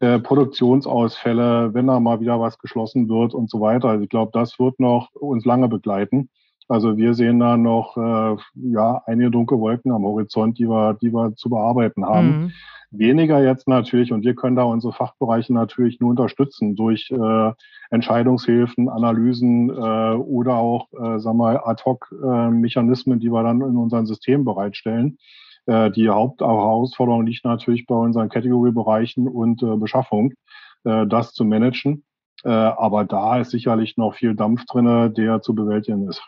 äh, 0.00 0.18
Produktionsausfälle, 0.18 1.72
wenn 1.74 1.86
da 1.86 2.00
mal 2.00 2.20
wieder 2.20 2.40
was 2.40 2.58
geschlossen 2.58 3.08
wird 3.08 3.34
und 3.34 3.50
so 3.50 3.60
weiter. 3.60 3.88
Also 3.88 4.04
ich 4.04 4.10
glaube, 4.10 4.30
das 4.32 4.58
wird 4.58 4.80
noch 4.80 5.12
uns 5.14 5.44
lange 5.44 5.68
begleiten. 5.68 6.28
Also 6.68 6.96
wir 6.96 7.14
sehen 7.14 7.40
da 7.40 7.56
noch 7.56 7.96
äh, 7.96 8.36
ja 8.54 9.02
einige 9.06 9.30
dunkle 9.30 9.60
Wolken 9.60 9.92
am 9.92 10.04
Horizont, 10.04 10.58
die 10.58 10.68
wir, 10.68 10.94
die 10.94 11.12
wir 11.12 11.34
zu 11.36 11.50
bearbeiten 11.50 12.04
haben. 12.04 12.26
Mhm. 12.26 12.52
Weniger 12.90 13.42
jetzt 13.42 13.66
natürlich, 13.68 14.12
und 14.12 14.24
wir 14.24 14.34
können 14.34 14.56
da 14.56 14.62
unsere 14.62 14.92
Fachbereiche 14.92 15.52
natürlich 15.52 15.98
nur 16.00 16.10
unterstützen 16.10 16.76
durch 16.76 17.10
äh, 17.10 17.52
Entscheidungshilfen, 17.90 18.88
Analysen 18.88 19.68
äh, 19.68 20.14
oder 20.14 20.54
auch, 20.54 20.88
äh, 20.92 21.18
sagen 21.18 21.38
wir, 21.38 21.66
Ad-Hoc-Mechanismen, 21.66 23.18
die 23.18 23.32
wir 23.32 23.42
dann 23.42 23.60
in 23.62 23.76
unserem 23.76 24.06
System 24.06 24.44
bereitstellen. 24.44 25.18
Äh, 25.66 25.90
die 25.90 26.08
Hauptherausforderung 26.08 27.26
liegt 27.26 27.44
natürlich 27.44 27.86
bei 27.86 27.94
unseren 27.94 28.28
Kategoriebereichen 28.28 29.28
und 29.28 29.62
äh, 29.62 29.76
Beschaffung, 29.76 30.34
äh, 30.84 31.06
das 31.06 31.32
zu 31.32 31.44
managen. 31.44 32.04
Äh, 32.44 32.50
aber 32.50 33.04
da 33.04 33.38
ist 33.38 33.50
sicherlich 33.50 33.96
noch 33.96 34.14
viel 34.14 34.34
Dampf 34.34 34.64
drinne, 34.66 35.10
der 35.10 35.40
zu 35.40 35.54
bewältigen 35.54 36.08
ist. 36.08 36.22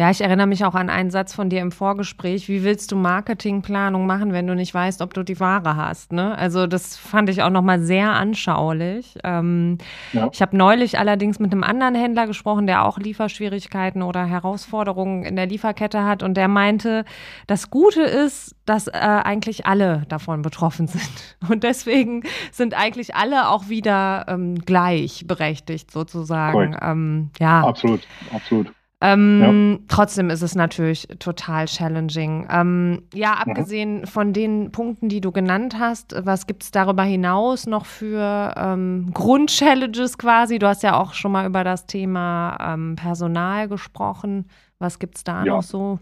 Ja, 0.00 0.10
ich 0.10 0.22
erinnere 0.22 0.46
mich 0.46 0.64
auch 0.64 0.74
an 0.74 0.88
einen 0.88 1.10
Satz 1.10 1.34
von 1.34 1.50
dir 1.50 1.60
im 1.60 1.72
Vorgespräch. 1.72 2.48
Wie 2.48 2.64
willst 2.64 2.90
du 2.90 2.96
Marketingplanung 2.96 4.06
machen, 4.06 4.32
wenn 4.32 4.46
du 4.46 4.54
nicht 4.54 4.72
weißt, 4.72 5.02
ob 5.02 5.12
du 5.12 5.22
die 5.22 5.38
Ware 5.40 5.76
hast? 5.76 6.12
Ne? 6.12 6.38
Also 6.38 6.66
das 6.66 6.96
fand 6.96 7.28
ich 7.28 7.42
auch 7.42 7.50
nochmal 7.50 7.80
sehr 7.80 8.12
anschaulich. 8.12 9.18
Ähm, 9.24 9.76
ja. 10.14 10.30
Ich 10.32 10.40
habe 10.40 10.56
neulich 10.56 10.98
allerdings 10.98 11.38
mit 11.38 11.52
einem 11.52 11.62
anderen 11.62 11.94
Händler 11.94 12.26
gesprochen, 12.26 12.66
der 12.66 12.86
auch 12.86 12.96
Lieferschwierigkeiten 12.96 14.00
oder 14.00 14.24
Herausforderungen 14.24 15.24
in 15.24 15.36
der 15.36 15.44
Lieferkette 15.44 16.02
hat 16.02 16.22
und 16.22 16.32
der 16.32 16.48
meinte, 16.48 17.04
das 17.46 17.68
Gute 17.68 18.00
ist, 18.00 18.56
dass 18.64 18.86
äh, 18.86 18.92
eigentlich 18.92 19.66
alle 19.66 20.04
davon 20.08 20.40
betroffen 20.40 20.86
sind. 20.86 21.36
Und 21.50 21.62
deswegen 21.62 22.22
sind 22.52 22.72
eigentlich 22.72 23.16
alle 23.16 23.50
auch 23.50 23.68
wieder 23.68 24.24
ähm, 24.28 24.54
gleichberechtigt 24.54 25.90
sozusagen. 25.90 26.74
Ähm, 26.80 27.30
ja. 27.38 27.66
Absolut, 27.66 28.06
absolut. 28.32 28.72
Ähm, 29.02 29.78
ja. 29.80 29.84
Trotzdem 29.88 30.28
ist 30.28 30.42
es 30.42 30.54
natürlich 30.54 31.08
total 31.18 31.64
challenging. 31.66 32.46
Ähm, 32.50 33.02
ja, 33.14 33.30
mhm. 33.30 33.50
abgesehen 33.50 34.00
mhm. 34.00 34.06
von 34.06 34.32
den 34.32 34.72
Punkten, 34.72 35.08
die 35.08 35.22
du 35.22 35.32
genannt 35.32 35.76
hast, 35.78 36.14
was 36.24 36.46
gibt 36.46 36.64
es 36.64 36.70
darüber 36.70 37.02
hinaus 37.02 37.66
noch 37.66 37.86
für 37.86 38.54
ähm, 38.56 39.10
Grundchallenges 39.14 40.18
quasi? 40.18 40.58
Du 40.58 40.66
hast 40.66 40.82
ja 40.82 41.00
auch 41.00 41.14
schon 41.14 41.32
mal 41.32 41.46
über 41.46 41.64
das 41.64 41.86
Thema 41.86 42.58
ähm, 42.60 42.96
Personal 42.96 43.68
gesprochen. 43.68 44.46
Was 44.78 44.98
gibt 44.98 45.16
es 45.16 45.24
da 45.24 45.44
ja. 45.44 45.54
noch 45.54 45.62
so? 45.62 45.98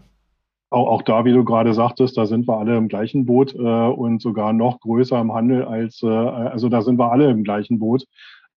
Auch, 0.71 0.87
auch, 0.87 1.01
da, 1.01 1.25
wie 1.25 1.33
du 1.33 1.43
gerade 1.43 1.73
sagtest, 1.73 2.17
da 2.17 2.25
sind 2.25 2.47
wir 2.47 2.57
alle 2.57 2.77
im 2.77 2.89
gleichen 2.89 3.25
Boot 3.25 3.55
äh, 3.55 3.57
und 3.57 4.21
sogar 4.21 4.53
noch 4.53 4.79
größer 4.81 5.19
im 5.19 5.33
Handel 5.33 5.63
als, 5.63 6.03
äh, 6.03 6.07
also 6.07 6.69
da 6.69 6.81
sind 6.81 6.99
wir 6.99 7.11
alle 7.11 7.29
im 7.31 7.43
gleichen 7.43 7.79
Boot. 7.79 8.03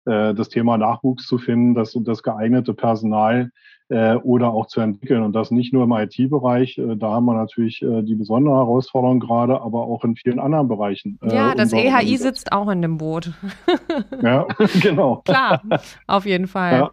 Äh, 0.07 0.35
das 0.35 0.49
Thema 0.49 0.77
Nachwuchs 0.79 1.27
zu 1.27 1.39
finden, 1.39 1.75
das, 1.75 1.97
das 2.03 2.23
geeignete 2.23 2.75
Personal 2.75 3.51
äh, 3.91 4.15
oder 4.15 4.53
auch 4.53 4.67
zu 4.67 4.81
entwickeln. 4.81 5.23
Und 5.23 5.35
das 5.35 5.51
nicht 5.51 5.73
nur 5.73 5.85
im 5.85 5.93
IT-Bereich. 5.93 6.79
Äh, 6.79 6.97
da 6.97 7.11
haben 7.11 7.27
wir 7.27 7.35
natürlich 7.35 7.83
äh, 7.83 8.03
die 8.03 8.15
besondere 8.15 8.55
Herausforderung 8.55 9.21
gerade, 9.21 9.61
aber 9.61 9.83
auch 9.83 10.05
in 10.05 10.17
vielen 10.17 10.39
anderen 10.39 10.69
Bereichen. 10.69 11.19
Ja, 11.23 11.55
das 11.55 11.73
EHI 11.73 12.17
sitzt 12.17 12.53
auch 12.53 12.69
in 12.71 12.83
dem 12.83 12.99
Boot. 12.99 13.33
ja, 14.23 14.47
genau. 14.81 15.23
Klar, 15.25 15.63
auf 16.07 16.25
jeden 16.25 16.47
Fall. 16.47 16.73
Ja. 16.73 16.91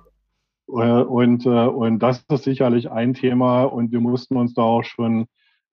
Und, 0.70 1.46
und 1.46 2.00
das 2.00 2.26
ist 2.28 2.44
sicherlich 2.44 2.92
ein 2.92 3.14
Thema 3.14 3.64
und 3.64 3.94
wir 3.94 4.02
mussten 4.02 4.36
uns 4.36 4.54
da 4.54 4.64
auch 4.64 4.84
schon 4.84 5.28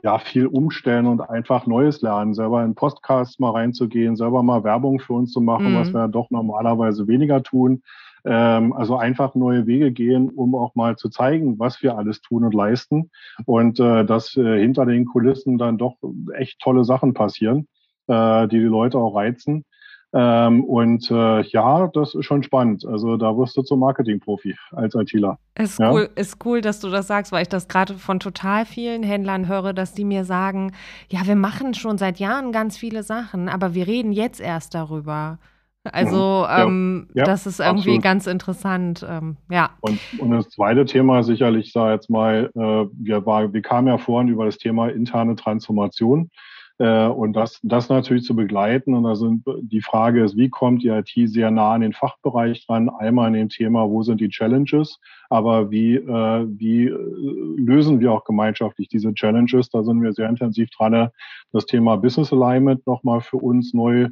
ja, 0.04 0.18
viel 0.18 0.46
umstellen 0.46 1.06
und 1.06 1.20
einfach 1.20 1.66
Neues 1.66 2.00
lernen, 2.00 2.32
selber 2.32 2.62
in 2.62 2.76
Podcasts 2.76 3.40
mal 3.40 3.50
reinzugehen, 3.50 4.14
selber 4.14 4.44
mal 4.44 4.62
Werbung 4.62 5.00
für 5.00 5.14
uns 5.14 5.32
zu 5.32 5.40
machen, 5.40 5.72
mhm. 5.72 5.78
was 5.78 5.92
wir 5.92 6.06
doch 6.06 6.30
normalerweise 6.30 7.08
weniger 7.08 7.42
tun. 7.42 7.82
Ähm, 8.24 8.72
also 8.72 8.96
einfach 8.96 9.34
neue 9.34 9.66
Wege 9.66 9.92
gehen, 9.92 10.30
um 10.30 10.54
auch 10.54 10.74
mal 10.74 10.96
zu 10.96 11.10
zeigen, 11.10 11.58
was 11.58 11.82
wir 11.82 11.98
alles 11.98 12.22
tun 12.22 12.44
und 12.44 12.54
leisten 12.54 13.10
und 13.44 13.78
äh, 13.80 14.04
dass 14.04 14.36
äh, 14.36 14.60
hinter 14.60 14.86
den 14.86 15.04
Kulissen 15.04 15.58
dann 15.58 15.76
doch 15.76 15.96
echt 16.34 16.58
tolle 16.60 16.84
Sachen 16.84 17.12
passieren, 17.12 17.68
äh, 18.06 18.48
die 18.48 18.60
die 18.60 18.64
Leute 18.64 18.98
auch 18.98 19.14
reizen. 19.14 19.64
Ähm, 20.16 20.62
und 20.62 21.10
äh, 21.10 21.42
ja, 21.42 21.88
das 21.88 22.14
ist 22.14 22.24
schon 22.24 22.44
spannend. 22.44 22.86
Also 22.86 23.16
da 23.16 23.36
wirst 23.36 23.56
du 23.56 23.62
zum 23.62 23.80
Marketingprofi 23.80 24.54
als 24.70 24.94
ITler. 24.94 25.38
Ist 25.58 25.80
ja? 25.80 25.90
cool, 25.90 26.08
ist 26.14 26.44
cool, 26.46 26.60
dass 26.60 26.78
du 26.78 26.88
das 26.88 27.08
sagst, 27.08 27.32
weil 27.32 27.42
ich 27.42 27.48
das 27.48 27.66
gerade 27.66 27.94
von 27.94 28.20
total 28.20 28.64
vielen 28.64 29.02
Händlern 29.02 29.48
höre, 29.48 29.72
dass 29.72 29.92
die 29.92 30.04
mir 30.04 30.24
sagen, 30.24 30.70
ja, 31.08 31.26
wir 31.26 31.34
machen 31.34 31.74
schon 31.74 31.98
seit 31.98 32.20
Jahren 32.20 32.52
ganz 32.52 32.76
viele 32.76 33.02
Sachen, 33.02 33.48
aber 33.48 33.74
wir 33.74 33.88
reden 33.88 34.12
jetzt 34.12 34.40
erst 34.40 34.74
darüber. 34.74 35.38
Also 35.92 36.46
mhm. 36.48 36.62
ähm, 36.62 37.08
ja, 37.14 37.24
das 37.24 37.46
ist 37.46 37.60
irgendwie 37.60 37.96
absolut. 37.96 38.02
ganz 38.02 38.26
interessant, 38.26 39.06
ähm, 39.08 39.36
ja. 39.50 39.70
Und, 39.80 39.98
und 40.18 40.30
das 40.30 40.48
zweite 40.48 40.86
Thema 40.86 41.22
sicherlich, 41.22 41.72
sag 41.72 41.92
jetzt 41.92 42.08
mal, 42.08 42.50
äh, 42.54 42.86
wir, 42.92 43.26
war, 43.26 43.52
wir 43.52 43.62
kamen 43.62 43.88
ja 43.88 43.98
vorhin 43.98 44.28
über 44.28 44.46
das 44.46 44.56
Thema 44.56 44.88
interne 44.88 45.36
Transformation 45.36 46.30
äh, 46.78 47.06
und 47.06 47.34
das, 47.34 47.60
das 47.62 47.88
natürlich 47.88 48.24
zu 48.24 48.34
begleiten. 48.34 48.94
Und 48.94 49.04
da 49.04 49.14
sind 49.14 49.44
die 49.60 49.82
Frage 49.82 50.24
ist, 50.24 50.36
wie 50.36 50.48
kommt 50.48 50.82
die 50.82 50.88
IT 50.88 51.12
sehr 51.30 51.50
nah 51.50 51.74
an 51.74 51.82
den 51.82 51.92
Fachbereich 51.92 52.66
dran? 52.66 52.88
Einmal 52.88 53.28
in 53.28 53.34
dem 53.34 53.48
Thema, 53.50 53.88
wo 53.88 54.02
sind 54.02 54.20
die 54.20 54.30
Challenges, 54.30 54.98
aber 55.28 55.70
wie, 55.70 55.96
äh, 55.96 56.46
wie 56.48 56.86
äh, 56.86 56.96
lösen 57.56 58.00
wir 58.00 58.12
auch 58.12 58.24
gemeinschaftlich 58.24 58.88
diese 58.88 59.12
Challenges? 59.12 59.68
Da 59.68 59.82
sind 59.82 60.02
wir 60.02 60.12
sehr 60.12 60.28
intensiv 60.28 60.70
dran, 60.70 61.10
das 61.52 61.66
Thema 61.66 61.96
Business 61.96 62.32
Alignment 62.32 62.86
nochmal 62.86 63.20
für 63.20 63.36
uns 63.36 63.74
neu 63.74 64.08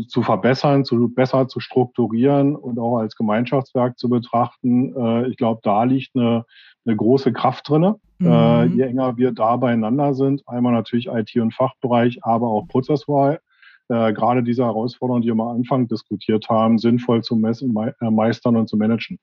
zu 0.00 0.22
verbessern, 0.22 0.84
zu 0.84 1.08
besser 1.08 1.48
zu 1.48 1.60
strukturieren 1.60 2.56
und 2.56 2.78
auch 2.78 2.98
als 2.98 3.16
Gemeinschaftswerk 3.16 3.98
zu 3.98 4.08
betrachten. 4.08 4.94
Äh, 4.96 5.28
ich 5.28 5.36
glaube, 5.36 5.60
da 5.62 5.84
liegt 5.84 6.14
eine, 6.14 6.44
eine 6.84 6.96
große 6.96 7.32
Kraft 7.32 7.68
drinne. 7.68 7.96
Äh, 8.20 8.24
mhm. 8.24 8.30
Äh, 8.30 8.64
je 8.66 8.82
enger 8.82 9.16
wir 9.16 9.32
da 9.32 9.56
beieinander 9.56 10.14
sind, 10.14 10.42
einmal 10.46 10.72
natürlich 10.72 11.06
IT 11.06 11.34
und 11.36 11.54
Fachbereich, 11.54 12.18
aber 12.22 12.48
auch 12.48 12.66
Prozesswahl. 12.68 13.40
Äh, 13.88 14.12
gerade 14.12 14.42
diese 14.42 14.64
Herausforderungen, 14.64 15.22
die 15.22 15.28
wir 15.28 15.32
am 15.32 15.56
Anfang 15.56 15.88
diskutiert 15.88 16.48
haben, 16.48 16.78
sinnvoll 16.78 17.22
zu 17.22 17.36
messen, 17.36 17.72
me 17.72 17.94
äh, 18.00 18.10
meistern 18.10 18.56
und 18.56 18.68
zu 18.68 18.76
managen. 18.76 19.18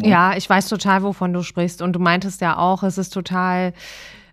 Ja. 0.00 0.08
ja, 0.08 0.36
ich 0.36 0.48
weiß 0.48 0.68
total, 0.68 1.02
wovon 1.02 1.32
du 1.32 1.42
sprichst. 1.42 1.82
Und 1.82 1.92
du 1.92 2.00
meintest 2.00 2.40
ja 2.40 2.56
auch, 2.56 2.82
es 2.82 2.98
ist 2.98 3.10
total 3.10 3.74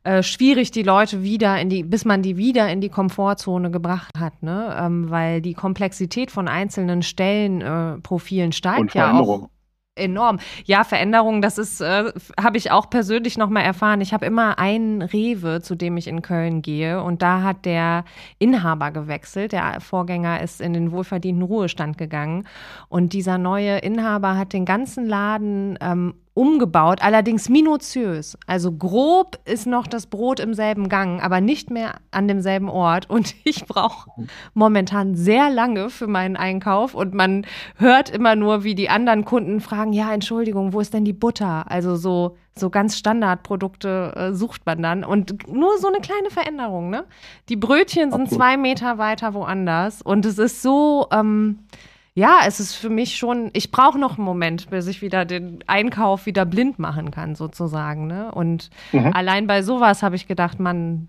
äh, 0.04 0.24
schwierig, 0.24 0.72
die 0.72 0.84
Leute 0.84 1.24
wieder 1.24 1.60
in 1.60 1.70
die, 1.70 1.84
bis 1.84 2.06
man 2.06 2.22
die 2.22 2.38
wieder 2.38 2.70
in 2.70 2.82
die 2.82 2.90
Komfortzone 2.90 3.72
gebracht 3.72 4.18
hat, 4.18 4.42
ne? 4.42 4.76
Ähm, 4.80 5.10
weil 5.10 5.42
die 5.42 5.54
Komplexität 5.54 6.32
von 6.32 6.48
einzelnen 6.48 7.02
Stellenprofilen 7.02 8.52
äh, 8.52 8.54
steigt 8.54 8.94
ja 8.94 9.20
auch 9.20 9.50
enorm. 10.00 10.40
Ja, 10.66 10.84
Veränderungen, 10.84 11.42
das 11.42 11.58
ist, 11.58 11.82
äh, 11.82 12.12
habe 12.40 12.58
ich 12.58 12.72
auch 12.72 12.90
persönlich 12.90 13.38
nochmal 13.38 13.64
erfahren. 13.64 14.02
Ich 14.02 14.14
habe 14.14 14.26
immer 14.26 14.58
einen 14.58 15.02
Rewe, 15.02 15.62
zu 15.62 15.76
dem 15.76 15.98
ich 15.98 16.08
in 16.08 16.22
Köln 16.22 16.62
gehe 16.62 17.04
und 17.04 17.22
da 17.22 17.44
hat 17.44 17.66
der 17.66 18.06
Inhaber 18.40 18.92
gewechselt. 18.92 19.52
Der 19.52 19.82
Vorgänger 19.82 20.42
ist 20.42 20.62
in 20.62 20.74
den 20.74 20.92
wohlverdienten 20.92 21.44
Ruhestand 21.44 21.98
gegangen 21.98 22.48
und 22.88 23.14
dieser 23.14 23.38
neue 23.38 23.78
Inhaber 23.80 24.38
hat 24.38 24.54
den 24.54 24.66
ganzen 24.66 25.06
Laden 25.06 25.78
ähm, 25.82 26.16
umgebaut, 26.40 27.00
allerdings 27.02 27.50
minutiös. 27.50 28.38
Also 28.48 28.72
grob 28.72 29.38
ist 29.44 29.68
noch 29.68 29.88
das 29.88 30.06
Brot 30.06 30.40
im 30.40 30.54
selben 30.54 30.88
Gang, 30.88 31.22
aber 31.22 31.42
nicht 31.42 31.70
mehr 31.70 31.96
an 32.12 32.30
demselben 32.30 32.70
Ort. 32.70 33.10
Und 33.10 33.36
ich 33.44 33.66
brauche 33.66 34.10
momentan 34.54 35.16
sehr 35.16 35.50
lange 35.50 35.90
für 35.90 36.08
meinen 36.08 36.38
Einkauf. 36.38 36.96
Und 36.96 37.14
man 37.14 37.46
hört 37.76 38.10
immer 38.10 38.38
nur, 38.38 38.64
wie 38.64 38.74
die 38.74 38.90
anderen 38.90 39.26
Kunden 39.26 39.60
fragen, 39.60 39.92
ja, 39.92 40.14
Entschuldigung, 40.14 40.72
wo 40.72 40.80
ist 40.80 40.94
denn 40.94 41.04
die 41.04 41.12
Butter? 41.12 41.70
Also 41.70 41.98
so, 41.98 42.38
so 42.56 42.70
ganz 42.70 42.98
Standardprodukte 42.98 44.14
äh, 44.16 44.34
sucht 44.34 44.66
man 44.66 44.82
dann. 44.82 45.04
Und 45.04 45.52
nur 45.52 45.78
so 45.78 45.90
eine 45.90 46.00
kleine 46.00 46.30
Veränderung, 46.30 46.90
ne? 46.90 47.04
Die 47.50 47.58
Brötchen 47.58 48.14
sind 48.14 48.30
zwei 48.30 48.56
Meter 48.56 48.98
weiter 48.98 49.34
woanders. 49.34 50.02
Und 50.02 50.26
es 50.26 50.38
ist 50.38 50.62
so, 50.62 51.08
ähm, 51.12 51.60
ja, 52.20 52.42
es 52.46 52.60
ist 52.60 52.76
für 52.76 52.90
mich 52.90 53.16
schon, 53.16 53.50
ich 53.54 53.72
brauche 53.72 53.98
noch 53.98 54.18
einen 54.18 54.26
Moment, 54.26 54.70
bis 54.70 54.88
ich 54.88 55.02
wieder 55.02 55.24
den 55.24 55.64
Einkauf 55.68 56.26
wieder 56.26 56.46
blind 56.46 56.78
machen 56.78 57.12
kann, 57.12 57.34
sozusagen. 57.34 58.08
Ne? 58.08 58.30
Und 58.34 58.70
mhm. 58.92 59.12
allein 59.14 59.48
bei 59.48 59.64
sowas 59.64 60.04
habe 60.04 60.18
ich 60.18 60.28
gedacht, 60.28 60.60
man, 60.60 61.08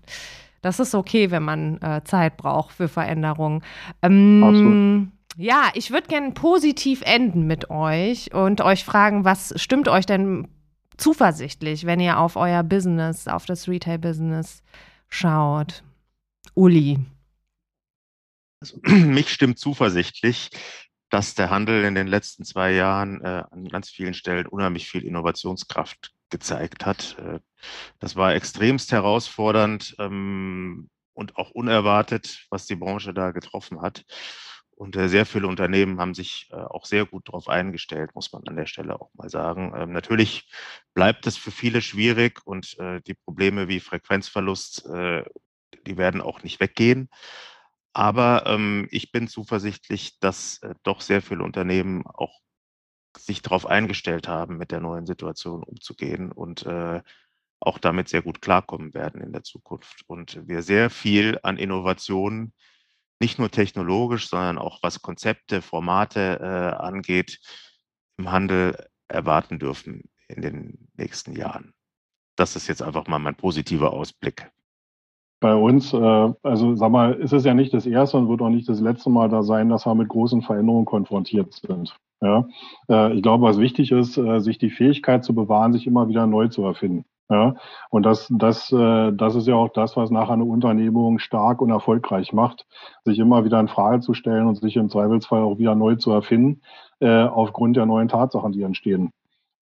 das 0.61 0.79
ist 0.79 0.95
okay, 0.95 1.29
wenn 1.29 1.43
man 1.43 1.81
äh, 1.81 2.01
Zeit 2.05 2.37
braucht 2.37 2.73
für 2.73 2.87
Veränderungen. 2.87 3.61
Ähm, 4.01 5.11
ja, 5.35 5.69
ich 5.73 5.91
würde 5.91 6.07
gerne 6.07 6.31
positiv 6.31 7.01
enden 7.01 7.45
mit 7.45 7.69
euch 7.69 8.33
und 8.33 8.61
euch 8.61 8.85
fragen, 8.85 9.25
was 9.25 9.53
stimmt 9.61 9.89
euch 9.89 10.05
denn 10.05 10.47
zuversichtlich, 10.95 11.85
wenn 11.85 11.99
ihr 11.99 12.19
auf 12.19 12.37
euer 12.37 12.63
Business, 12.63 13.27
auf 13.27 13.45
das 13.45 13.67
Retail-Business 13.67 14.63
schaut? 15.09 15.83
Uli. 16.53 16.99
Also, 18.61 18.77
mich 18.87 19.29
stimmt 19.29 19.57
zuversichtlich, 19.57 20.51
dass 21.11 21.35
der 21.35 21.49
Handel 21.49 21.83
in 21.83 21.93
den 21.93 22.07
letzten 22.07 22.45
zwei 22.45 22.71
Jahren 22.71 23.21
äh, 23.21 23.43
an 23.51 23.67
ganz 23.67 23.89
vielen 23.89 24.13
Stellen 24.13 24.47
unheimlich 24.47 24.89
viel 24.89 25.03
Innovationskraft 25.03 26.11
gezeigt 26.29 26.85
hat. 26.85 27.17
Äh, 27.19 27.39
das 27.99 28.15
war 28.15 28.33
extremst 28.33 28.91
herausfordernd 28.93 29.95
ähm, 29.99 30.89
und 31.13 31.35
auch 31.35 31.51
unerwartet, 31.51 32.47
was 32.49 32.65
die 32.65 32.77
Branche 32.77 33.13
da 33.13 33.31
getroffen 33.31 33.81
hat. 33.81 34.05
Und 34.71 34.95
äh, 34.95 35.09
sehr 35.09 35.25
viele 35.25 35.47
Unternehmen 35.47 35.99
haben 35.99 36.15
sich 36.15 36.49
äh, 36.51 36.55
auch 36.55 36.85
sehr 36.85 37.05
gut 37.05 37.27
darauf 37.27 37.49
eingestellt, 37.49 38.15
muss 38.15 38.31
man 38.31 38.47
an 38.47 38.55
der 38.55 38.65
Stelle 38.65 38.99
auch 38.99 39.11
mal 39.13 39.29
sagen. 39.29 39.73
Ähm, 39.75 39.91
natürlich 39.91 40.49
bleibt 40.93 41.27
es 41.27 41.35
für 41.35 41.51
viele 41.51 41.81
schwierig 41.81 42.39
und 42.45 42.77
die 43.07 43.13
Probleme 43.13 43.67
wie 43.67 43.79
Frequenzverlust, 43.79 44.85
die 44.85 45.97
werden 45.97 46.21
auch 46.21 46.43
nicht 46.43 46.59
weggehen. 46.59 47.09
Aber 47.93 48.45
ähm, 48.45 48.87
ich 48.91 49.11
bin 49.11 49.27
zuversichtlich, 49.27 50.19
dass 50.19 50.59
äh, 50.59 50.75
doch 50.83 51.01
sehr 51.01 51.21
viele 51.21 51.43
Unternehmen 51.43 52.05
auch 52.05 52.39
sich 53.17 53.41
darauf 53.41 53.65
eingestellt 53.65 54.27
haben, 54.27 54.57
mit 54.57 54.71
der 54.71 54.79
neuen 54.79 55.05
Situation 55.05 55.63
umzugehen 55.63 56.31
und 56.31 56.65
äh, 56.65 57.01
auch 57.59 57.77
damit 57.77 58.09
sehr 58.09 58.21
gut 58.21 58.41
klarkommen 58.41 58.93
werden 58.93 59.21
in 59.21 59.33
der 59.33 59.43
Zukunft. 59.43 60.03
Und 60.07 60.47
wir 60.47 60.63
sehr 60.63 60.89
viel 60.89 61.39
an 61.43 61.57
Innovationen 61.57 62.53
nicht 63.19 63.37
nur 63.37 63.51
technologisch, 63.51 64.29
sondern 64.29 64.57
auch 64.57 64.81
was 64.81 65.01
Konzepte, 65.01 65.61
Formate 65.61 66.39
äh, 66.41 66.81
angeht, 66.81 67.39
im 68.17 68.31
Handel 68.31 68.87
erwarten 69.07 69.59
dürfen 69.59 70.09
in 70.27 70.41
den 70.41 70.87
nächsten 70.95 71.35
Jahren. 71.35 71.73
Das 72.35 72.55
ist 72.55 72.67
jetzt 72.67 72.81
einfach 72.81 73.07
mal 73.07 73.19
mein 73.19 73.35
positiver 73.35 73.93
Ausblick. 73.93 74.49
Bei 75.41 75.55
uns, 75.55 75.91
äh, 75.91 76.33
also 76.43 76.75
sag 76.75 76.91
mal, 76.91 77.13
ist 77.15 77.33
es 77.33 77.43
ja 77.43 77.55
nicht 77.55 77.73
das 77.73 77.87
erste 77.87 78.17
und 78.17 78.29
wird 78.29 78.41
auch 78.41 78.49
nicht 78.49 78.69
das 78.69 78.79
letzte 78.79 79.09
Mal 79.09 79.27
da 79.27 79.41
sein, 79.41 79.69
dass 79.69 79.87
wir 79.87 79.95
mit 79.95 80.07
großen 80.07 80.43
Veränderungen 80.43 80.85
konfrontiert 80.85 81.51
sind. 81.53 81.97
Ja, 82.21 82.45
äh, 82.87 83.13
ich 83.15 83.23
glaube, 83.23 83.43
was 83.43 83.57
wichtig 83.57 83.91
ist, 83.91 84.17
äh, 84.17 84.39
sich 84.39 84.59
die 84.59 84.69
Fähigkeit 84.69 85.23
zu 85.25 85.33
bewahren, 85.33 85.73
sich 85.73 85.87
immer 85.87 86.07
wieder 86.07 86.27
neu 86.27 86.47
zu 86.47 86.63
erfinden. 86.63 87.05
Ja, 87.31 87.55
und 87.89 88.03
das, 88.05 88.27
das, 88.29 88.71
äh, 88.71 89.11
das 89.13 89.33
ist 89.35 89.47
ja 89.47 89.55
auch 89.55 89.69
das, 89.69 89.97
was 89.97 90.11
nachher 90.11 90.33
eine 90.33 90.43
Unternehmung 90.43 91.17
stark 91.17 91.61
und 91.61 91.71
erfolgreich 91.71 92.33
macht, 92.33 92.67
sich 93.03 93.17
immer 93.17 93.43
wieder 93.43 93.59
in 93.59 93.67
Frage 93.67 94.01
zu 94.01 94.13
stellen 94.13 94.47
und 94.47 94.55
sich 94.55 94.75
im 94.75 94.89
Zweifelsfall 94.89 95.41
auch 95.41 95.57
wieder 95.57 95.73
neu 95.73 95.95
zu 95.95 96.11
erfinden, 96.11 96.61
äh, 96.99 97.23
aufgrund 97.23 97.77
der 97.77 97.87
neuen 97.87 98.09
Tatsachen, 98.09 98.51
die 98.51 98.61
entstehen. 98.61 99.11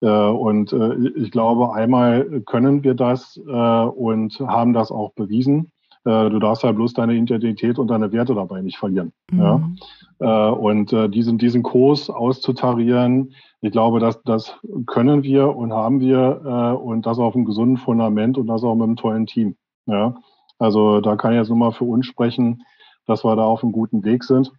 Äh, 0.02 0.08
und 0.08 0.74
äh, 0.74 0.96
ich 1.16 1.32
glaube, 1.32 1.74
einmal 1.74 2.42
können 2.46 2.84
wir 2.84 2.94
das 2.94 3.38
äh, 3.38 3.52
und 3.52 4.40
haben 4.40 4.74
das 4.74 4.92
auch 4.92 5.14
bewiesen. 5.14 5.72
Du 6.06 6.40
darfst 6.40 6.64
halt 6.64 6.78
bloß 6.78 6.94
deine 6.94 7.14
Identität 7.14 7.78
und 7.78 7.90
deine 7.90 8.14
Werte 8.14 8.34
dabei 8.34 8.62
nicht 8.62 8.78
verlieren. 8.78 9.12
Mhm. 9.32 9.78
Ja? 10.20 10.50
Und 10.50 10.92
diesen, 11.14 11.38
diesen 11.38 11.62
Kurs 11.62 12.10
auszutarieren, 12.10 13.34
ich 13.60 13.74
glaube, 13.74 14.00
das, 14.00 14.24
das 14.24 14.56
können 14.88 15.24
wir 15.24 15.54
und 15.56 15.74
haben 15.74 16.00
wir 16.00 16.80
und 16.82 17.06
das 17.06 17.20
auf 17.20 17.36
einem 17.36 17.44
gesunden 17.44 17.78
Fundament 17.78 18.38
und 18.38 18.48
das 18.48 18.64
auch 18.64 18.76
mit 18.76 18.86
einem 18.86 18.96
tollen 18.96 19.26
Team. 19.26 19.58
Ja? 19.88 20.16
Also 20.58 21.02
da 21.02 21.18
kann 21.18 21.34
ich 21.34 21.38
jetzt 21.38 21.50
nur 21.50 21.58
mal 21.58 21.74
für 21.74 21.84
uns 21.84 22.06
sprechen, 22.06 22.64
dass 23.06 23.26
wir 23.26 23.36
da 23.36 23.44
auf 23.44 23.62
einem 23.62 23.74
guten 23.74 24.06
Weg 24.06 24.24
sind. 24.24 24.54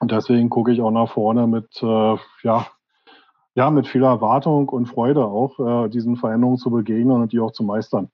Und 0.00 0.10
deswegen 0.10 0.50
gucke 0.50 0.72
ich 0.72 0.82
auch 0.82 0.90
nach 0.90 1.08
vorne 1.08 1.46
mit, 1.46 1.68
ja, 1.80 2.66
ja, 3.58 3.70
mit 3.70 3.88
viel 3.88 4.04
Erwartung 4.04 4.68
und 4.68 4.86
Freude 4.86 5.24
auch, 5.24 5.58
äh, 5.58 5.88
diesen 5.88 6.14
Veränderungen 6.14 6.58
zu 6.58 6.70
begegnen 6.70 7.20
und 7.20 7.32
die 7.32 7.40
auch 7.40 7.50
zu 7.50 7.64
meistern 7.64 8.08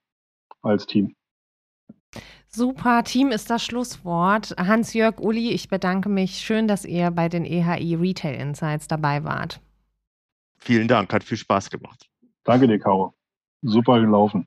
als 0.63 0.87
Team. 0.87 1.15
Super, 2.49 3.05
Team 3.05 3.29
ist 3.31 3.51
das 3.51 3.63
Schlusswort. 3.63 4.55
Hans-Jörg, 4.57 5.21
Uli, 5.21 5.51
ich 5.51 5.69
bedanke 5.69 6.09
mich. 6.09 6.39
Schön, 6.39 6.67
dass 6.67 6.87
ihr 6.87 7.11
bei 7.11 7.29
den 7.29 7.45
EHI 7.45 7.95
Retail 7.95 8.41
Insights 8.41 8.89
dabei 8.89 9.23
wart. 9.25 9.61
Vielen 10.57 10.89
Dank, 10.89 11.13
hat 11.13 11.23
viel 11.23 11.37
Spaß 11.37 11.69
gemacht. 11.69 12.09
Danke 12.45 12.67
dir, 12.67 12.79
Caro. 12.79 13.13
Super 13.61 14.01
gelaufen. 14.01 14.47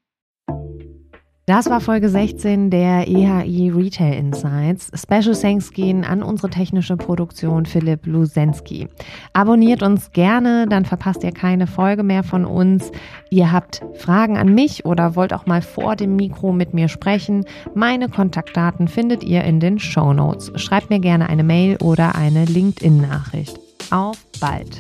Das 1.50 1.70
war 1.70 1.80
Folge 1.80 2.10
16 2.10 2.72
der 2.72 3.08
EHI 3.08 3.70
Retail 3.70 4.16
Insights. 4.16 4.92
Special 4.94 5.34
Thanks 5.34 5.72
gehen 5.72 6.04
an 6.04 6.22
unsere 6.22 6.50
technische 6.50 6.98
Produktion 6.98 7.66
Philipp 7.66 8.06
Lusensky. 8.06 8.90
Abonniert 9.32 9.82
uns 9.82 10.12
gerne, 10.12 10.66
dann 10.68 10.84
verpasst 10.84 11.24
ihr 11.24 11.32
keine 11.32 11.66
Folge 11.66 12.04
mehr 12.04 12.24
von 12.24 12.44
uns. 12.44 12.92
Ihr 13.30 13.50
habt 13.50 13.82
Fragen 13.94 14.38
an 14.38 14.54
mich 14.54 14.84
oder 14.84 15.16
wollt 15.16 15.32
auch 15.32 15.46
mal 15.46 15.62
vor 15.62 15.96
dem 15.96 16.18
Mikro 16.18 16.52
mit 16.52 16.74
mir 16.74 16.90
sprechen. 16.90 17.46
Meine 17.74 18.10
Kontaktdaten 18.10 18.90
findet 18.90 19.24
ihr 19.24 19.46
in 19.46 19.62
den 19.62 19.80
Show 19.80 20.12
Notes. 20.12 20.52
Schreibt 20.56 20.90
mir 20.90 21.00
gerne 21.00 21.30
eine 21.30 21.44
Mail 21.46 21.78
oder 21.78 22.16
eine 22.16 22.44
LinkedIn-Nachricht. 22.44 23.58
Auf 23.90 24.18
bald! 24.42 24.78